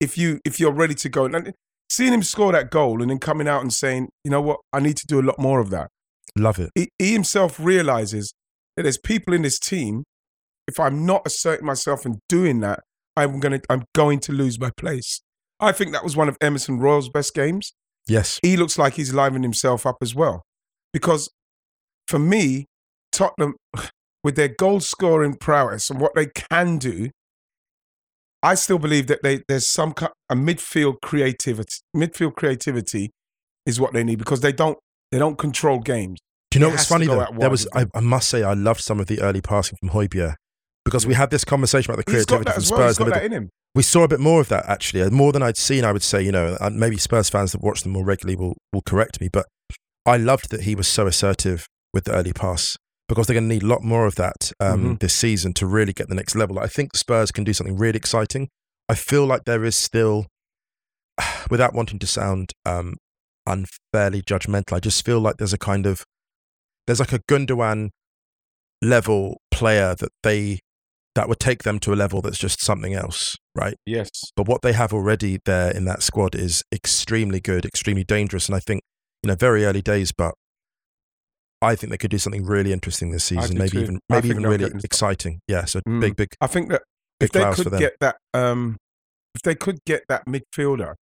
if 0.00 0.16
you 0.16 0.40
if 0.44 0.58
you're 0.58 0.72
ready 0.72 0.94
to 0.94 1.08
go. 1.08 1.26
And 1.26 1.52
seeing 1.88 2.12
him 2.12 2.22
score 2.22 2.52
that 2.52 2.70
goal 2.70 3.02
and 3.02 3.10
then 3.10 3.18
coming 3.18 3.48
out 3.48 3.60
and 3.60 3.72
saying, 3.72 4.08
you 4.24 4.30
know 4.30 4.40
what, 4.40 4.60
I 4.72 4.80
need 4.80 4.96
to 4.98 5.06
do 5.06 5.20
a 5.20 5.22
lot 5.22 5.38
more 5.38 5.60
of 5.60 5.70
that. 5.70 5.88
Love 6.36 6.58
it. 6.60 6.70
He, 6.74 6.88
he 6.98 7.12
himself 7.12 7.58
realizes 7.58 8.32
that 8.76 8.84
there's 8.84 8.98
people 8.98 9.34
in 9.34 9.42
this 9.42 9.58
team. 9.58 10.04
If 10.68 10.78
I'm 10.78 11.04
not 11.04 11.22
asserting 11.26 11.66
myself 11.66 12.06
and 12.06 12.18
doing 12.28 12.60
that, 12.60 12.80
I'm 13.16 13.40
gonna 13.40 13.60
I'm 13.68 13.84
going 13.94 14.20
to 14.20 14.32
lose 14.32 14.60
my 14.60 14.70
place. 14.76 15.20
I 15.60 15.72
think 15.72 15.92
that 15.92 16.02
was 16.04 16.16
one 16.16 16.28
of 16.28 16.36
Emerson 16.40 16.78
Royal's 16.78 17.08
best 17.08 17.34
games 17.34 17.72
Yes. 18.08 18.40
he 18.42 18.56
looks 18.56 18.78
like 18.78 18.94
he's 18.94 19.12
livening 19.14 19.42
himself 19.42 19.86
up 19.86 19.96
as 20.02 20.14
well. 20.14 20.42
Because 20.92 21.30
for 22.08 22.18
me, 22.18 22.66
Tottenham, 23.12 23.56
with 24.24 24.36
their 24.36 24.48
goal 24.48 24.80
scoring 24.80 25.34
prowess 25.36 25.90
and 25.90 26.00
what 26.00 26.14
they 26.14 26.26
can 26.26 26.78
do, 26.78 27.10
I 28.42 28.54
still 28.54 28.78
believe 28.78 29.06
that 29.08 29.22
they, 29.22 29.42
there's 29.48 29.68
some 29.68 29.92
ki- 29.92 30.06
a 30.30 30.34
midfield 30.34 30.96
creativity. 31.02 31.74
Midfield 31.94 32.34
creativity 32.36 33.10
is 33.66 33.78
what 33.78 33.92
they 33.92 34.02
need 34.02 34.18
because 34.18 34.40
they 34.40 34.52
don't 34.52 34.78
they 35.12 35.18
don't 35.18 35.36
control 35.36 35.78
games. 35.80 36.18
Do 36.50 36.58
you 36.58 36.60
know 36.64 36.68
It 36.68 36.72
what's 36.72 36.86
funny 36.86 37.06
though? 37.06 37.26
There 37.38 37.50
was, 37.50 37.68
I. 37.74 37.86
I 37.94 38.00
must 38.00 38.28
say, 38.28 38.42
I 38.42 38.54
loved 38.54 38.80
some 38.80 38.98
of 38.98 39.06
the 39.06 39.20
early 39.20 39.40
passing 39.40 39.76
from 39.78 39.90
Hojbjerg 39.90 40.34
because 40.84 41.06
we 41.06 41.14
had 41.14 41.30
this 41.30 41.44
conversation 41.44 41.90
about 41.92 42.04
the 42.04 42.10
creativity 42.10 42.50
from 42.50 42.58
as 42.62 42.70
well. 42.70 42.86
He's 42.86 42.96
Spurs. 42.96 42.98
got 43.10 43.14
that 43.14 43.24
in 43.24 43.32
him. 43.32 43.50
We 43.74 43.82
saw 43.82 44.02
a 44.02 44.08
bit 44.08 44.20
more 44.20 44.40
of 44.40 44.48
that 44.48 44.64
actually, 44.68 45.02
uh, 45.02 45.10
more 45.10 45.32
than 45.32 45.42
I'd 45.42 45.56
seen. 45.56 45.84
I 45.84 45.92
would 45.92 46.02
say, 46.02 46.20
you 46.22 46.32
know, 46.32 46.56
and 46.60 46.78
maybe 46.78 46.96
Spurs 46.96 47.30
fans 47.30 47.52
that 47.52 47.62
watch 47.62 47.82
them 47.82 47.92
more 47.92 48.04
regularly 48.04 48.36
will 48.36 48.56
will 48.72 48.82
correct 48.82 49.20
me, 49.20 49.28
but 49.32 49.46
I 50.04 50.16
loved 50.16 50.50
that 50.50 50.62
he 50.62 50.74
was 50.74 50.88
so 50.88 51.06
assertive 51.06 51.66
with 51.94 52.04
the 52.04 52.12
early 52.12 52.32
pass 52.32 52.76
because 53.08 53.26
they're 53.26 53.34
going 53.34 53.48
to 53.48 53.54
need 53.54 53.62
a 53.62 53.66
lot 53.66 53.82
more 53.82 54.06
of 54.06 54.14
that 54.16 54.52
um, 54.60 54.94
Mhm. 54.96 55.00
this 55.00 55.14
season 55.14 55.52
to 55.54 55.66
really 55.66 55.92
get 55.92 56.08
the 56.08 56.14
next 56.14 56.34
level. 56.36 56.58
I 56.58 56.66
think 56.68 56.96
Spurs 56.96 57.30
can 57.32 57.44
do 57.44 57.52
something 57.52 57.76
really 57.76 57.96
exciting. 57.96 58.48
I 58.88 58.94
feel 58.94 59.24
like 59.26 59.44
there 59.44 59.64
is 59.64 59.76
still, 59.76 60.26
without 61.50 61.74
wanting 61.74 61.98
to 62.00 62.06
sound 62.06 62.52
um, 62.64 62.94
unfairly 63.46 64.22
judgmental, 64.22 64.74
I 64.76 64.80
just 64.80 65.04
feel 65.04 65.20
like 65.20 65.36
there's 65.36 65.52
a 65.52 65.58
kind 65.58 65.86
of 65.86 66.04
there's 66.86 67.00
like 67.00 67.12
a 67.12 67.20
Gundogan 67.28 67.90
level 68.82 69.38
player 69.50 69.94
that 69.96 70.10
they 70.22 70.58
that 71.14 71.28
would 71.28 71.40
take 71.40 71.62
them 71.64 71.78
to 71.80 71.92
a 71.92 71.96
level 71.96 72.22
that's 72.22 72.38
just 72.38 72.60
something 72.60 72.94
else, 72.94 73.36
right? 73.54 73.74
Yes. 73.84 74.08
But 74.36 74.46
what 74.46 74.62
they 74.62 74.72
have 74.72 74.92
already 74.92 75.38
there 75.44 75.70
in 75.70 75.84
that 75.86 76.02
squad 76.02 76.34
is 76.34 76.62
extremely 76.72 77.40
good, 77.40 77.64
extremely 77.64 78.04
dangerous, 78.04 78.46
and 78.48 78.54
I 78.56 78.60
think 78.60 78.82
you 79.22 79.28
know 79.28 79.34
very 79.34 79.64
early 79.64 79.82
days, 79.82 80.12
but 80.12 80.34
I 81.62 81.74
think 81.74 81.90
they 81.90 81.98
could 81.98 82.10
do 82.10 82.18
something 82.18 82.44
really 82.44 82.72
interesting 82.72 83.10
this 83.10 83.24
season. 83.24 83.58
Maybe 83.58 83.70
too. 83.70 83.80
even 83.80 83.98
maybe 84.08 84.28
even 84.28 84.44
really 84.44 84.70
exciting. 84.82 85.40
Yeah, 85.46 85.64
so 85.64 85.80
Mm. 85.86 86.00
big, 86.00 86.16
big, 86.16 86.28
I 86.40 86.46
think 86.46 86.70
that 86.70 86.82
if 87.20 87.32
they 87.32 87.44
could 87.54 87.70
get 87.78 87.94
that, 88.00 88.16
um, 88.32 88.76
if 89.34 89.42
they 89.42 89.54
could 89.54 89.78
get 89.84 90.02
that 90.08 90.22
midfielder, 90.26 90.94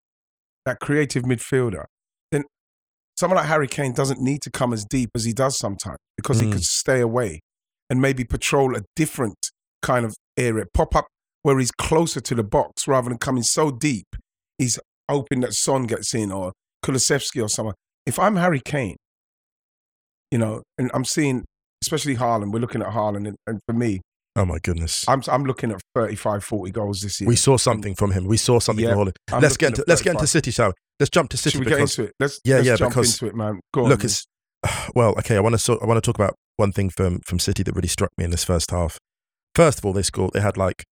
that 0.65 0.81
creative 0.81 1.23
midfielder, 1.23 1.85
then 2.33 2.45
someone 3.17 3.37
like 3.37 3.47
Harry 3.47 3.69
Kane 3.69 3.93
doesn't 3.93 4.21
need 4.21 4.43
to 4.43 4.51
come 4.51 4.73
as 4.73 4.85
deep 4.85 5.11
as 5.15 5.25
he 5.25 5.33
does 5.33 5.57
sometimes 5.57 5.99
because 6.17 6.41
he 6.41 6.47
Mm. 6.47 6.53
could 6.53 6.65
stay 6.65 7.01
away 7.01 7.41
and 7.89 8.01
maybe 8.01 8.25
patrol 8.25 8.77
a 8.77 8.81
different 8.97 9.37
kind 9.83 10.05
of 10.05 10.15
area, 10.37 10.65
pop 10.75 10.95
up 10.97 11.07
where 11.43 11.59
he's 11.59 11.71
closer 11.71 12.21
to 12.21 12.35
the 12.35 12.43
box 12.43 12.87
rather 12.89 13.09
than 13.09 13.19
coming 13.19 13.43
so 13.43 13.71
deep. 13.71 14.07
He's 14.59 14.79
hoping 15.09 15.41
that 15.41 15.55
Son 15.55 15.85
gets 15.85 16.15
in 16.15 16.33
or 16.33 16.53
Kulusevski 16.85 17.43
or 17.43 17.49
someone. 17.49 17.75
If 18.07 18.19
I'm 18.19 18.37
Harry 18.37 18.61
Kane, 18.65 18.97
you 20.31 20.39
know, 20.39 20.63
and 20.79 20.91
I'm 20.95 21.05
seeing, 21.05 21.45
especially 21.83 22.17
Haaland, 22.17 22.53
we're 22.53 22.61
looking 22.61 22.83
at 22.83 22.89
Haaland, 22.89 23.27
and, 23.29 23.37
and 23.47 23.61
for 23.67 23.73
me, 23.75 24.01
oh 24.37 24.45
my 24.45 24.59
goodness, 24.63 25.05
I'm 25.09 25.23
I'm 25.29 25.45
looking 25.45 25.71
at 25.73 25.81
35, 25.95 26.45
40 26.45 26.73
goals 26.73 27.01
this 27.01 27.21
year. 27.21 27.29
we 27.29 27.37
saw 27.37 27.57
something 27.57 27.95
from 27.95 28.13
him. 28.13 28.27
We 28.27 28.37
saw 28.37 28.59
something 28.59 28.85
Yeah, 28.85 28.93
from 28.95 29.07
Haaland. 29.07 29.13
I'm 29.33 29.43
let's 29.43 29.57
get 29.57 29.69
into 29.69 29.85
let's 29.87 30.03
get 30.03 30.15
into 30.15 30.27
City, 30.27 30.51
shall 30.51 30.69
we? 30.69 30.75
Let's 31.01 31.11
jump 31.11 31.31
to 31.31 31.37
City 31.37 31.57
Should 31.59 31.65
we 31.65 31.71
get 31.71 31.81
into 31.81 32.05
it? 32.05 32.13
Let's 32.19 32.41
Yeah, 32.45 32.57
let's 32.57 32.67
yeah, 32.67 32.77
jump 32.77 32.91
because- 32.93 33.15
into 33.15 33.27
it, 33.27 33.37
man. 33.37 33.61
Go 33.73 33.85
on. 33.85 33.89
look, 33.91 34.01
man. 34.01 34.07
it's 34.07 34.27
well, 34.95 35.11
okay. 35.19 35.37
I 35.37 35.41
want 35.41 35.55
to 35.55 35.59
sort, 35.59 35.81
I 35.83 35.87
want 35.87 36.03
to 36.03 36.07
talk 36.07 36.17
about 36.19 36.35
one 36.57 36.73
thing 36.73 36.91
from 36.91 37.21
from 37.21 37.39
City 37.39 37.63
that 37.63 37.75
really 37.75 37.89
struck 37.89 38.11
me 38.19 38.25
in 38.25 38.31
this 38.31 38.45
first 38.45 38.71
half. 38.71 38.99
First 39.59 39.81
of 39.81 39.85
all, 39.85 39.93
they 39.93 40.03
scored. 40.03 40.35
They 40.35 40.41
had 40.41 40.57
like 40.57 40.85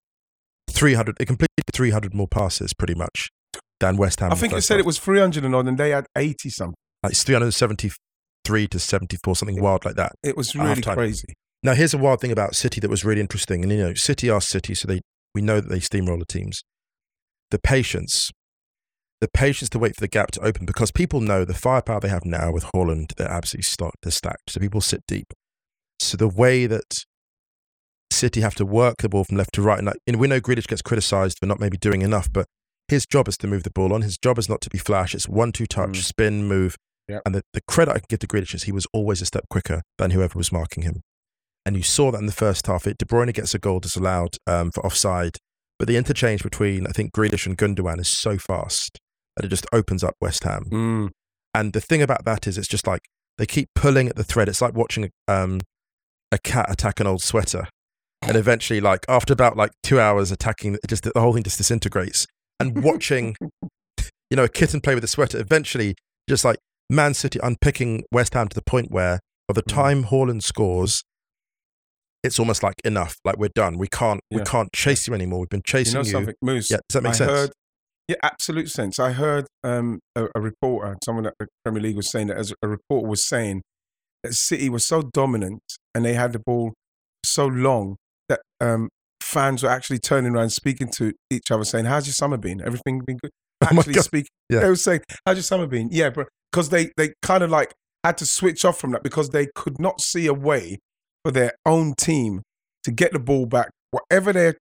three 0.71 0.95
hundred. 0.95 1.17
They 1.19 1.27
completed 1.27 1.51
three 1.71 1.91
hundred 1.91 2.15
more 2.15 2.27
passes, 2.27 2.73
pretty 2.73 2.95
much, 2.95 3.29
than 3.79 3.99
West 3.99 4.21
Ham. 4.21 4.33
I 4.33 4.37
think 4.37 4.55
it 4.55 4.63
said 4.63 4.81
it 4.81 4.87
was 4.87 4.99
300 4.99 5.45
and 5.45 5.55
odd, 5.55 5.69
and 5.69 5.77
they 5.77 5.91
had 5.91 6.07
80 6.17 6.49
something. 6.49 6.75
like 7.03 7.13
it's 7.13 7.23
three 7.23 7.35
hundred 7.35 7.51
seventy 7.53 7.91
three 8.43 8.67
to 8.69 8.79
seventy 8.79 9.19
four, 9.23 9.37
something 9.37 9.61
wild 9.61 9.85
like 9.85 9.97
that. 9.97 10.13
It 10.23 10.35
was 10.35 10.57
really 10.57 10.81
crazy. 10.81 11.35
Now, 11.63 11.75
here's 11.75 11.93
a 11.93 11.99
wild 11.99 12.23
thing 12.23 12.33
about 12.33 12.55
City 12.55 12.81
that 12.81 12.89
was 12.89 13.05
really 13.05 13.21
interesting, 13.21 13.63
and 13.63 13.71
you 13.71 13.77
know, 13.77 13.93
City 13.93 14.31
are 14.31 14.41
City, 14.41 14.75
so 14.75 14.89
they 14.89 15.03
we 15.35 15.43
know 15.43 15.61
that 15.61 15.69
they 15.69 15.81
steamroller 15.81 16.25
teams. 16.27 16.63
The 17.51 17.59
patience, 17.59 18.31
the 19.21 19.29
patience 19.29 19.69
to 19.71 19.79
wait 19.79 19.95
for 19.95 20.01
the 20.01 20.09
gap 20.09 20.31
to 20.31 20.41
open, 20.41 20.65
because 20.65 20.91
people 20.91 21.21
know 21.21 21.45
the 21.45 21.53
firepower 21.53 22.01
they 22.01 22.09
have 22.09 22.25
now 22.25 22.51
with 22.51 22.65
Haaland, 22.75 23.15
they're 23.17 23.31
absolutely 23.31 23.65
stocked, 23.65 23.99
they're 24.05 24.11
stacked. 24.11 24.53
So 24.53 24.61
people 24.61 24.81
sit 24.81 25.03
deep. 25.07 25.35
So 26.01 26.17
the 26.17 26.29
way 26.29 26.65
that 26.65 27.05
City 28.15 28.41
have 28.41 28.55
to 28.57 28.65
work 28.65 28.97
the 28.99 29.09
ball 29.09 29.25
from 29.25 29.37
left 29.37 29.53
to 29.55 29.63
right, 29.63 29.79
and 29.79 29.87
like, 29.87 29.97
you 30.07 30.13
know, 30.15 30.19
we 30.19 30.29
know 30.29 30.41
Grealish 30.41 30.67
gets 30.67 30.83
criticised 30.83 31.39
for 31.39 31.47
not 31.47 31.61
maybe 31.61 31.77
doing 31.77 32.03
enough, 32.03 32.33
but 32.33 32.47
his 32.89 33.07
job 33.07 33.29
is 33.29 33.37
to 33.39 33.47
move 33.47 33.63
the 33.63 33.71
ball 33.71 33.93
on. 33.93 34.03
His 34.03 34.19
job 34.19 34.39
is 34.39 34.49
not 34.49 34.61
to 34.63 34.71
be 34.71 34.79
flash. 34.79 35.15
It's 35.15 35.29
one 35.29 35.53
two 35.53 35.67
touch, 35.67 35.91
Mm. 35.99 36.03
spin, 36.03 36.45
move. 36.49 36.77
Yep. 37.09 37.23
And 37.27 37.35
the, 37.35 37.43
the 37.53 37.61
credit 37.69 37.91
I 37.93 37.99
can 37.99 38.07
give 38.09 38.21
to 38.21 38.27
Grealish 38.27 38.55
is 38.55 38.63
he 38.65 38.73
was 38.73 38.87
always 38.93 39.21
a 39.21 39.27
step 39.27 39.45
quicker 39.51 39.83
than 39.99 40.11
whoever 40.13 40.39
was 40.39 40.51
marking 40.53 40.83
him. 40.85 41.03
And 41.67 41.77
you 41.77 41.83
saw 41.83 42.11
that 42.11 42.19
in 42.19 42.27
the 42.27 42.33
first 42.33 42.67
half. 42.67 42.87
It 42.87 42.99
De 42.99 43.05
Bruyne 43.07 43.33
gets 43.33 43.55
a 43.55 43.59
goal 43.59 43.81
disallowed 43.81 44.37
um, 44.47 44.71
for 44.71 44.85
offside, 44.85 45.37
but 45.79 45.89
the 45.89 45.97
interchange 45.97 46.43
between 46.43 46.87
I 46.87 46.91
think 46.91 47.13
Grealish 47.13 47.47
and 47.47 47.57
Gundogan 47.59 48.01
is 48.01 48.09
so 48.09 48.39
fast 48.39 48.99
that 49.37 49.45
it 49.45 49.49
just 49.49 49.67
opens 49.73 50.05
up 50.05 50.15
West 50.21 50.45
Ham. 50.45 50.65
Mm. 50.71 51.11
And 51.55 51.73
the 51.73 51.81
thing 51.81 52.03
about 52.03 52.25
that 52.27 52.47
is, 52.47 52.59
it's 52.59 52.69
just 52.69 52.87
like 52.87 53.01
they 53.39 53.47
keep 53.47 53.69
pulling 53.75 54.09
at 54.09 54.17
the 54.17 54.25
thread. 54.25 54.49
It's 54.49 54.61
like 54.63 54.75
watching 54.75 55.11
um, 55.29 55.61
a 56.33 56.39
cat 56.39 56.71
attack 56.71 57.01
an 57.01 57.07
old 57.07 57.23
sweater, 57.23 57.69
and 58.27 58.37
eventually, 58.37 58.81
like 58.81 59.05
after 59.09 59.33
about 59.33 59.57
like 59.57 59.71
two 59.83 60.01
hours 60.01 60.31
attacking, 60.31 60.75
it 60.75 60.87
just 60.89 61.05
the 61.05 61.13
whole 61.21 61.33
thing 61.33 61.43
just 61.43 61.59
disintegrates. 61.59 62.27
And 62.61 62.83
watching, 62.89 63.37
you 64.31 64.37
know, 64.37 64.45
a 64.45 64.49
kitten 64.49 64.81
play 64.81 64.95
with 64.95 65.05
a 65.05 65.09
sweater, 65.09 65.39
eventually, 65.41 65.95
just 66.29 66.45
like 66.45 66.57
Man 66.91 67.15
City 67.15 67.39
unpicking 67.43 68.05
West 68.13 68.35
Ham 68.35 68.49
to 68.49 68.55
the 68.55 68.63
point 68.63 68.91
where 68.91 69.21
By 69.49 69.53
the 69.55 69.63
Mm. 69.63 69.75
time 69.75 70.05
Haaland 70.05 70.43
scores, 70.43 71.03
it's 72.23 72.39
almost 72.39 72.63
like 72.63 72.77
enough. 72.85 73.17
Like 73.25 73.37
we're 73.37 73.51
done. 73.55 73.77
We 73.77 73.89
can't 73.89 74.21
we 74.31 74.41
can't 74.41 74.73
chase 74.73 75.07
you 75.07 75.13
anymore. 75.15 75.41
We've 75.41 75.49
been 75.51 75.59
You 75.59 75.63
chasing 75.65 75.95
know 75.95 76.01
you. 76.01 76.11
something, 76.11 76.35
Moose? 76.41 76.71
Yeah, 76.71 76.79
does 76.89 76.95
that 76.95 77.03
make 77.03 77.11
I 77.13 77.17
sense? 77.17 77.31
Heard, 77.31 77.51
yeah, 78.09 78.17
absolute 78.23 78.71
sense. 78.71 78.99
I 78.99 79.13
heard 79.13 79.47
um, 79.63 80.01
a, 80.17 80.29
a 80.35 80.41
reporter, 80.41 80.97
someone 81.05 81.27
at 81.27 81.35
the 81.39 81.47
Premier 81.65 81.83
League 81.83 81.97
was 81.97 82.11
saying 82.11 82.29
that 82.29 82.39
as 82.39 82.53
a 82.63 82.69
reporter 82.69 83.07
was 83.07 83.27
saying 83.29 83.63
that 84.23 84.33
City 84.35 84.71
was 84.71 84.87
so 84.87 85.03
dominant 85.13 85.61
and 85.95 86.05
they 86.05 86.15
had 86.15 86.33
the 86.33 86.39
ball 86.39 86.73
so 87.25 87.47
long 87.47 87.97
that 88.29 88.41
um, 88.61 88.89
fans 89.23 89.63
were 89.63 89.69
actually 89.69 89.99
turning 89.99 90.35
around 90.35 90.51
speaking 90.51 90.89
to 90.97 91.13
each 91.31 91.51
other 91.51 91.65
saying, 91.65 91.85
How's 91.87 92.07
your 92.07 92.15
summer 92.15 92.37
been? 92.37 92.61
Everything 92.61 93.01
been 93.01 93.19
good? 93.19 93.31
Oh 93.63 93.69
Actually 93.79 93.95
God. 93.95 94.05
speaking, 94.05 94.29
Yeah. 94.51 94.61
they 94.61 94.69
were 94.69 94.77
saying, 94.77 95.01
How's 95.25 95.37
your 95.37 95.43
summer 95.45 95.67
been? 95.67 95.89
Yeah, 95.91 96.11
bro. 96.11 96.25
Because 96.51 96.69
they, 96.71 96.91
they 96.97 97.15
kind 97.23 97.43
of 97.43 97.51
like 97.51 97.73
had 98.03 98.19
to 98.19 98.27
switch 98.27 98.65
off 98.65 98.79
from 98.79 98.91
that 98.93 99.03
because 99.03 99.31
they 99.31 99.47
could 99.55 99.79
not 99.81 100.01
see 100.01 100.27
a 100.27 100.35
way 100.35 100.79
for 101.25 101.31
their 101.31 101.53
own 101.65 101.95
team 101.95 102.43
to 102.83 102.91
get 102.91 103.13
the 103.13 103.19
ball 103.19 103.47
back. 103.47 103.71
Whatever 103.93 104.33
their 104.33 104.57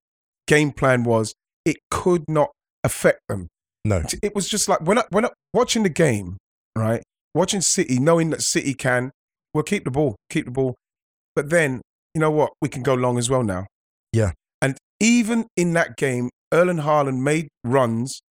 game 0.47 0.71
plan 0.71 1.03
was, 1.03 1.33
it 1.65 1.77
could 1.91 2.23
not 2.29 2.51
affect 2.83 3.19
them. 3.27 3.47
No. 3.83 4.03
It 4.21 4.33
was 4.35 4.47
just 4.47 4.69
like 4.69 4.79
when 4.81 4.99
I, 4.99 5.03
when 5.09 5.25
I, 5.25 5.29
watching 5.53 5.83
the 5.83 5.89
game, 5.89 6.37
right? 6.75 7.03
Watching 7.33 7.59
City, 7.61 7.99
knowing 7.99 8.29
that 8.29 8.41
City 8.43 8.73
can, 8.73 9.11
we'll 9.53 9.63
keep 9.63 9.83
the 9.83 9.91
ball, 9.91 10.15
keep 10.29 10.45
the 10.45 10.51
ball. 10.51 10.75
But 11.35 11.49
then, 11.49 11.81
you 12.13 12.21
know 12.21 12.31
what? 12.31 12.53
We 12.61 12.69
can 12.69 12.83
go 12.83 12.93
long 12.93 13.17
as 13.17 13.29
well 13.29 13.43
now. 13.43 13.67
Yeah. 14.11 14.31
And 14.61 14.77
even 14.99 15.47
in 15.57 15.73
that 15.73 15.97
game, 15.97 16.29
Erling 16.53 16.77
Haaland 16.77 17.19
made 17.19 17.47
runs 17.63 18.21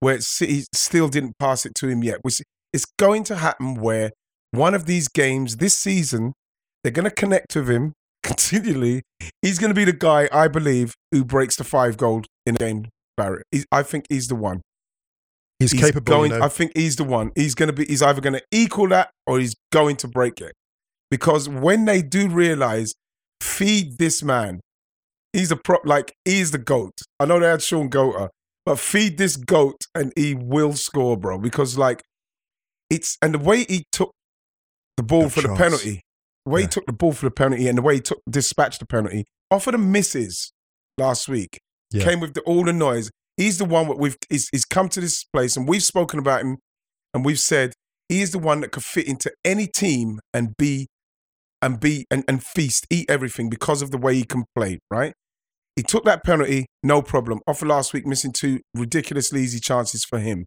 where 0.00 0.20
City 0.20 0.64
still 0.74 1.08
didn't 1.08 1.38
pass 1.38 1.64
it 1.64 1.74
to 1.76 1.88
him 1.88 2.02
yet. 2.02 2.18
Which 2.22 2.40
It's 2.72 2.86
going 2.98 3.24
to 3.24 3.36
happen 3.36 3.76
where 3.76 4.10
one 4.50 4.74
of 4.74 4.86
these 4.86 5.08
games 5.08 5.56
this 5.56 5.78
season, 5.78 6.32
they're 6.82 6.92
going 6.92 7.08
to 7.08 7.14
connect 7.14 7.54
with 7.54 7.70
him 7.70 7.92
continually. 8.22 9.02
He's 9.40 9.58
going 9.58 9.70
to 9.70 9.74
be 9.74 9.84
the 9.84 9.92
guy, 9.92 10.28
I 10.32 10.48
believe, 10.48 10.94
who 11.12 11.24
breaks 11.24 11.56
the 11.56 11.64
five 11.64 11.96
goal 11.96 12.24
in 12.44 12.56
a 12.56 12.58
game 12.58 12.86
barrier. 13.16 13.44
He's, 13.50 13.64
I 13.70 13.82
think 13.82 14.06
he's 14.08 14.28
the 14.28 14.34
one. 14.34 14.60
He's, 15.58 15.70
He's 15.70 15.80
capable. 15.80 16.12
Going, 16.12 16.32
you 16.32 16.38
know. 16.38 16.44
I 16.44 16.48
think 16.48 16.72
he's 16.74 16.96
the 16.96 17.04
one. 17.04 17.30
He's 17.36 17.54
going 17.54 17.68
to 17.68 17.72
be. 17.72 17.84
He's 17.84 18.02
either 18.02 18.20
going 18.20 18.32
to 18.32 18.42
equal 18.50 18.88
that 18.88 19.10
or 19.28 19.38
he's 19.38 19.54
going 19.70 19.94
to 19.96 20.08
break 20.08 20.40
it. 20.40 20.54
Because 21.08 21.48
when 21.48 21.84
they 21.84 22.02
do 22.02 22.28
realize, 22.28 22.94
feed 23.42 23.98
this 23.98 24.22
man. 24.22 24.60
He's 25.32 25.50
a 25.50 25.56
prop. 25.56 25.82
Like 25.84 26.12
he's 26.24 26.50
the 26.50 26.58
goat. 26.58 26.92
I 27.18 27.24
know 27.24 27.40
they 27.40 27.46
had 27.48 27.62
Shaun 27.62 27.90
Goater, 27.90 28.28
but 28.64 28.78
feed 28.78 29.18
this 29.18 29.36
goat 29.36 29.76
and 29.94 30.12
he 30.16 30.34
will 30.34 30.74
score, 30.74 31.16
bro. 31.16 31.38
Because 31.38 31.76
like 31.78 32.02
it's 32.90 33.16
and 33.22 33.34
the 33.34 33.38
way 33.38 33.64
he 33.64 33.84
took 33.92 34.12
the 34.96 35.02
ball 35.02 35.22
That 35.24 35.30
for 35.30 35.40
the 35.42 35.54
penalty, 35.56 36.00
the 36.44 36.50
way 36.52 36.60
Yeah. 36.60 36.66
he 36.66 36.70
took 36.70 36.86
the 36.86 36.92
ball 36.92 37.12
for 37.12 37.26
the 37.26 37.30
penalty, 37.30 37.66
and 37.68 37.78
the 37.78 37.82
way 37.82 37.94
he 37.94 38.00
took 38.00 38.20
dispatched 38.28 38.80
the 38.80 38.86
penalty 38.86 39.24
off 39.50 39.66
of 39.66 39.72
the 39.72 39.78
misses 39.78 40.52
last 40.98 41.28
week 41.28 41.58
Yeah. 41.90 42.04
came 42.04 42.20
with 42.20 42.34
the, 42.34 42.42
all 42.42 42.64
the 42.64 42.72
noise. 42.72 43.10
He's 43.38 43.56
the 43.58 43.64
one 43.64 43.88
that 43.88 43.98
we've 43.98 44.16
he's, 44.28 44.48
he's 44.52 44.66
come 44.66 44.90
to 44.90 45.00
this 45.00 45.24
place 45.32 45.56
and 45.56 45.66
we've 45.66 45.82
spoken 45.82 46.18
about 46.18 46.42
him 46.42 46.58
and 47.14 47.24
we've 47.24 47.40
said 47.40 47.72
he 48.10 48.20
is 48.20 48.32
the 48.32 48.38
one 48.38 48.60
that 48.60 48.72
could 48.72 48.84
fit 48.84 49.08
into 49.08 49.32
any 49.44 49.66
team 49.66 50.20
and 50.34 50.54
be 50.58 50.88
and 51.62 51.80
be 51.80 52.04
and, 52.10 52.24
and 52.28 52.42
feast, 52.44 52.86
eat 52.90 53.08
everything 53.08 53.48
because 53.48 53.80
of 53.82 53.90
the 53.90 53.98
way 53.98 54.14
he 54.14 54.24
can 54.24 54.44
play, 54.54 54.78
right? 54.90 55.14
He 55.76 55.82
took 55.82 56.04
that 56.04 56.22
penalty, 56.24 56.66
no 56.82 57.00
problem. 57.00 57.40
Off 57.46 57.62
of 57.62 57.68
last 57.68 57.94
week, 57.94 58.04
missing 58.06 58.32
two 58.32 58.60
ridiculously 58.74 59.40
easy 59.42 59.60
chances 59.60 60.04
for 60.04 60.18
him. 60.18 60.44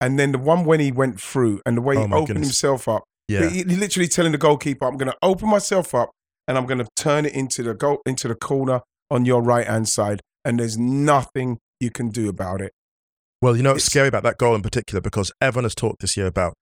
And 0.00 0.18
then 0.18 0.32
the 0.32 0.38
one 0.38 0.64
when 0.64 0.80
he 0.80 0.90
went 0.92 1.20
through 1.20 1.60
and 1.66 1.76
the 1.76 1.82
way 1.82 1.96
Oh 1.96 2.06
he 2.06 2.12
opened 2.12 2.26
goodness. 2.28 2.46
himself 2.48 2.88
up. 2.88 3.02
yeah. 3.28 3.48
He, 3.50 3.58
he 3.58 3.76
literally 3.76 4.08
telling 4.08 4.32
the 4.32 4.38
goalkeeper, 4.38 4.86
I'm 4.86 4.96
gonna 4.96 5.14
open 5.22 5.48
myself 5.50 5.94
up 5.94 6.10
and 6.48 6.56
I'm 6.56 6.64
gonna 6.66 6.86
turn 6.96 7.26
it 7.26 7.34
into 7.34 7.62
the 7.62 7.74
goal 7.74 8.00
into 8.06 8.28
the 8.28 8.34
corner 8.34 8.80
on 9.10 9.26
your 9.26 9.42
right 9.42 9.66
hand 9.66 9.88
side. 9.88 10.20
And 10.44 10.58
there's 10.58 10.78
nothing 10.78 11.58
you 11.80 11.90
can 11.90 12.08
do 12.08 12.30
about 12.30 12.62
it. 12.62 12.72
Well, 13.42 13.56
you 13.56 13.62
know 13.62 13.72
what's 13.72 13.84
It's- 13.84 13.92
scary 13.92 14.08
about 14.08 14.22
that 14.22 14.38
goal 14.38 14.54
in 14.54 14.62
particular 14.62 15.02
because 15.02 15.32
everyone 15.40 15.64
has 15.64 15.74
talked 15.74 16.00
this 16.00 16.16
year 16.16 16.26
about 16.26 16.54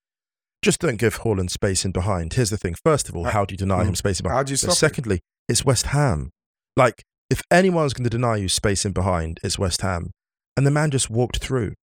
just 0.62 0.80
don't 0.80 0.96
give 0.96 1.20
Haaland 1.20 1.50
space 1.50 1.84
in 1.84 1.92
behind. 1.92 2.32
Here's 2.32 2.50
the 2.50 2.56
thing. 2.56 2.74
First 2.84 3.08
of 3.08 3.16
all, 3.16 3.24
how 3.24 3.44
do 3.44 3.52
you 3.52 3.56
deny 3.56 3.84
him 3.84 3.92
mm. 3.92 3.96
space 3.96 4.20
in 4.20 4.24
behind? 4.24 4.36
How 4.36 4.42
do 4.42 4.50
you 4.50 4.54
But 4.54 4.58
stop 4.58 4.72
it? 4.72 4.76
secondly, 4.76 5.20
it's 5.48 5.64
West 5.64 5.86
Ham. 5.86 6.30
Like, 6.76 7.04
if 7.30 7.42
anyone's 7.50 7.92
going 7.92 8.04
to 8.04 8.10
deny 8.10 8.36
you 8.36 8.48
space 8.48 8.84
in 8.84 8.92
behind, 8.92 9.38
it's 9.42 9.58
West 9.58 9.82
Ham. 9.82 10.10
And 10.56 10.66
the 10.66 10.70
man 10.70 10.90
just 10.90 11.10
walked 11.10 11.38
through. 11.38 11.74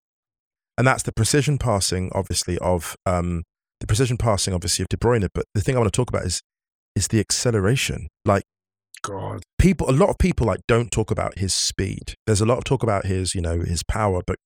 And 0.76 0.86
that's 0.86 1.02
the 1.02 1.12
precision 1.12 1.56
passing, 1.56 2.10
obviously, 2.14 2.58
of 2.58 2.96
um, 3.06 3.44
the 3.80 3.86
precision 3.86 4.18
passing, 4.18 4.52
obviously, 4.52 4.82
of 4.82 4.88
De 4.88 4.96
Bruyne. 4.96 5.28
But 5.32 5.46
the 5.54 5.60
thing 5.62 5.74
I 5.74 5.78
want 5.78 5.92
to 5.92 5.96
talk 5.96 6.10
about 6.10 6.24
is 6.24 6.42
is 6.94 7.08
the 7.08 7.20
acceleration. 7.20 8.08
Like 8.24 8.44
God. 9.02 9.42
people, 9.58 9.88
a 9.88 9.92
lot 9.92 10.08
of 10.08 10.18
people 10.18 10.46
like 10.46 10.60
don't 10.66 10.90
talk 10.90 11.10
about 11.10 11.38
his 11.38 11.54
speed. 11.54 12.14
There's 12.26 12.40
a 12.40 12.46
lot 12.46 12.58
of 12.58 12.64
talk 12.64 12.82
about 12.82 13.06
his, 13.06 13.34
you 13.34 13.40
know, 13.40 13.60
his 13.60 13.82
power, 13.82 14.22
but 14.26 14.36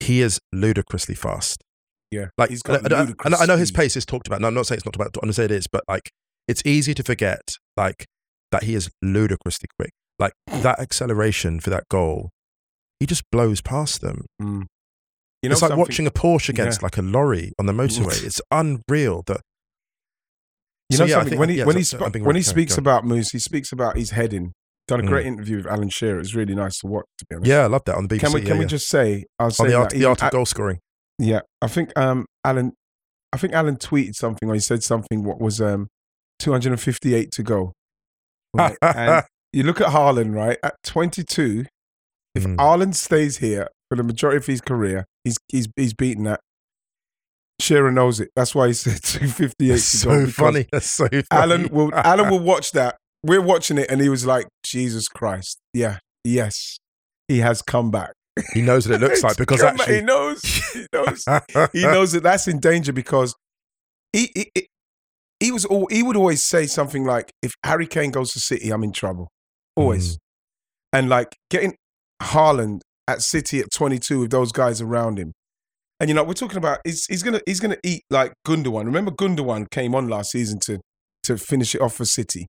he 0.00 0.20
is 0.20 0.40
ludicrously 0.52 1.14
fast. 1.14 1.62
Yeah. 2.10 2.26
Like, 2.38 2.50
he's 2.50 2.62
got 2.62 2.90
I- 2.92 3.00
ludicrous 3.02 3.40
I 3.40 3.46
know 3.46 3.56
his 3.56 3.70
pace 3.70 3.96
is 3.96 4.06
talked 4.06 4.26
about. 4.26 4.40
No, 4.40 4.48
I'm 4.48 4.54
not 4.54 4.66
saying 4.66 4.78
it's 4.78 4.84
not 4.86 4.94
about. 4.96 5.08
I'm 5.16 5.20
going 5.20 5.28
to 5.28 5.34
say 5.34 5.44
it 5.44 5.50
is, 5.50 5.66
but 5.66 5.84
like, 5.88 6.10
it's 6.46 6.62
easy 6.64 6.94
to 6.94 7.02
forget, 7.02 7.40
like, 7.76 8.06
that 8.50 8.62
he 8.64 8.74
is 8.74 8.90
ludicrously 9.02 9.68
quick. 9.78 9.90
Like 10.18 10.32
that 10.48 10.80
acceleration 10.80 11.60
for 11.60 11.70
that 11.70 11.84
goal, 11.90 12.30
he 12.98 13.06
just 13.06 13.22
blows 13.30 13.60
past 13.60 14.00
them. 14.00 14.24
Mm. 14.42 14.64
You 15.42 15.48
know 15.50 15.52
it's 15.52 15.62
like 15.62 15.68
something? 15.68 15.78
watching 15.78 16.06
a 16.06 16.10
Porsche 16.10 16.48
against 16.48 16.80
Yeah. 16.80 16.86
like 16.86 16.96
a 16.96 17.02
lorry 17.02 17.52
on 17.58 17.66
the 17.66 17.72
motorway. 17.82 18.24
it's 18.24 18.40
unreal 18.50 19.22
that. 19.26 19.40
You 20.90 20.96
So, 20.96 21.04
know 21.04 21.08
yeah, 21.10 21.14
I 21.14 21.18
something? 21.20 21.30
think- 21.30 21.40
when 21.40 21.48
he 21.50 21.58
yeah, 21.58 21.64
when 21.66 21.76
he 21.76 21.82
sp- 21.84 22.00
when 22.24 22.34
he 22.36 22.42
speaks 22.42 22.74
go 22.76 22.80
about 22.80 23.04
Moose, 23.04 23.30
he 23.30 23.38
speaks 23.38 23.70
about 23.70 23.96
his 23.96 24.10
heading. 24.10 24.54
Done 24.88 25.00
a 25.00 25.02
Mm. 25.02 25.08
great 25.08 25.26
interview 25.26 25.58
with 25.58 25.66
Alan 25.66 25.90
Shearer. 25.90 26.18
It's 26.18 26.34
really 26.34 26.54
nice 26.54 26.78
to 26.78 26.86
watch. 26.86 27.04
To 27.18 27.26
be 27.28 27.36
honest. 27.36 27.48
Yeah, 27.50 27.60
I 27.64 27.66
love 27.66 27.82
that 27.84 27.94
on 27.96 28.08
the 28.08 28.16
BBC. 28.16 28.20
Can 28.20 28.32
we 28.32 28.40
can 28.40 28.58
we 28.58 28.64
just 28.64 28.88
say 28.88 29.26
I 29.38 29.44
was 29.44 29.60
on 29.60 29.68
the 29.68 29.74
art, 29.74 29.90
that 29.90 29.98
the 29.98 30.04
art 30.06 30.22
of 30.22 30.26
at- 30.26 30.32
goal 30.32 30.46
scoring? 30.46 30.78
Yeah, 31.18 31.40
I 31.60 31.66
think 31.68 31.96
um, 31.98 32.26
Alan, 32.44 32.72
I 33.32 33.36
think 33.38 33.52
Alan 33.52 33.76
tweeted 33.76 34.14
something 34.14 34.48
or 34.48 34.54
he 34.54 34.60
said 34.60 34.82
something. 34.82 35.24
What 35.24 35.40
was 35.40 35.60
um, 35.60 35.88
258 36.38 37.30
to 37.32 37.42
go. 37.42 37.72
Right? 38.54 38.76
and 38.82 39.24
you 39.52 39.62
look 39.64 39.80
at 39.80 39.88
Haaland, 39.88 40.34
right? 40.34 40.58
At 40.62 40.76
22, 40.84 41.64
if 42.34 42.44
Mm. 42.44 42.56
Haaland 42.56 42.94
stays 42.94 43.38
here 43.38 43.66
for 43.90 43.96
the 43.96 44.02
majority 44.04 44.36
of 44.36 44.46
his 44.46 44.60
career, 44.60 45.06
he's 45.24 45.38
he's 45.48 45.66
he's 45.76 45.92
beaten 45.94 46.24
that. 46.24 46.40
Shearer 47.60 47.90
knows 47.90 48.20
it. 48.20 48.30
That's 48.36 48.54
why 48.54 48.68
he 48.68 48.72
said 48.74 49.02
258 49.02 49.68
That's 49.68 49.90
to 49.90 49.96
so 49.96 50.26
funny. 50.28 50.66
That's 50.70 50.88
so 50.88 51.08
funny. 51.08 51.24
Alan 51.32 51.68
will 51.70 51.92
Alan 51.92 52.30
will 52.30 52.38
watch 52.52 52.70
that. 52.72 52.96
We're 53.24 53.42
watching 53.42 53.78
it, 53.78 53.90
and 53.90 54.00
he 54.00 54.08
was 54.08 54.24
like, 54.24 54.46
"Jesus 54.62 55.08
Christ, 55.08 55.58
yeah, 55.74 55.98
yes, 56.22 56.78
he 57.26 57.38
has 57.38 57.60
come 57.62 57.90
back." 57.90 58.12
He 58.54 58.62
knows 58.62 58.88
what 58.88 58.96
it 58.96 59.00
looks 59.00 59.22
like 59.22 59.36
because 59.38 59.60
Come 59.60 59.76
back. 59.76 59.88
he 59.88 59.94
actually, 59.96 60.06
knows, 60.06 60.42
he 60.42 60.86
knows, 60.92 61.24
he 61.72 61.82
knows 61.82 62.12
that 62.12 62.22
that's 62.22 62.48
in 62.48 62.58
danger 62.60 62.92
because 62.92 63.34
he, 64.12 64.30
he, 64.34 64.50
he- 64.54 64.66
he 65.40 65.52
was 65.52 65.64
all 65.64 65.86
he 65.88 66.02
would 66.02 66.16
always 66.16 66.42
say 66.42 66.66
something 66.66 67.04
like, 67.04 67.30
"If 67.42 67.52
Harry 67.64 67.86
Kane 67.86 68.10
goes 68.10 68.32
to 68.32 68.40
City, 68.40 68.70
I'm 68.70 68.82
in 68.82 68.90
trouble." 68.92 69.28
Always, 69.76 70.16
Mm. 70.16 70.18
and 70.94 71.08
like 71.08 71.36
getting 71.48 71.76
Haaland 72.20 72.80
at 73.06 73.22
City 73.22 73.60
at 73.60 73.70
22 73.72 74.18
with 74.18 74.30
those 74.32 74.50
guys 74.50 74.80
around 74.80 75.16
him, 75.18 75.32
and 76.00 76.10
you 76.10 76.14
know 76.14 76.24
we're 76.24 76.32
talking 76.34 76.58
about 76.58 76.80
he's, 76.84 77.06
he's 77.06 77.22
gonna 77.22 77.40
he's 77.46 77.60
gonna 77.60 77.76
eat 77.84 78.02
like 78.10 78.32
Gundogan. 78.46 78.84
Remember 78.86 79.12
Gundogan 79.12 79.70
came 79.70 79.94
on 79.94 80.08
last 80.08 80.32
season 80.32 80.58
to 80.64 80.80
to 81.22 81.38
finish 81.38 81.72
it 81.76 81.80
off 81.80 81.94
for 81.94 82.04
City. 82.04 82.48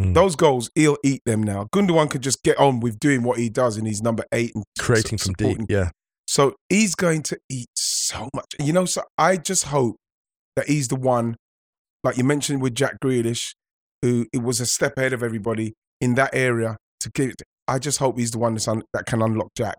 Mm. 0.00 0.12
Those 0.14 0.36
goals, 0.36 0.70
he'll 0.74 0.98
eat 1.02 1.22
them 1.24 1.42
now. 1.42 1.68
Gundogan 1.74 2.10
could 2.10 2.20
just 2.22 2.42
get 2.42 2.58
on 2.58 2.80
with 2.80 2.98
doing 2.98 3.22
what 3.22 3.38
he 3.38 3.48
does, 3.48 3.76
and 3.78 3.86
he's 3.86 4.02
number 4.02 4.24
eight 4.32 4.52
and 4.54 4.62
creating 4.78 5.16
from 5.18 5.32
deep. 5.34 5.58
Yeah, 5.70 5.88
so 6.26 6.54
he's 6.68 6.94
going 6.94 7.22
to 7.24 7.38
eat 7.48 7.68
so 7.74 8.28
much. 8.34 8.54
You 8.60 8.72
know, 8.74 8.84
so 8.84 9.02
I 9.16 9.38
just 9.38 9.64
hope 9.64 9.96
that 10.54 10.68
he's 10.68 10.88
the 10.88 10.96
one, 10.96 11.36
like 12.04 12.18
you 12.18 12.24
mentioned 12.24 12.60
with 12.60 12.74
Jack 12.74 12.96
Grealish, 13.02 13.54
who 14.02 14.26
it 14.34 14.42
was 14.42 14.60
a 14.60 14.66
step 14.66 14.98
ahead 14.98 15.14
of 15.14 15.22
everybody 15.22 15.72
in 16.00 16.14
that 16.16 16.30
area 16.34 16.76
to 17.00 17.10
get. 17.14 17.34
I 17.66 17.78
just 17.78 17.98
hope 17.98 18.18
he's 18.18 18.32
the 18.32 18.38
one 18.38 18.52
that's 18.54 18.68
un, 18.68 18.82
that 18.92 19.06
can 19.06 19.22
unlock 19.22 19.48
Jack. 19.56 19.76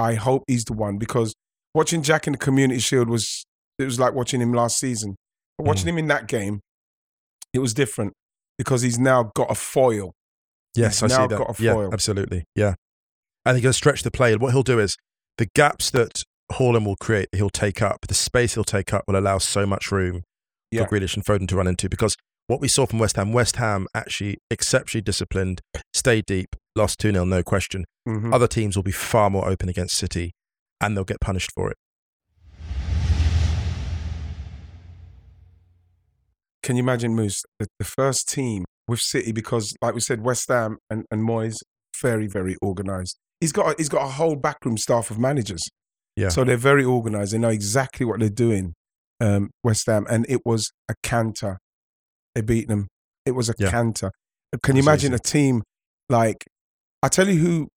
I 0.00 0.14
hope 0.14 0.42
he's 0.48 0.64
the 0.64 0.72
one 0.72 0.98
because 0.98 1.32
watching 1.74 2.02
Jack 2.02 2.26
in 2.26 2.32
the 2.32 2.38
Community 2.38 2.80
Shield 2.80 3.08
was 3.08 3.44
it 3.78 3.84
was 3.84 4.00
like 4.00 4.14
watching 4.14 4.40
him 4.40 4.52
last 4.52 4.78
season. 4.80 5.14
But 5.58 5.66
watching 5.68 5.86
Mm. 5.86 5.90
him 5.90 5.98
in 5.98 6.06
that 6.08 6.26
game, 6.26 6.60
it 7.52 7.60
was 7.60 7.72
different 7.72 8.12
because 8.58 8.82
he's 8.82 8.98
now 8.98 9.30
got 9.34 9.50
a 9.50 9.54
foil. 9.54 10.12
yes, 10.76 11.02
I 11.02 11.06
He's 11.06 11.16
see 11.16 11.26
that. 11.26 11.38
got 11.38 11.58
a 11.58 11.62
yeah, 11.62 11.88
absolutely. 11.92 12.44
Yeah, 12.54 12.74
and 13.44 13.56
he's 13.56 13.62
going 13.62 13.70
to 13.72 13.76
stretch 13.76 14.02
the 14.02 14.10
play. 14.10 14.32
And 14.32 14.40
what 14.40 14.52
he'll 14.52 14.62
do 14.62 14.78
is 14.78 14.96
the 15.38 15.48
gaps 15.54 15.90
that 15.90 16.22
Haaland 16.52 16.84
will 16.86 16.96
create, 16.96 17.28
he'll 17.32 17.50
take 17.50 17.80
up. 17.82 17.98
The 18.08 18.14
space 18.14 18.54
he'll 18.54 18.64
take 18.64 18.92
up 18.92 19.04
will 19.06 19.16
allow 19.16 19.38
so 19.38 19.66
much 19.66 19.90
room 19.90 20.22
Yeah. 20.70 20.84
for 20.86 20.90
Grealish 20.98 21.14
and 21.16 21.24
Foden 21.24 21.48
to 21.48 21.56
run 21.56 21.66
into. 21.66 21.88
Because 21.88 22.16
what 22.46 22.60
we 22.60 22.68
saw 22.68 22.86
from 22.86 22.98
West 22.98 23.16
Ham, 23.16 23.32
West 23.32 23.56
Ham 23.56 23.86
actually 23.94 24.38
exceptionally 24.50 25.02
disciplined, 25.02 25.60
stayed 25.94 26.26
deep, 26.26 26.54
lost 26.76 26.98
two 27.00 27.10
0 27.12 27.24
no 27.24 27.42
question. 27.42 27.84
Mhm. 28.08 28.34
Other 28.34 28.46
teams 28.46 28.76
will 28.76 28.82
be 28.82 28.92
far 28.92 29.30
more 29.30 29.48
open 29.48 29.68
against 29.68 29.96
City, 29.96 30.32
and 30.80 30.96
they'll 30.96 31.04
get 31.04 31.20
punished 31.20 31.50
for 31.54 31.70
it. 31.70 31.76
Can 36.64 36.76
you 36.76 36.82
imagine 36.82 37.14
Moose 37.14 37.42
the, 37.60 37.68
the 37.78 37.84
first 37.84 38.28
team 38.28 38.64
with 38.88 39.00
City 39.00 39.30
because, 39.32 39.72
like 39.80 39.94
we 39.94 40.00
said, 40.00 40.22
West 40.22 40.48
Ham 40.48 40.78
and, 40.90 41.04
and 41.10 41.22
Moyes 41.22 41.56
very 42.02 42.26
very 42.26 42.56
organised. 42.64 43.16
He's 43.40 43.52
got 43.52 43.72
a, 43.72 43.74
he's 43.78 43.88
got 43.88 44.02
a 44.04 44.08
whole 44.10 44.34
backroom 44.34 44.78
staff 44.78 45.10
of 45.10 45.18
managers. 45.18 45.62
Yeah. 46.16 46.30
So 46.30 46.42
they're 46.44 46.56
very 46.56 46.84
organised. 46.84 47.32
They 47.32 47.38
know 47.38 47.50
exactly 47.50 48.06
what 48.06 48.18
they're 48.20 48.28
doing. 48.28 48.74
Um, 49.20 49.50
West 49.62 49.86
Ham, 49.86 50.06
and 50.10 50.26
it 50.28 50.40
was 50.44 50.70
a 50.88 50.94
canter. 51.02 51.58
They 52.34 52.40
beat 52.40 52.66
them. 52.68 52.88
It 53.24 53.32
was 53.32 53.48
a 53.48 53.54
Yeah. 53.58 53.70
canter. 53.70 54.10
Can 54.62 54.76
you 54.76 54.82
imagine 54.82 55.12
easy. 55.12 55.16
a 55.16 55.30
team 55.30 55.62
like? 56.08 56.44
I 57.02 57.08
tell 57.08 57.28
you 57.28 57.38
who 57.38 57.68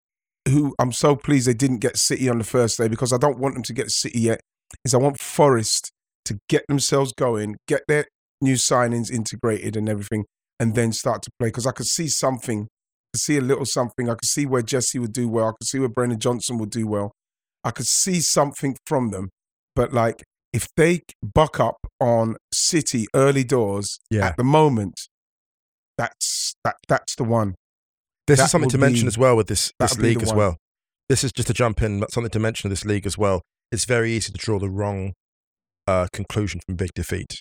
who 0.49 0.75
I'm 0.79 0.93
so 0.93 1.17
pleased 1.17 1.49
they 1.49 1.55
didn't 1.55 1.79
get 1.79 1.97
City 1.97 2.29
on 2.29 2.39
the 2.39 2.45
first 2.45 2.79
day 2.79 2.89
because 2.89 3.13
I 3.13 3.19
don't 3.19 3.39
want 3.39 3.55
them 3.55 3.63
to 3.65 3.73
get 3.73 3.91
City 3.91 4.21
yet. 4.21 4.41
Is 4.85 4.95
I 4.95 4.99
want 4.99 5.21
Forest 5.21 5.91
to 6.27 6.39
get 6.49 6.65
themselves 6.69 7.13
going, 7.13 7.57
get 7.69 7.83
their 7.89 8.07
new 8.41 8.55
signings 8.55 9.11
integrated 9.11 9.77
and 9.77 9.89
everything, 9.89 10.25
and 10.61 10.75
then 10.75 10.93
start 10.93 11.23
to 11.23 11.31
play. 11.39 11.49
Because 11.49 11.67
I 11.67 11.73
could 11.73 11.87
see 11.87 12.09
something, 12.09 12.63
I 12.63 13.09
could 13.15 13.21
see 13.21 13.37
a 13.37 13.41
little 13.41 13.65
something. 13.67 14.09
I 14.09 14.15
could 14.15 14.27
see 14.29 14.47
where 14.47 14.63
Jesse 14.63 14.99
would 14.99 15.13
do 15.13 15.29
well. 15.29 15.49
I 15.49 15.53
could 15.53 15.67
see 15.69 15.79
where 15.79 15.89
Brennan 15.89 16.19
Johnson 16.21 16.59
would 16.59 16.71
do 16.71 16.87
well. 16.87 17.13
I 17.65 17.71
could 17.71 17.87
see 17.87 18.21
something 18.21 18.77
from 18.87 19.11
them. 19.11 19.31
But 19.75 19.93
like, 19.93 20.23
if 20.53 20.69
they 20.77 21.01
buck 21.23 21.59
up 21.61 21.77
on 22.01 22.37
City 22.53 23.07
early 23.15 23.45
doors 23.45 23.99
Yeah. 24.11 24.27
at 24.29 24.37
the 24.37 24.45
moment, 24.45 24.95
that's 25.99 26.55
that 26.65 26.77
that's 26.89 27.15
the 27.17 27.25
one. 27.25 27.55
This 28.27 28.39
That 28.39 28.45
is 28.47 28.51
something 28.51 28.71
to 28.71 28.79
mention 28.79 29.05
be- 29.05 29.09
as 29.09 29.19
well 29.19 29.37
with 29.37 29.47
this 29.49 29.73
this 29.79 29.99
league 29.99 30.23
as 30.23 30.29
one. 30.29 30.37
well. 30.37 30.57
This 31.09 31.23
is 31.25 31.33
just 31.33 31.49
to 31.49 31.55
jump 31.55 31.83
in, 31.83 32.01
but 32.01 32.11
something 32.13 32.31
to 32.31 32.41
mention 32.41 32.67
of 32.67 32.71
this 32.71 32.85
league 32.85 33.07
as 33.07 33.17
well. 33.17 33.43
It's 33.71 33.85
very 33.85 34.13
easy 34.13 34.33
to 34.33 34.39
draw 34.39 34.59
the 34.59 34.69
wrong 34.71 35.13
uh, 35.87 36.09
conclusion 36.13 36.61
from 36.67 36.75
big 36.77 36.91
defeat. 36.95 37.41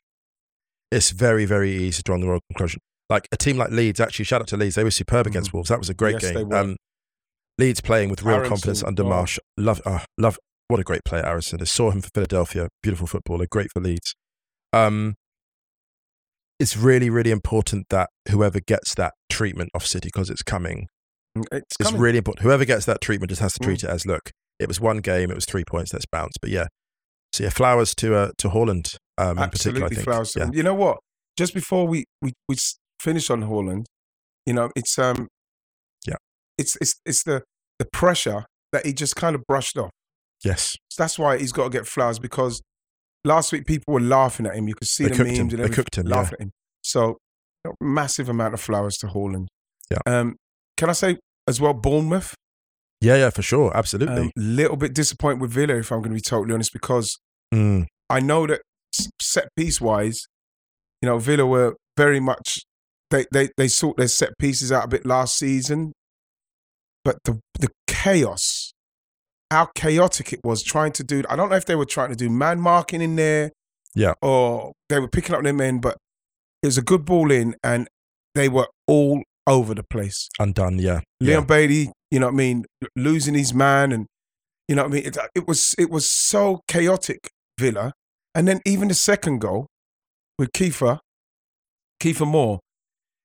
It's 0.91 1.11
very, 1.11 1.45
very 1.45 1.71
easy 1.71 1.97
to 1.97 2.03
draw 2.03 2.17
the 2.17 2.27
wrong 2.27 2.41
conclusion. 2.51 2.79
Like 3.09 3.27
a 3.31 3.37
team 3.37 3.57
like 3.57 3.71
Leeds, 3.71 3.99
actually, 3.99 4.25
shout 4.25 4.41
out 4.41 4.47
to 4.47 4.57
Leeds. 4.57 4.75
They 4.75 4.83
were 4.83 4.91
superb 4.91 5.27
against 5.27 5.53
Wolves. 5.53 5.69
That 5.69 5.79
was 5.79 5.89
a 5.89 5.93
great 5.93 6.15
Mm-hmm. 6.17 6.25
Yes, 6.25 6.35
game. 6.35 6.49
they. 6.49 6.57
Um, 6.57 6.75
Leeds 7.57 7.81
playing 7.81 8.09
with 8.09 8.23
real 8.23 8.35
Aaronson, 8.35 8.49
confidence 8.49 8.83
under 8.83 9.03
oh. 9.03 9.07
Marsch. 9.07 9.39
Love, 9.57 9.81
oh, 9.85 10.03
love. 10.17 10.37
What 10.67 10.79
a 10.79 10.83
great 10.83 11.03
player, 11.05 11.25
Aaronson. 11.25 11.59
I 11.61 11.65
saw 11.65 11.91
him 11.91 12.01
for 12.01 12.09
Philadelphia. 12.13 12.69
Beautiful 12.81 13.07
footballer. 13.07 13.45
Great 13.49 13.71
for 13.71 13.79
Leeds. 13.79 14.15
Um, 14.73 15.15
it's 16.59 16.75
really, 16.75 17.09
really 17.09 17.31
important 17.31 17.87
that 17.89 18.09
whoever 18.29 18.59
gets 18.59 18.95
that 18.95 19.13
treatment 19.29 19.69
of 19.73 19.85
City, 19.85 20.07
because 20.11 20.29
it's 20.29 20.41
coming, 20.41 20.87
It's, 21.35 21.47
it's 21.51 21.77
coming. 21.77 21.99
Mm. 21.99 22.03
really 22.03 22.17
important. 22.17 22.43
Whoever 22.43 22.65
gets 22.65 22.85
that 22.85 22.99
treatment 23.01 23.29
just 23.29 23.41
has 23.41 23.53
to 23.53 23.59
treat 23.59 23.83
it 23.83 23.89
as, 23.89 24.05
look, 24.05 24.31
it 24.59 24.67
was 24.67 24.79
one 24.79 24.97
game, 24.99 25.29
it 25.29 25.35
was 25.35 25.45
three 25.45 25.63
points, 25.65 25.93
let's 25.93 26.05
bounce. 26.05 26.37
But 26.41 26.49
yeah, 26.49 26.67
so 27.33 27.43
yeah, 27.43 27.49
flowers 27.49 27.93
to 27.95 28.15
uh, 28.15 28.31
to 28.37 28.49
Haaland 28.49 28.95
um, 29.17 29.37
in 29.39 29.49
particular. 29.49 29.83
I 29.83 29.85
Absolutely, 29.87 29.95
flowers. 30.03 30.33
Yeah. 30.37 30.49
You 30.53 30.63
know 30.63 30.73
what? 30.75 30.97
Just 31.37 31.53
before 31.53 31.87
we 31.87 32.05
we 32.21 32.33
we 32.47 32.55
finish 32.99 33.29
on 33.29 33.43
Haaland, 33.43 33.85
you 34.45 34.53
know, 34.53 34.69
it's 34.75 34.97
um, 34.99 35.27
Yeah. 36.07 36.15
it's 36.57 36.77
it's 36.81 36.95
it's 37.05 37.23
the 37.23 37.43
the 37.79 37.85
pressure 37.91 38.45
that 38.71 38.85
he 38.85 38.93
just 38.93 39.15
kind 39.15 39.35
of 39.35 39.43
brushed 39.47 39.77
off. 39.77 39.91
Yes, 40.43 40.75
So 40.89 41.01
that's 41.03 41.17
why 41.17 41.37
he's 41.37 41.51
got 41.51 41.63
to 41.65 41.69
get 41.69 41.87
flowers 41.87 42.19
because 42.19 42.61
last 43.23 43.51
week 43.51 43.65
people 43.65 43.93
were 43.93 44.01
laughing 44.01 44.45
at 44.45 44.55
him. 44.55 44.67
You 44.67 44.75
could 44.75 44.87
see 44.87 45.05
They 45.05 45.15
the 45.15 45.23
memes 45.23 45.37
him. 45.39 45.49
and 45.49 45.59
They 45.59 45.69
cooked 45.69 45.97
him, 45.97 46.07
yeah. 46.07 46.15
laughing 46.15 46.33
at 46.39 46.41
him. 46.43 46.51
So 46.83 47.17
massive 47.81 48.29
amount 48.29 48.53
of 48.53 48.61
flowers 48.61 48.97
to 48.97 49.07
Haaland. 49.07 49.47
Yeah. 49.89 49.97
Um, 50.05 50.35
can 50.77 50.89
I 50.89 50.93
say 50.93 51.17
as 51.47 51.59
well, 51.59 51.73
Bournemouth? 51.73 52.35
yeah, 53.01 53.15
yeah, 53.15 53.29
for 53.29 53.41
sure, 53.41 53.75
absolutely. 53.75 54.23
Um, 54.23 54.31
little 54.35 54.75
bit 54.77 54.93
disappointed 54.93 55.41
with 55.41 55.51
Villa, 55.51 55.75
if 55.77 55.91
I'm 55.91 55.99
going 55.99 56.11
to 56.11 56.15
be 56.15 56.21
totally 56.21 56.53
honest, 56.53 56.71
because 56.73 57.17
Mm, 57.53 57.85
I 58.09 58.19
know 58.19 58.45
that 58.47 58.61
set 59.21 59.47
piece 59.57 59.79
wise, 59.81 60.25
you 61.01 61.09
know, 61.09 61.17
Villa 61.19 61.45
were 61.45 61.75
very 61.97 62.19
much 62.19 62.59
they 63.11 63.25
they 63.31 63.49
they 63.57 63.67
sort 63.67 63.97
their 63.97 64.07
set 64.07 64.31
pieces 64.39 64.71
out 64.71 64.85
a 64.85 64.87
bit 64.87 65.05
last 65.05 65.37
season, 65.37 65.91
but 67.03 67.17
the 67.25 67.39
the 67.59 67.69
chaos, 67.87 68.73
how 69.51 69.69
chaotic 69.75 70.33
it 70.33 70.39
was 70.43 70.63
trying 70.63 70.91
to 70.93 71.03
do. 71.03 71.23
I 71.29 71.35
don't 71.35 71.49
know 71.49 71.55
if 71.55 71.65
they 71.65 71.75
were 71.75 71.85
trying 71.85 72.09
to 72.09 72.15
do 72.15 72.29
man 72.29 72.59
marking 72.59 73.01
in 73.01 73.15
there, 73.15 73.51
Yeah. 73.93 74.13
or 74.21 74.73
they 74.89 74.99
were 74.99 75.07
picking 75.07 75.35
up 75.35 75.43
their 75.43 75.53
men, 75.53 75.79
but 75.79 75.97
it 76.63 76.67
was 76.67 76.77
a 76.77 76.81
good 76.81 77.05
ball 77.05 77.31
in, 77.31 77.55
and 77.63 77.87
they 78.33 78.49
were 78.49 78.67
all 78.87 79.21
over 79.47 79.73
the 79.75 79.83
place. 79.83 80.27
undone. 80.39 80.79
Yeah, 80.79 81.01
Leon 81.19 81.41
yeah. 81.43 81.45
Bailey, 81.45 81.91
you 82.11 82.19
know 82.19 82.27
what 82.27 82.33
I 82.33 82.37
mean, 82.37 82.65
losing 82.95 83.35
his 83.35 83.53
man, 83.53 83.91
and 83.91 84.07
you 84.67 84.75
know 84.75 84.83
what 84.83 84.91
I 84.91 84.95
mean. 84.95 85.05
It, 85.05 85.17
it 85.35 85.47
was 85.47 85.75
it 85.77 85.89
was 85.91 86.09
so 86.09 86.61
chaotic, 86.67 87.29
Villa, 87.59 87.93
and 88.35 88.47
then 88.47 88.61
even 88.65 88.89
the 88.89 88.93
second 88.93 89.39
goal 89.39 89.65
with 90.37 90.51
Kiefer, 90.51 90.99
Kiefer 92.01 92.27
Moore, 92.27 92.59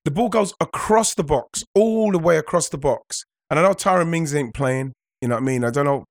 the 0.04 0.10
ball 0.10 0.28
goes 0.28 0.54
across 0.60 1.14
the 1.14 1.24
box, 1.24 1.64
all 1.74 2.12
the 2.12 2.18
way 2.18 2.38
across 2.38 2.68
the 2.70 2.78
box, 2.78 3.24
and 3.50 3.58
I 3.58 3.62
know 3.62 3.74
Tyrone 3.74 4.10
Mings 4.10 4.34
ain't 4.34 4.54
playing. 4.54 4.92
You 5.20 5.28
know 5.28 5.34
what 5.34 5.42
I 5.42 5.44
mean? 5.44 5.64
I 5.64 5.70
don't 5.70 5.84
know, 5.84 6.04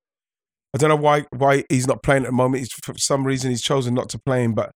I 0.75 0.77
don't 0.77 0.89
know 0.89 0.95
why 0.95 1.25
why 1.35 1.63
he's 1.69 1.87
not 1.87 2.03
playing 2.03 2.23
at 2.23 2.27
the 2.27 2.33
moment. 2.33 2.59
He's, 2.59 2.71
for 2.83 2.93
some 2.97 3.25
reason, 3.25 3.49
he's 3.49 3.63
chosen 3.63 3.95
not 3.95 4.09
to 4.09 4.19
play 4.23 4.43
him, 4.43 4.53
but 4.53 4.69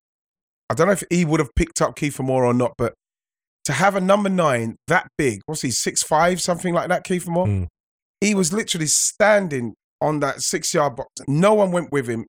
I 0.69 0.74
don't 0.74 0.88
know 0.88 0.93
if 0.93 1.03
he 1.11 1.26
would 1.26 1.39
have 1.39 1.53
picked 1.55 1.82
up 1.82 1.95
Kiefer 1.95 2.24
Moore 2.26 2.45
or 2.45 2.53
not, 2.53 2.74
but. 2.78 2.93
To 3.67 3.71
have 3.71 3.95
a 3.95 4.01
number 4.01 4.28
nine 4.28 4.76
that 4.88 5.07
big, 5.17 5.39
what's 5.45 5.61
he, 5.61 5.71
six 5.71 6.03
five, 6.03 6.41
something 6.41 6.74
like 6.74 6.89
that, 6.89 7.05
Kiefer 7.05 7.30
Moore? 7.30 7.47
Mm. 7.47 7.67
he 8.19 8.36
was 8.36 8.51
literally 8.51 8.88
standing 8.88 9.74
on 10.01 10.19
that 10.19 10.41
six 10.41 10.74
yard 10.74 10.97
box. 10.97 11.07
No 11.30 11.53
one 11.53 11.71
went 11.71 11.89
with 11.89 12.09
him. 12.09 12.26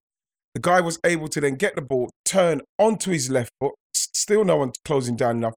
The 0.55 0.61
guy 0.61 0.81
was 0.81 0.99
able 1.05 1.29
to 1.29 1.41
then 1.41 1.57
get 1.57 1.75
the 1.75 1.83
ball, 1.83 2.11
turn 2.25 2.61
onto 2.79 3.11
his 3.11 3.29
left 3.31 3.51
foot, 3.61 3.73
still 3.93 4.45
no 4.45 4.57
one 4.59 4.73
closing 4.85 5.17
down 5.17 5.39
enough, 5.39 5.55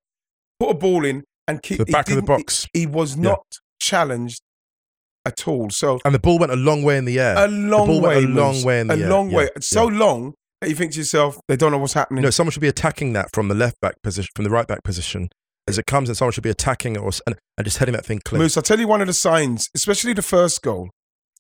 put 0.60 0.70
a 0.72 0.74
ball 0.74 1.06
in, 1.06 1.24
and 1.48 1.62
keep 1.62 1.78
the 1.78 1.86
back 1.86 2.10
of 2.10 2.16
the 2.16 2.22
box. 2.22 2.68
He, 2.74 2.82
he 2.82 2.86
was 2.88 3.16
Yeah. 3.16 3.22
not 3.30 3.44
challenged 3.80 4.42
at 5.26 5.48
all. 5.48 5.70
So 5.70 6.00
And 6.04 6.16
the 6.16 6.20
ball 6.20 6.40
went 6.40 6.52
a 6.52 6.56
long 6.56 6.84
way 6.84 6.98
in 6.98 7.06
the 7.06 7.20
air. 7.20 7.36
a 7.38 7.48
long 7.48 8.02
way, 8.02 8.18
a 8.18 8.22
long 8.28 8.64
way 8.64 8.80
in 8.80 8.88
the 8.88 8.96
a 8.96 8.98
air. 8.98 9.10
long 9.10 9.30
Yeah, 9.30 9.38
way, 9.38 9.50
so 9.62 9.90
yeah. 9.90 9.98
long 10.00 10.34
that 10.62 10.70
you 10.70 10.76
think 10.76 10.94
to 10.94 10.98
yourself, 11.00 11.38
they 11.48 11.56
don't 11.56 11.72
know 11.72 11.78
what's 11.78 11.94
happening. 11.94 12.24
No, 12.24 12.30
someone 12.32 12.52
should 12.52 12.62
be 12.62 12.68
attacking 12.68 13.14
that 13.14 13.30
from 13.34 13.48
the 13.50 13.56
left 13.56 13.80
back 13.82 14.02
position, 14.02 14.30
from 14.36 14.44
the 14.46 14.50
right 14.50 14.68
back 14.68 14.84
position. 14.84 15.30
As 15.70 15.78
it 15.78 15.86
comes, 15.86 16.08
and 16.08 16.18
someone 16.18 16.32
should 16.32 16.46
be 16.46 16.50
attacking 16.50 16.96
it 16.96 17.00
or, 17.00 17.12
and, 17.28 17.36
and 17.58 17.66
just 17.66 17.78
heading 17.80 17.92
that 17.94 18.06
thing 18.06 18.22
clear. 18.24 18.42
Moose, 18.42 18.56
I'll 18.56 18.64
tell 18.64 18.80
you 18.80 18.88
one 18.88 19.02
of 19.02 19.08
the 19.08 19.14
signs, 19.14 19.68
especially 19.76 20.14
the 20.14 20.22
first 20.22 20.62
goal. 20.62 20.90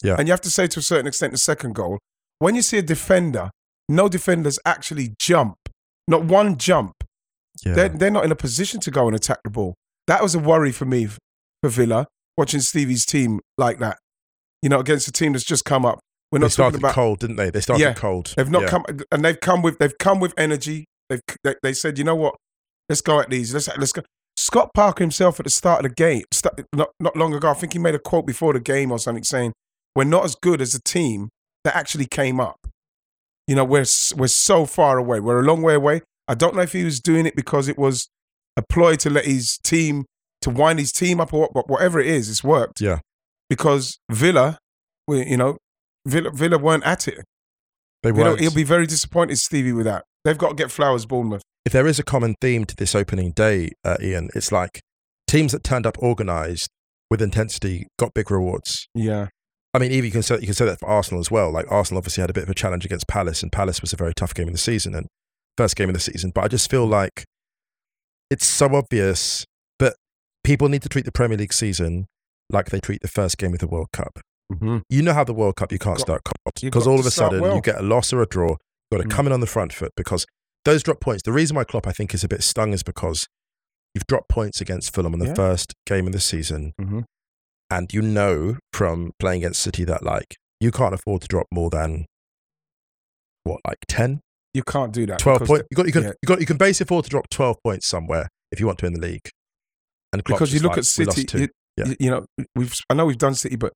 Yeah. 0.03 0.15
And 0.19 0.27
you 0.27 0.33
have 0.33 0.41
to 0.41 0.49
say 0.49 0.67
to 0.67 0.79
a 0.79 0.81
certain 0.83 1.07
extent 1.07 1.31
the 1.31 1.37
second 1.37 1.73
goal. 1.75 1.97
When 2.39 2.55
you 2.55 2.61
see 2.61 2.77
a 2.77 2.81
defender, 2.81 3.49
no 3.89 4.07
defenders 4.09 4.59
actually 4.65 5.13
jump. 5.19 5.55
Not 6.07 6.23
one 6.25 6.57
jump. 6.57 6.93
yeah. 7.65 7.73
They're, 7.73 7.89
they're 7.89 8.11
not 8.11 8.25
in 8.25 8.31
a 8.31 8.35
position 8.35 8.79
to 8.81 8.91
go 8.91 9.07
and 9.07 9.15
attack 9.15 9.39
the 9.43 9.49
ball. 9.49 9.73
That 10.07 10.21
was 10.23 10.35
a 10.35 10.39
worry 10.39 10.71
for 10.71 10.85
me 10.85 11.07
for 11.61 11.69
Villa, 11.69 12.05
watching 12.37 12.61
Stevie's 12.61 13.05
team 13.05 13.39
like 13.57 13.79
that. 13.79 13.97
You 14.61 14.69
know, 14.69 14.79
against 14.79 15.07
a 15.07 15.11
team 15.11 15.33
that's 15.33 15.43
just 15.43 15.65
come 15.65 15.85
up. 15.85 15.99
We're 16.31 16.39
not 16.39 16.45
talking 16.51 16.51
started 16.51 16.77
about 16.79 16.93
cold, 16.93 17.19
didn't 17.19 17.35
they? 17.37 17.49
They 17.49 17.61
started 17.61 17.83
Yeah. 17.83 17.93
cold. 17.93 18.33
They've 18.37 18.49
not 18.49 18.63
Yeah. 18.63 18.69
come, 18.69 18.85
and 19.11 19.23
they've 19.25 19.39
come 19.39 19.61
with 19.61 19.79
they've 19.79 19.97
come 19.97 20.19
with 20.19 20.33
energy. 20.37 20.85
They've 21.09 21.21
they, 21.43 21.55
they 21.63 21.73
said, 21.73 21.97
you 21.97 22.03
know 22.03 22.15
what, 22.15 22.35
let's 22.89 23.01
go 23.01 23.19
at 23.19 23.29
these. 23.29 23.53
Let's 23.53 23.67
let's 23.77 23.91
go. 23.93 24.01
Scott 24.35 24.71
Parker 24.73 25.03
himself 25.03 25.39
at 25.39 25.45
the 25.45 25.49
start 25.49 25.83
of 25.85 25.89
the 25.91 25.95
game, 25.95 26.23
not 26.75 26.89
not 26.99 27.15
long 27.15 27.33
ago, 27.33 27.49
I 27.49 27.53
think 27.53 27.73
he 27.73 27.79
made 27.79 27.95
a 27.95 27.99
quote 27.99 28.25
before 28.27 28.53
the 28.53 28.59
game 28.59 28.91
or 28.91 28.99
something 28.99 29.23
saying, 29.23 29.53
"We're 29.95 30.03
not 30.03 30.25
as 30.25 30.35
good 30.35 30.61
as 30.61 30.75
a 30.75 30.81
team 30.81 31.29
that 31.67 31.75
actually 31.75 32.05
came 32.05 32.39
up. 32.39 32.67
You 33.47 33.55
know, 33.55 33.63
we're 33.65 33.85
we're 34.15 34.27
so 34.27 34.65
far 34.65 34.97
away. 34.97 35.19
We're 35.19 35.39
a 35.39 35.43
long 35.43 35.61
way 35.61 35.73
away. 35.75 36.01
I 36.27 36.33
don't 36.35 36.55
know 36.55 36.61
if 36.61 36.71
he 36.73 36.83
was 36.83 36.99
doing 36.99 37.25
it 37.25 37.35
because 37.35 37.67
it 37.67 37.77
was 37.77 38.09
a 38.57 38.61
ploy 38.61 38.95
to 38.97 39.09
let 39.09 39.25
his 39.25 39.57
team 39.63 40.05
to 40.41 40.49
wind 40.49 40.79
his 40.79 40.91
team 40.91 41.19
up 41.21 41.33
or 41.33 41.41
what, 41.41 41.53
but 41.53 41.69
whatever 41.69 41.99
it 41.99 42.07
is, 42.07 42.29
it's 42.29 42.43
worked. 42.43 42.81
Yeah. 42.81 42.99
Because 43.49 43.97
Villa, 44.11 44.57
we, 45.07 45.25
you 45.25 45.37
know, 45.37 45.57
Villa 46.05 46.31
Villa 46.31 46.57
weren't 46.57 46.85
at 46.85 47.07
it. 47.07 47.23
They 48.03 48.09
You 48.09 48.15
know, 48.15 48.23
weren't. 48.31 48.39
he'll 48.41 48.53
be 48.53 48.63
very 48.63 48.85
disappointed, 48.85 49.37
Stevie, 49.37 49.71
with 49.71 49.85
that. 49.85 50.03
They've 50.25 50.37
got 50.37 50.49
to 50.49 50.55
get 50.55 50.69
Flowers, 50.71 51.05
Bournemouth. 51.05 51.41
if 51.65 51.71
there 51.73 51.87
is 51.87 51.99
a 51.99 52.03
common 52.03 52.35
theme 52.41 52.65
to 52.65 52.75
this 52.75 52.93
opening 52.95 53.31
day, 53.31 53.71
uh, 53.85 53.97
Ian, 54.01 54.29
it's 54.35 54.51
like 54.51 54.81
teams 55.27 55.51
that 55.53 55.63
turned 55.63 55.85
up 55.85 55.97
organised 55.99 56.67
with 57.09 57.21
intensity 57.21 57.87
got 57.97 58.13
big 58.13 58.29
rewards. 58.29 58.87
Yeah. 58.93 59.27
I 59.77 59.79
mean, 59.79 59.91
even 59.91 60.05
you 60.05 60.11
can 60.11 60.23
say 60.23 60.35
you 60.39 60.47
can 60.47 60.53
say 60.53 60.65
that 60.65 60.79
for 60.79 60.87
Arsenal 60.89 61.19
as 61.19 61.29
well. 61.31 61.51
Like 61.51 61.65
Arsenal 61.71 61.99
obviously 61.99 62.21
had 62.21 62.29
a 62.29 62.33
bit 62.33 62.43
of 62.43 62.49
a 62.49 62.53
challenge 62.55 62.83
against 62.83 63.07
Palace, 63.07 63.43
and 63.43 63.51
Palace 63.51 63.81
was 63.81 63.93
a 63.93 63.95
very 63.95 64.13
tough 64.15 64.33
game 64.33 64.47
in 64.47 64.51
the 64.53 64.57
season 64.59 64.95
and 64.95 65.07
first 65.57 65.75
game 65.75 65.89
of 65.89 65.93
the 65.93 65.99
season. 65.99 66.31
But 66.33 66.43
I 66.43 66.47
just 66.47 66.69
feel 66.69 66.85
like 66.85 67.23
it's 68.29 68.45
so 68.45 68.73
obvious, 68.75 69.45
but 69.79 69.95
people 70.43 70.67
need 70.69 70.81
to 70.81 70.89
treat 70.89 71.05
the 71.05 71.11
Premier 71.11 71.37
League 71.37 71.53
season 71.53 72.07
like 72.49 72.69
they 72.71 72.79
treat 72.79 73.01
the 73.01 73.07
first 73.07 73.37
game 73.37 73.53
of 73.53 73.59
the 73.59 73.67
World 73.67 73.87
Cup. 73.93 74.19
Mm-hmm. 74.51 74.77
You 74.89 75.01
know 75.01 75.13
how 75.13 75.23
the 75.23 75.33
World 75.33 75.55
Cup 75.57 75.71
you 75.71 75.79
can't 75.79 75.97
Got- 75.97 76.01
start 76.07 76.21
you've 76.61 76.71
because 76.71 76.87
all 76.87 76.99
of 76.99 77.05
a 77.05 77.11
sudden 77.11 77.41
well. 77.41 77.55
you 77.55 77.61
get 77.61 77.77
a 77.77 77.83
loss 77.83 78.11
or 78.13 78.21
a 78.21 78.25
draw. 78.25 78.51
You've 78.51 78.57
got 78.91 78.97
to 79.01 79.07
Mm. 79.07 79.11
come 79.11 79.27
in 79.27 79.33
on 79.33 79.41
the 79.41 79.47
front 79.47 79.73
foot 79.73 79.91
because 79.97 80.25
those 80.65 80.81
drop 80.83 81.01
points. 81.01 81.23
The 81.23 81.33
reason 81.33 81.55
why 81.55 81.65
Klopp 81.65 81.85
I 81.87 81.91
think 81.91 82.13
is 82.13 82.23
a 82.23 82.27
bit 82.27 82.41
stung 82.43 82.71
is 82.73 82.83
because 82.83 83.27
you've 83.93 84.07
dropped 84.07 84.29
points 84.29 84.61
against 84.61 84.93
Fulham 84.93 85.13
in 85.13 85.19
the 85.19 85.27
Yeah. 85.27 85.33
first 85.33 85.73
game 85.85 86.07
of 86.07 86.13
the 86.13 86.19
season, 86.21 86.73
Mm-hmm. 86.79 87.01
And 87.69 87.93
you 87.93 88.01
know 88.01 88.57
from 88.73 89.11
playing 89.19 89.43
against 89.43 89.61
City 89.61 89.83
that 89.85 90.03
like 90.03 90.35
you 90.59 90.71
can't 90.71 90.93
afford 90.93 91.21
to 91.21 91.27
drop 91.27 91.47
more 91.51 91.69
than 91.69 92.05
what 93.43 93.59
like 93.65 93.77
ten. 93.87 94.21
you 94.53 94.63
can't 94.63 94.93
do 94.93 95.05
that. 95.05 95.19
Twelve 95.19 95.41
points. 95.41 95.67
You 95.71 95.75
got 95.75 95.85
you 95.85 95.91
can 95.91 96.03
yeah. 96.03 96.11
you 96.21 96.27
got 96.27 96.39
you 96.39 96.45
can 96.45 96.57
base 96.57 96.81
it 96.81 96.87
for 96.87 97.01
to 97.01 97.09
drop 97.09 97.29
twelve 97.29 97.57
points 97.63 97.87
somewhere 97.87 98.27
if 98.51 98.59
you 98.59 98.65
want 98.65 98.79
to 98.79 98.85
in 98.85 98.93
the 98.93 98.99
league. 98.99 99.29
And 100.13 100.23
Klopp's 100.23 100.39
because 100.39 100.53
you 100.53 100.59
look 100.61 100.71
like, 100.71 100.79
at 100.79 100.85
City, 100.85 101.37
you, 101.37 101.49
Yeah. 101.77 101.93
you 101.99 102.09
know, 102.09 102.25
we've 102.55 102.73
I 102.89 102.93
know 102.93 103.05
we've 103.05 103.17
done 103.17 103.35
City, 103.35 103.55
but 103.55 103.73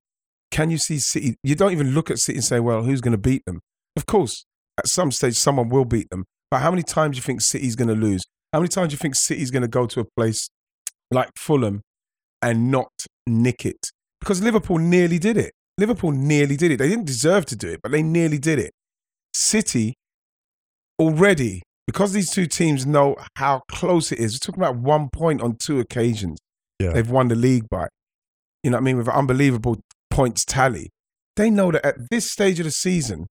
can 0.50 0.70
you 0.70 0.78
see 0.78 0.98
City? 0.98 1.36
You 1.42 1.54
don't 1.54 1.72
even 1.72 1.92
look 1.92 2.10
at 2.10 2.18
City 2.18 2.38
and 2.38 2.44
say, 2.44 2.60
"Well, 2.60 2.82
who's 2.82 3.00
going 3.00 3.12
to 3.12 3.18
beat 3.18 3.42
them?" 3.46 3.60
Of 3.96 4.06
course, 4.06 4.44
at 4.78 4.88
some 4.88 5.10
stage, 5.10 5.34
someone 5.34 5.68
will 5.68 5.84
beat 5.84 6.08
them. 6.10 6.24
But 6.50 6.60
how 6.60 6.70
many 6.70 6.82
times 6.82 7.16
do 7.16 7.18
you 7.18 7.22
think 7.22 7.40
City's 7.42 7.76
going 7.76 7.88
to 7.88 7.94
lose? 7.94 8.22
How 8.52 8.60
many 8.60 8.68
times 8.68 8.88
do 8.88 8.94
you 8.94 8.98
think 8.98 9.14
City's 9.14 9.50
going 9.50 9.62
to 9.62 9.68
go 9.68 9.86
to 9.86 10.00
a 10.00 10.04
place 10.16 10.48
like 11.10 11.30
Fulham 11.36 11.82
and 12.42 12.70
not 12.70 12.90
nick 13.26 13.64
it? 13.66 13.90
Because 14.20 14.42
Liverpool 14.42 14.78
nearly 14.78 15.18
did 15.18 15.36
it. 15.36 15.52
Liverpool 15.78 16.12
nearly 16.12 16.56
did 16.56 16.70
it. 16.70 16.78
They 16.78 16.88
didn't 16.88 17.06
deserve 17.06 17.46
to 17.46 17.56
do 17.56 17.68
it, 17.68 17.80
but 17.82 17.92
they 17.92 18.02
nearly 18.02 18.38
did 18.38 18.58
it. 18.58 18.72
City 19.34 19.94
already, 21.00 21.62
because 21.86 22.12
these 22.12 22.30
two 22.30 22.46
teams 22.46 22.86
know 22.86 23.16
how 23.36 23.62
close 23.70 24.12
it 24.12 24.18
is, 24.18 24.34
we're 24.34 24.38
talking 24.38 24.62
about 24.62 24.76
one 24.76 25.08
point 25.08 25.40
on 25.40 25.56
two 25.56 25.80
occasions. 25.80 26.38
Yeah. 26.78 26.92
They've 26.92 27.10
won 27.10 27.28
the 27.28 27.34
league 27.34 27.68
by. 27.70 27.88
You 28.62 28.70
know 28.70 28.76
what 28.76 28.82
I 28.82 28.84
mean? 28.84 28.96
With 28.98 29.08
an 29.08 29.14
unbelievable 29.14 29.80
points 30.10 30.44
tally. 30.44 30.90
They 31.36 31.50
know 31.50 31.72
that 31.72 31.84
at 31.84 32.10
this 32.10 32.30
stage 32.30 32.60
of 32.60 32.64
the 32.64 32.70
season 32.70 33.26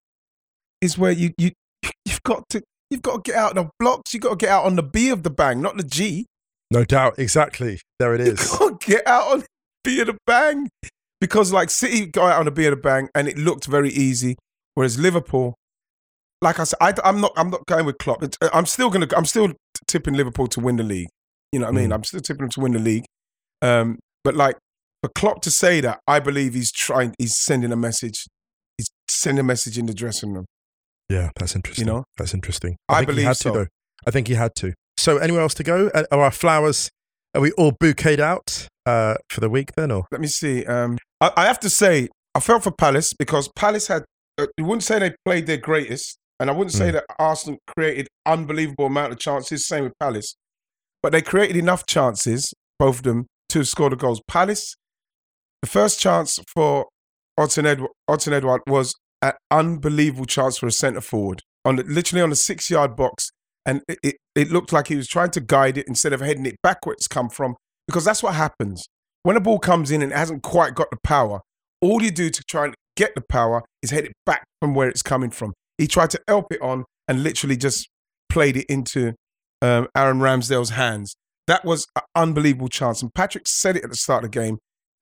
is 0.82 0.98
where 0.98 1.12
you 1.12 1.32
you 1.38 1.52
you've 2.06 2.24
got 2.24 2.50
to 2.50 2.62
you've 2.90 3.02
got 3.02 3.24
to 3.24 3.32
get 3.32 3.40
out 3.40 3.58
of 3.58 3.66
the 3.66 3.72
blocks. 3.80 4.14
You've 4.14 4.24
got 4.24 4.32
to 4.32 4.36
get 4.36 4.50
out 4.50 4.66
on 4.66 4.76
the 4.76 4.84
B 4.84 5.10
of 5.10 5.24
the 5.24 5.30
bang, 5.30 5.62
not 5.62 5.78
the 5.78 5.84
G. 5.84 6.26
No 6.72 6.84
doubt, 6.84 7.20
exactly. 7.20 7.80
There 8.00 8.16
it 8.16 8.22
is. 8.22 8.28
You 8.28 8.34
is. 8.34 8.58
got 8.58 8.82
to 8.82 8.88
get 8.88 9.08
out 9.08 9.28
on 9.32 9.44
the 9.84 9.90
B 9.90 10.00
of 10.02 10.08
the 10.08 10.18
bang. 10.26 10.70
Because 11.20 11.54
like 11.54 11.70
City 11.70 12.08
got 12.08 12.32
out 12.32 12.40
on 12.40 12.48
a 12.48 12.52
B 12.52 12.66
of 12.66 12.72
the 12.72 12.78
bang 12.78 13.10
and 13.14 13.28
it 13.28 13.38
looked 13.38 13.66
very 13.66 13.90
easy. 13.90 14.38
Whereas 14.74 15.00
Liverpool, 15.00 15.56
like 16.42 16.60
I 16.60 16.64
said, 16.64 16.78
I, 16.82 16.94
am 17.04 17.22
not 17.22 17.34
I'm 17.38 17.52
not 17.52 17.66
going 17.68 17.86
with 17.86 18.00
Klopp. 18.00 18.24
I'm 18.54 18.66
still 18.66 18.90
gonna 18.90 19.08
I'm 19.16 19.26
still 19.26 19.54
tipping 19.88 20.16
Liverpool 20.16 20.48
to 20.48 20.60
win 20.60 20.78
the 20.78 20.84
league. 20.84 21.10
You 21.52 21.60
know 21.60 21.68
what 21.68 21.76
I 21.76 21.76
mean? 21.76 21.90
Mm. 21.90 21.96
I'm 21.96 22.04
still 22.04 22.22
tipping 22.22 22.44
them 22.44 22.50
to 22.52 22.60
win 22.62 22.72
the 22.72 22.80
league. 22.80 23.06
Um, 23.62 24.00
but 24.24 24.36
like 24.36 24.58
for 25.04 25.10
Klopp 25.10 25.42
to 25.44 25.52
say 25.52 25.82
that, 25.82 26.00
I 26.08 26.20
believe 26.20 26.54
he's 26.54 26.72
trying. 26.72 27.14
He's 27.20 27.38
sending 27.38 27.72
a 27.72 27.76
message. 27.76 28.26
He's 28.78 28.90
sending 29.10 29.42
a 29.42 29.44
message 29.44 29.78
in 29.78 29.86
the 29.86 29.94
dressing 29.94 30.34
room. 30.34 30.46
Yeah, 31.10 31.30
that's 31.38 31.56
interesting. 31.56 31.88
You 31.88 31.94
know? 31.94 32.04
that's 32.18 32.34
interesting. 32.34 32.78
I 32.88 33.00
think 33.00 33.10
he 33.10 33.16
believe 33.16 33.28
had 33.28 33.38
so. 33.38 33.52
to 33.52 33.60
though. 33.60 33.68
I 34.08 34.12
think 34.12 34.28
he 34.28 34.34
had 34.34 34.56
to. 34.56 34.74
So, 34.98 35.18
anywhere 35.18 35.42
else 35.42 35.54
to 35.56 35.64
go? 35.64 35.90
Uh, 35.94 36.04
Are 36.12 36.22
our 36.22 36.32
flowers? 36.32 36.90
Are 37.36 37.42
we 37.42 37.52
all 37.54 37.74
bouqueted 37.80 38.20
out 38.20 38.68
uh, 38.86 39.16
for 39.30 39.42
the 39.42 39.50
week 39.50 39.72
then, 39.76 39.92
or 39.92 40.06
Let 40.12 40.22
me 40.22 40.28
see. 40.28 40.66
Um, 40.66 40.98
I, 41.20 41.32
I 41.38 41.46
have 41.46 41.60
to 41.62 41.70
say, 41.70 42.10
I 42.36 42.40
felt 42.40 42.64
for 42.64 42.72
Palace 42.72 43.14
because 43.14 43.50
Palace 43.56 43.88
had. 43.88 44.04
Uh, 44.38 44.48
you 44.58 44.64
wouldn't 44.66 44.84
say 44.84 44.98
they 45.00 45.14
played 45.26 45.46
their 45.48 45.58
greatest, 45.58 46.18
and 46.40 46.50
I 46.50 46.54
wouldn't 46.54 46.74
say 46.74 46.90
Mm. 46.90 46.94
that 46.94 47.06
Arsenal 47.20 47.60
created 47.76 48.08
unbelievable 48.26 48.86
amount 48.88 49.12
of 49.14 49.20
chances. 49.20 49.68
Same 49.68 49.84
with 49.84 49.94
Palace, 50.00 50.36
but 51.04 51.12
they 51.12 51.22
created 51.22 51.58
enough 51.58 51.86
chances, 51.86 52.54
both 52.80 52.98
of 52.98 53.04
them, 53.04 53.28
to 53.50 53.64
score 53.66 53.90
the 53.90 53.96
goals. 53.98 54.22
Palace, 54.28 54.76
the 55.62 55.68
first 55.68 56.00
chance 56.00 56.40
for 56.54 56.88
Odsonne 57.40 57.66
Edouard, 57.66 57.92
Odsonne 58.10 58.34
Edouard 58.34 58.62
was 58.68 58.96
an 59.22 59.34
unbelievable 59.52 60.26
chance 60.26 60.58
for 60.58 60.68
a 60.68 60.72
centre 60.72 61.02
forward 61.02 61.42
on 61.66 61.76
the, 61.76 61.84
literally 61.84 62.22
on 62.24 62.30
the 62.32 62.36
six 62.36 62.70
yard 62.70 62.96
box, 62.96 63.30
and 63.66 63.82
it, 63.88 64.00
it, 64.02 64.16
it 64.34 64.50
looked 64.52 64.72
like 64.74 64.88
he 64.88 64.96
was 64.96 65.08
trying 65.08 65.30
to 65.32 65.42
guide 65.42 65.78
it 65.78 65.88
instead 65.88 66.14
of 66.14 66.22
heading 66.22 66.46
it 66.46 66.56
backwards. 66.64 67.08
Come 67.08 67.30
from 67.30 67.56
because 67.92 68.06
that's 68.06 68.24
what 68.24 68.36
happens 68.36 68.88
when 69.24 69.36
a 69.36 69.42
ball 69.42 69.60
comes 69.60 69.92
in 69.92 70.02
and 70.02 70.14
it 70.14 70.18
hasn't 70.18 70.42
quite 70.44 70.74
got 70.76 70.90
the 70.92 70.98
power. 71.04 71.42
All 71.82 72.02
you 72.02 72.10
do 72.10 72.30
to 72.30 72.44
try 72.44 72.66
and 72.66 72.74
get 72.96 73.14
the 73.16 73.22
power 73.22 73.64
is 73.82 73.92
head 73.92 74.06
it 74.06 74.14
back 74.26 74.46
from 74.62 74.74
where 74.74 74.88
it's 74.88 75.02
coming 75.02 75.30
from. 75.30 75.54
He 75.78 75.88
tried 75.88 76.10
to 76.12 76.22
help 76.28 76.54
it 76.54 76.62
on 76.62 76.86
and 77.08 77.22
literally 77.22 77.58
just 77.58 77.90
played 78.30 78.56
it 78.56 78.66
into 78.70 79.14
um, 79.62 79.88
Aaron 79.96 80.20
Ramsdale's 80.20 80.70
hands. 80.72 81.16
That 81.48 81.66
was 81.66 81.86
an 81.98 82.04
unbelievable 82.16 82.70
chance. 82.70 83.02
And 83.02 83.14
Patrick 83.14 83.48
said 83.48 83.76
it 83.76 83.84
at 83.84 83.90
the 83.90 83.98
start 83.98 84.24
of 84.24 84.32
the 84.32 84.40
game. 84.40 84.60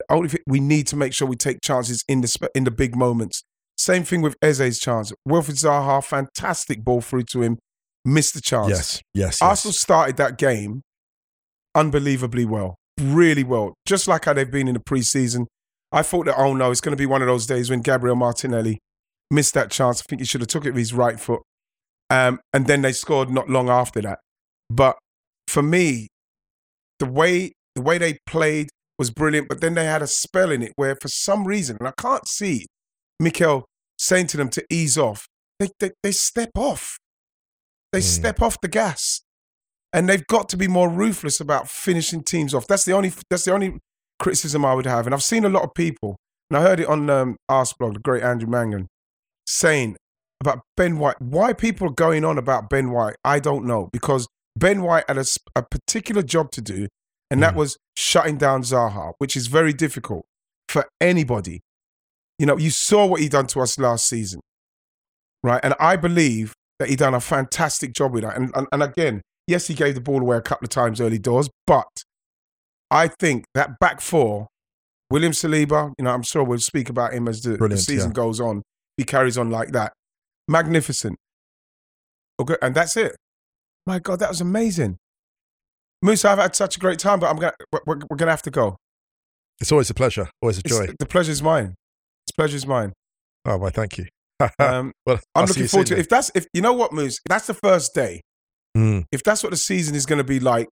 Only 0.10 0.30
we 0.48 0.60
need 0.60 0.88
to 0.88 0.96
make 0.96 1.14
sure 1.14 1.28
we 1.28 1.36
take 1.36 1.60
chances 1.62 2.04
in 2.08 2.22
the 2.22 2.28
sp- 2.32 2.56
in 2.56 2.64
the 2.64 2.72
big 2.72 2.96
moments. 2.96 3.44
Same 3.78 4.04
thing 4.04 4.22
with 4.22 4.36
Eze's 4.42 4.80
chance. 4.80 5.14
Wilfried 5.28 5.62
Zaha, 5.62 6.04
fantastic 6.04 6.84
ball 6.84 7.02
through 7.02 7.24
to 7.32 7.42
him, 7.42 7.60
missed 8.06 8.34
the 8.34 8.42
chance. 8.42 8.70
yes, 8.70 8.94
yes, 8.96 9.04
yes. 9.14 9.42
Arsenal 9.42 9.74
started 9.74 10.18
that 10.18 10.38
game 10.38 10.82
unbelievably 11.76 12.46
well, 12.46 12.76
really 13.00 13.44
well, 13.44 13.74
just 13.86 14.08
like 14.08 14.26
how 14.26 14.34
they've 14.34 14.50
been 14.50 14.68
in 14.68 14.74
the 14.76 14.80
preseason. 14.80 15.46
I 15.92 16.02
thought 16.04 16.26
that, 16.28 16.38
oh 16.38 16.54
no, 16.54 16.70
it's 16.72 16.82
going 16.82 16.96
to 16.96 17.02
be 17.02 17.06
one 17.06 17.22
of 17.22 17.28
those 17.28 17.46
days 17.48 17.70
when 17.70 17.82
Gabriel 17.82 18.16
Martinelli 18.16 18.80
missed 19.32 19.54
that 19.56 19.72
chance. 19.72 20.02
I 20.02 20.04
think 20.08 20.22
he 20.22 20.26
should 20.26 20.42
have 20.42 20.48
took 20.48 20.66
it 20.66 20.72
with 20.72 20.80
his 20.80 20.94
right 20.94 21.20
foot. 21.20 21.42
Um, 22.10 22.40
and 22.54 22.68
then 22.68 22.82
they 22.82 22.92
scored 22.92 23.30
not 23.30 23.50
long 23.50 23.70
after 23.70 24.02
that. 24.02 24.20
But 24.70 24.98
for 25.48 25.64
me, 25.64 26.08
the 27.00 27.06
way 27.08 27.54
the 27.76 27.82
way 27.82 27.98
they 27.98 28.18
played 28.26 28.70
was 28.98 29.10
brilliant. 29.12 29.48
But 29.48 29.62
then 29.62 29.74
they 29.76 29.86
had 29.86 30.02
a 30.02 30.08
spell 30.08 30.52
in 30.52 30.62
it 30.62 30.74
where, 30.76 30.96
for 31.02 31.08
some 31.08 31.46
reason, 31.48 31.78
and 31.80 31.88
I 31.88 31.94
can't 32.00 32.28
see 32.28 32.66
Mikel 33.20 33.66
saying 33.98 34.28
to 34.28 34.38
them 34.38 34.50
to 34.50 34.64
ease 34.70 34.98
off, 34.98 35.28
they 35.60 35.70
they, 35.80 35.92
they 36.04 36.12
step 36.12 36.52
off. 36.56 36.98
They 37.92 38.00
Mm. 38.00 38.04
step 38.04 38.42
off 38.42 38.58
the 38.62 38.68
gas, 38.68 39.22
and 39.94 40.08
they've 40.08 40.26
got 40.28 40.50
to 40.50 40.58
be 40.58 40.68
more 40.68 40.90
ruthless 40.90 41.40
about 41.40 41.70
finishing 41.70 42.24
teams 42.24 42.54
off. 42.54 42.68
That's 42.68 42.86
the 42.86 42.94
only 42.94 43.12
that's 43.30 43.46
the 43.46 43.54
only 43.54 43.80
criticism 44.20 44.66
I 44.66 44.74
would 44.74 44.86
have. 44.86 45.08
And 45.08 45.14
I've 45.14 45.24
seen 45.24 45.46
a 45.46 45.50
lot 45.50 45.64
of 45.64 45.74
people, 45.74 46.18
and 46.50 46.58
I 46.58 46.62
heard 46.62 46.80
it 46.80 46.88
on 46.88 47.10
um, 47.10 47.38
Arsblog, 47.50 47.94
the 47.94 48.00
great 48.00 48.24
Andrew 48.24 48.50
Mangan, 48.50 48.88
saying 49.48 49.96
about 50.42 50.62
Ben 50.78 51.00
White. 51.00 51.22
Why 51.22 51.54
people 51.54 51.88
are 51.88 51.94
going 51.94 52.24
on 52.24 52.38
about 52.38 52.70
Ben 52.70 52.92
White, 52.92 53.16
I 53.24 53.40
don't 53.40 53.66
know. 53.66 53.90
Because 53.92 54.28
Ben 54.58 54.82
White 54.82 55.06
had 55.08 55.18
a 55.56 55.64
particular 55.64 56.22
job 56.22 56.52
to 56.52 56.62
do, 56.62 56.88
and 57.32 57.42
that 57.42 57.54
Mm. 57.54 57.58
was 57.58 57.78
shutting 57.96 58.38
down 58.38 58.64
Zaha, 58.64 59.14
which 59.18 59.36
is 59.36 59.48
very 59.48 59.74
difficult 59.74 60.26
for 60.68 60.86
anybody. 61.02 61.62
You 62.38 62.46
know, 62.46 62.58
you 62.58 62.70
saw 62.70 63.06
what 63.06 63.22
he 63.22 63.28
done 63.30 63.48
to 63.48 63.62
us 63.62 63.78
last 63.80 64.08
season, 64.08 64.40
right? 65.44 65.60
And 65.64 65.74
I 65.80 65.96
believe 65.96 66.54
that 66.80 66.90
he 66.90 66.96
done 66.96 67.14
a 67.14 67.20
fantastic 67.20 67.94
job 67.94 68.14
with 68.14 68.24
that. 68.24 68.38
And, 68.38 68.52
and, 68.56 68.68
and 68.72 68.84
again, 68.84 69.22
yes, 69.50 69.68
he 69.68 69.74
gave 69.74 69.96
the 69.96 70.02
ball 70.02 70.22
away 70.22 70.38
a 70.38 70.42
couple 70.42 70.66
of 70.66 70.70
times 70.70 71.02
early 71.02 71.20
doors, 71.20 71.50
but 71.68 71.88
I 72.92 73.08
think 73.08 73.46
that 73.56 73.80
back 73.80 74.00
four, 74.02 74.48
William 75.10 75.32
Saliba, 75.32 75.94
you 75.98 76.06
know, 76.06 76.12
I'm 76.12 76.22
sure 76.22 76.44
we'll 76.44 76.60
speak 76.60 76.90
about 76.90 77.14
him 77.14 77.28
as 77.28 77.42
the, 77.42 77.58
the 77.58 77.78
season 77.78 78.12
yeah. 78.12 78.14
goes 78.14 78.40
on. 78.40 78.62
He 78.98 79.04
carries 79.04 79.38
on 79.38 79.50
like 79.50 79.72
that. 79.72 79.94
Magnificent. 80.48 81.18
Okay, 82.40 82.56
and 82.62 82.74
that's 82.74 82.96
it. 82.96 83.16
My 83.86 84.00
God, 84.00 84.20
that 84.20 84.30
was 84.30 84.42
amazing. 84.42 84.98
Musa, 86.02 86.30
I've 86.30 86.38
had 86.38 86.56
such 86.56 86.78
a 86.78 86.80
great 86.80 87.00
time, 87.00 87.20
but 87.20 87.30
I'm 87.30 87.36
gonna 87.38 87.54
we're, 87.86 88.00
we're 88.10 88.18
gonna 88.18 88.32
have 88.32 88.42
to 88.44 88.52
go. 88.52 88.78
It's 89.60 89.72
always 89.72 89.90
a 89.90 89.94
pleasure, 89.94 90.30
always 90.42 90.58
a 90.58 90.62
It's- 90.66 90.88
joy. 90.88 90.94
the 91.00 91.06
pleasure's 91.06 91.42
mine. 91.42 91.76
It's 92.26 92.32
pleasure's 92.36 92.66
mine. 92.66 92.94
Oh, 93.46 93.58
well, 93.58 93.72
thank 93.72 93.98
you. 93.98 94.06
Um, 94.58 94.94
well, 95.06 95.18
I'm 95.36 95.42
I'll 95.42 95.46
looking 95.48 95.68
forward 95.68 95.88
to. 95.88 95.98
If 96.00 96.08
that's 96.08 96.32
if 96.34 96.48
you 96.54 96.62
know 96.62 96.72
what, 96.72 96.94
Moose, 96.94 97.20
that's 97.28 97.48
the 97.48 97.54
first 97.54 97.94
day. 97.94 98.22
Mm. 98.78 99.06
If 99.12 99.24
that's 99.24 99.44
what 99.44 99.52
the 99.52 99.58
season 99.58 99.96
is 99.96 100.06
going 100.06 100.18
to 100.18 100.24
be 100.24 100.40
like, 100.40 100.70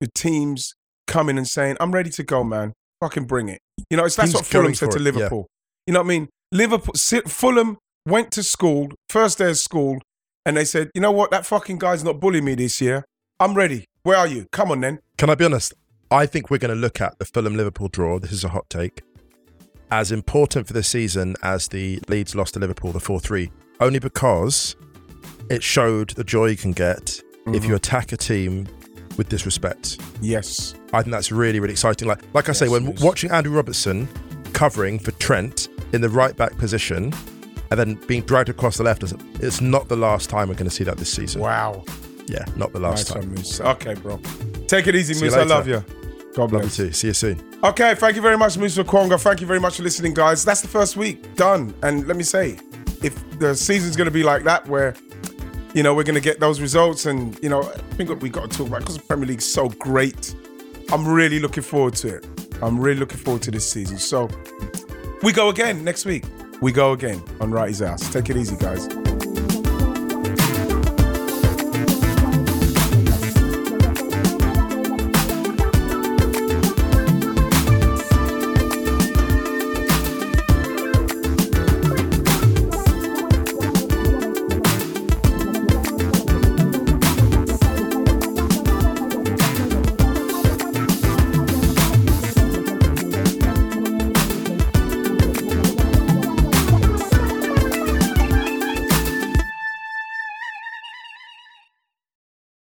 the 0.00 0.08
teams 0.14 0.74
coming 1.06 1.38
and 1.38 1.46
saying, 1.46 1.76
"I'm 1.80 1.92
ready 1.92 2.10
to 2.10 2.22
go, 2.22 2.44
man. 2.44 2.72
Fucking 3.00 3.24
bring 3.24 3.48
it." 3.48 3.60
You 3.88 3.96
know, 3.96 4.04
it's 4.04 4.16
that's 4.16 4.32
Teams 4.32 4.42
what 4.42 4.46
Fulham 4.46 4.74
said 4.74 4.90
to 4.92 4.96
it, 4.96 5.00
yeah. 5.00 5.12
Liverpool. 5.12 5.46
You 5.86 5.94
know 5.94 6.00
what 6.00 6.06
I 6.06 6.08
mean? 6.08 6.28
Liverpool, 6.52 6.94
Fulham 7.26 7.78
went 8.06 8.30
to 8.32 8.42
school 8.42 8.88
first 9.08 9.38
day 9.38 9.50
of 9.50 9.58
school, 9.58 9.98
and 10.44 10.56
they 10.56 10.64
said, 10.64 10.90
"You 10.94 11.00
know 11.00 11.12
what? 11.12 11.30
That 11.30 11.46
fucking 11.46 11.78
guy's 11.78 12.04
not 12.04 12.20
bullying 12.20 12.44
me 12.44 12.54
this 12.54 12.80
year. 12.80 13.04
I'm 13.38 13.54
ready. 13.54 13.84
Where 14.02 14.16
are 14.16 14.26
you? 14.26 14.46
Come 14.52 14.70
on, 14.70 14.80
then." 14.80 15.00
Can 15.18 15.30
I 15.30 15.34
be 15.34 15.44
honest? 15.44 15.74
I 16.10 16.26
think 16.26 16.50
we're 16.50 16.58
going 16.58 16.74
to 16.74 16.80
look 16.80 17.00
at 17.00 17.18
the 17.18 17.24
Fulham 17.24 17.56
Liverpool 17.56 17.88
draw. 17.88 18.18
This 18.18 18.32
is 18.32 18.42
a 18.44 18.48
hot 18.48 18.68
take. 18.68 19.02
As 19.92 20.12
important 20.12 20.66
for 20.66 20.72
the 20.72 20.82
season 20.82 21.36
as 21.42 21.68
the 21.68 22.00
Leeds 22.08 22.34
lost 22.34 22.54
to 22.54 22.60
Liverpool, 22.60 22.92
the 22.92 23.00
4 23.00 23.20
3, 23.20 23.50
only 23.80 23.98
because 23.98 24.76
it 25.48 25.62
showed 25.62 26.10
the 26.10 26.24
joy 26.24 26.46
you 26.46 26.56
can 26.56 26.72
get 26.72 27.20
if 27.54 27.62
mm-hmm. 27.62 27.70
you 27.70 27.76
attack 27.76 28.12
a 28.12 28.16
team 28.16 28.66
with 29.16 29.28
disrespect. 29.28 30.00
Yes. 30.20 30.74
I 30.92 31.02
think 31.02 31.12
that's 31.12 31.30
really, 31.30 31.60
really 31.60 31.72
exciting. 31.72 32.08
Like, 32.08 32.22
like 32.34 32.48
I 32.48 32.52
say, 32.52 32.68
when 32.68 32.88
is. 32.88 33.02
watching 33.02 33.30
Andrew 33.30 33.54
Robertson 33.54 34.08
covering 34.52 34.98
for 34.98 35.12
Trent 35.12 35.68
in 35.92 36.00
the 36.00 36.08
right 36.08 36.36
back 36.36 36.56
position 36.56 37.12
and 37.70 37.78
then 37.78 37.94
being 38.06 38.22
dragged 38.22 38.48
across 38.48 38.76
the 38.76 38.82
left, 38.82 39.02
it's 39.40 39.60
not 39.60 39.88
the 39.88 39.96
last 39.96 40.30
time 40.30 40.48
we're 40.48 40.54
going 40.54 40.68
to 40.68 40.74
see 40.74 40.84
that 40.84 40.96
this 40.96 41.12
season. 41.12 41.40
Wow. 41.40 41.84
Yeah, 42.26 42.44
not 42.56 42.72
the 42.72 42.80
last 42.80 43.10
Nice 43.10 43.22
time. 43.22 43.34
Moose. 43.34 43.60
Okay, 43.60 43.94
bro. 43.94 44.20
Take 44.66 44.86
it 44.86 44.94
easy, 44.94 45.14
See 45.14 45.24
Moose. 45.24 45.34
I 45.34 45.42
love 45.42 45.66
you. 45.66 45.84
God 46.34 46.52
Love 46.52 46.64
you 46.64 46.70
too. 46.70 46.92
See 46.92 47.08
you 47.08 47.12
soon. 47.12 47.42
Okay, 47.64 47.94
thank 47.96 48.16
you 48.16 48.22
very 48.22 48.38
much, 48.38 48.56
Musa 48.56 48.84
Okwonga. 48.84 49.20
Thank 49.20 49.40
you 49.40 49.46
very 49.46 49.60
much 49.60 49.76
for 49.76 49.82
listening, 49.82 50.14
guys. 50.14 50.44
That's 50.44 50.60
the 50.60 50.68
first 50.68 50.96
week 50.96 51.34
done. 51.34 51.74
And 51.82 52.06
let 52.06 52.16
me 52.16 52.22
say, 52.22 52.58
if 53.02 53.38
the 53.38 53.54
season's 53.54 53.96
going 53.96 54.06
to 54.06 54.12
be 54.12 54.22
like 54.22 54.44
that, 54.44 54.66
where 54.68 54.94
you 55.74 55.82
know 55.82 55.94
we're 55.94 56.04
going 56.04 56.14
to 56.14 56.20
get 56.20 56.40
those 56.40 56.60
results, 56.60 57.06
and 57.06 57.38
you 57.42 57.48
know, 57.48 57.62
I 57.62 57.94
think 57.94 58.20
we 58.22 58.28
got 58.28 58.50
to 58.50 58.56
talk 58.56 58.68
about 58.68 58.80
because 58.80 58.96
the 58.96 59.02
Premier 59.02 59.26
League's 59.26 59.46
so 59.46 59.68
great. 59.68 60.34
I'm 60.92 61.06
really 61.06 61.38
looking 61.38 61.62
forward 61.62 61.94
to 61.96 62.16
it. 62.16 62.26
I'm 62.62 62.78
really 62.78 62.98
looking 62.98 63.18
forward 63.18 63.42
to 63.42 63.50
this 63.50 63.70
season. 63.70 63.98
So 63.98 64.28
we 65.22 65.32
go 65.32 65.48
again 65.48 65.84
next 65.84 66.04
week. 66.04 66.24
We 66.60 66.72
go 66.72 66.92
again 66.92 67.22
on 67.40 67.50
Wrighty's 67.50 67.80
House. 67.80 68.12
Take 68.12 68.30
it 68.30 68.36
easy, 68.36 68.56
guys. 68.56 69.09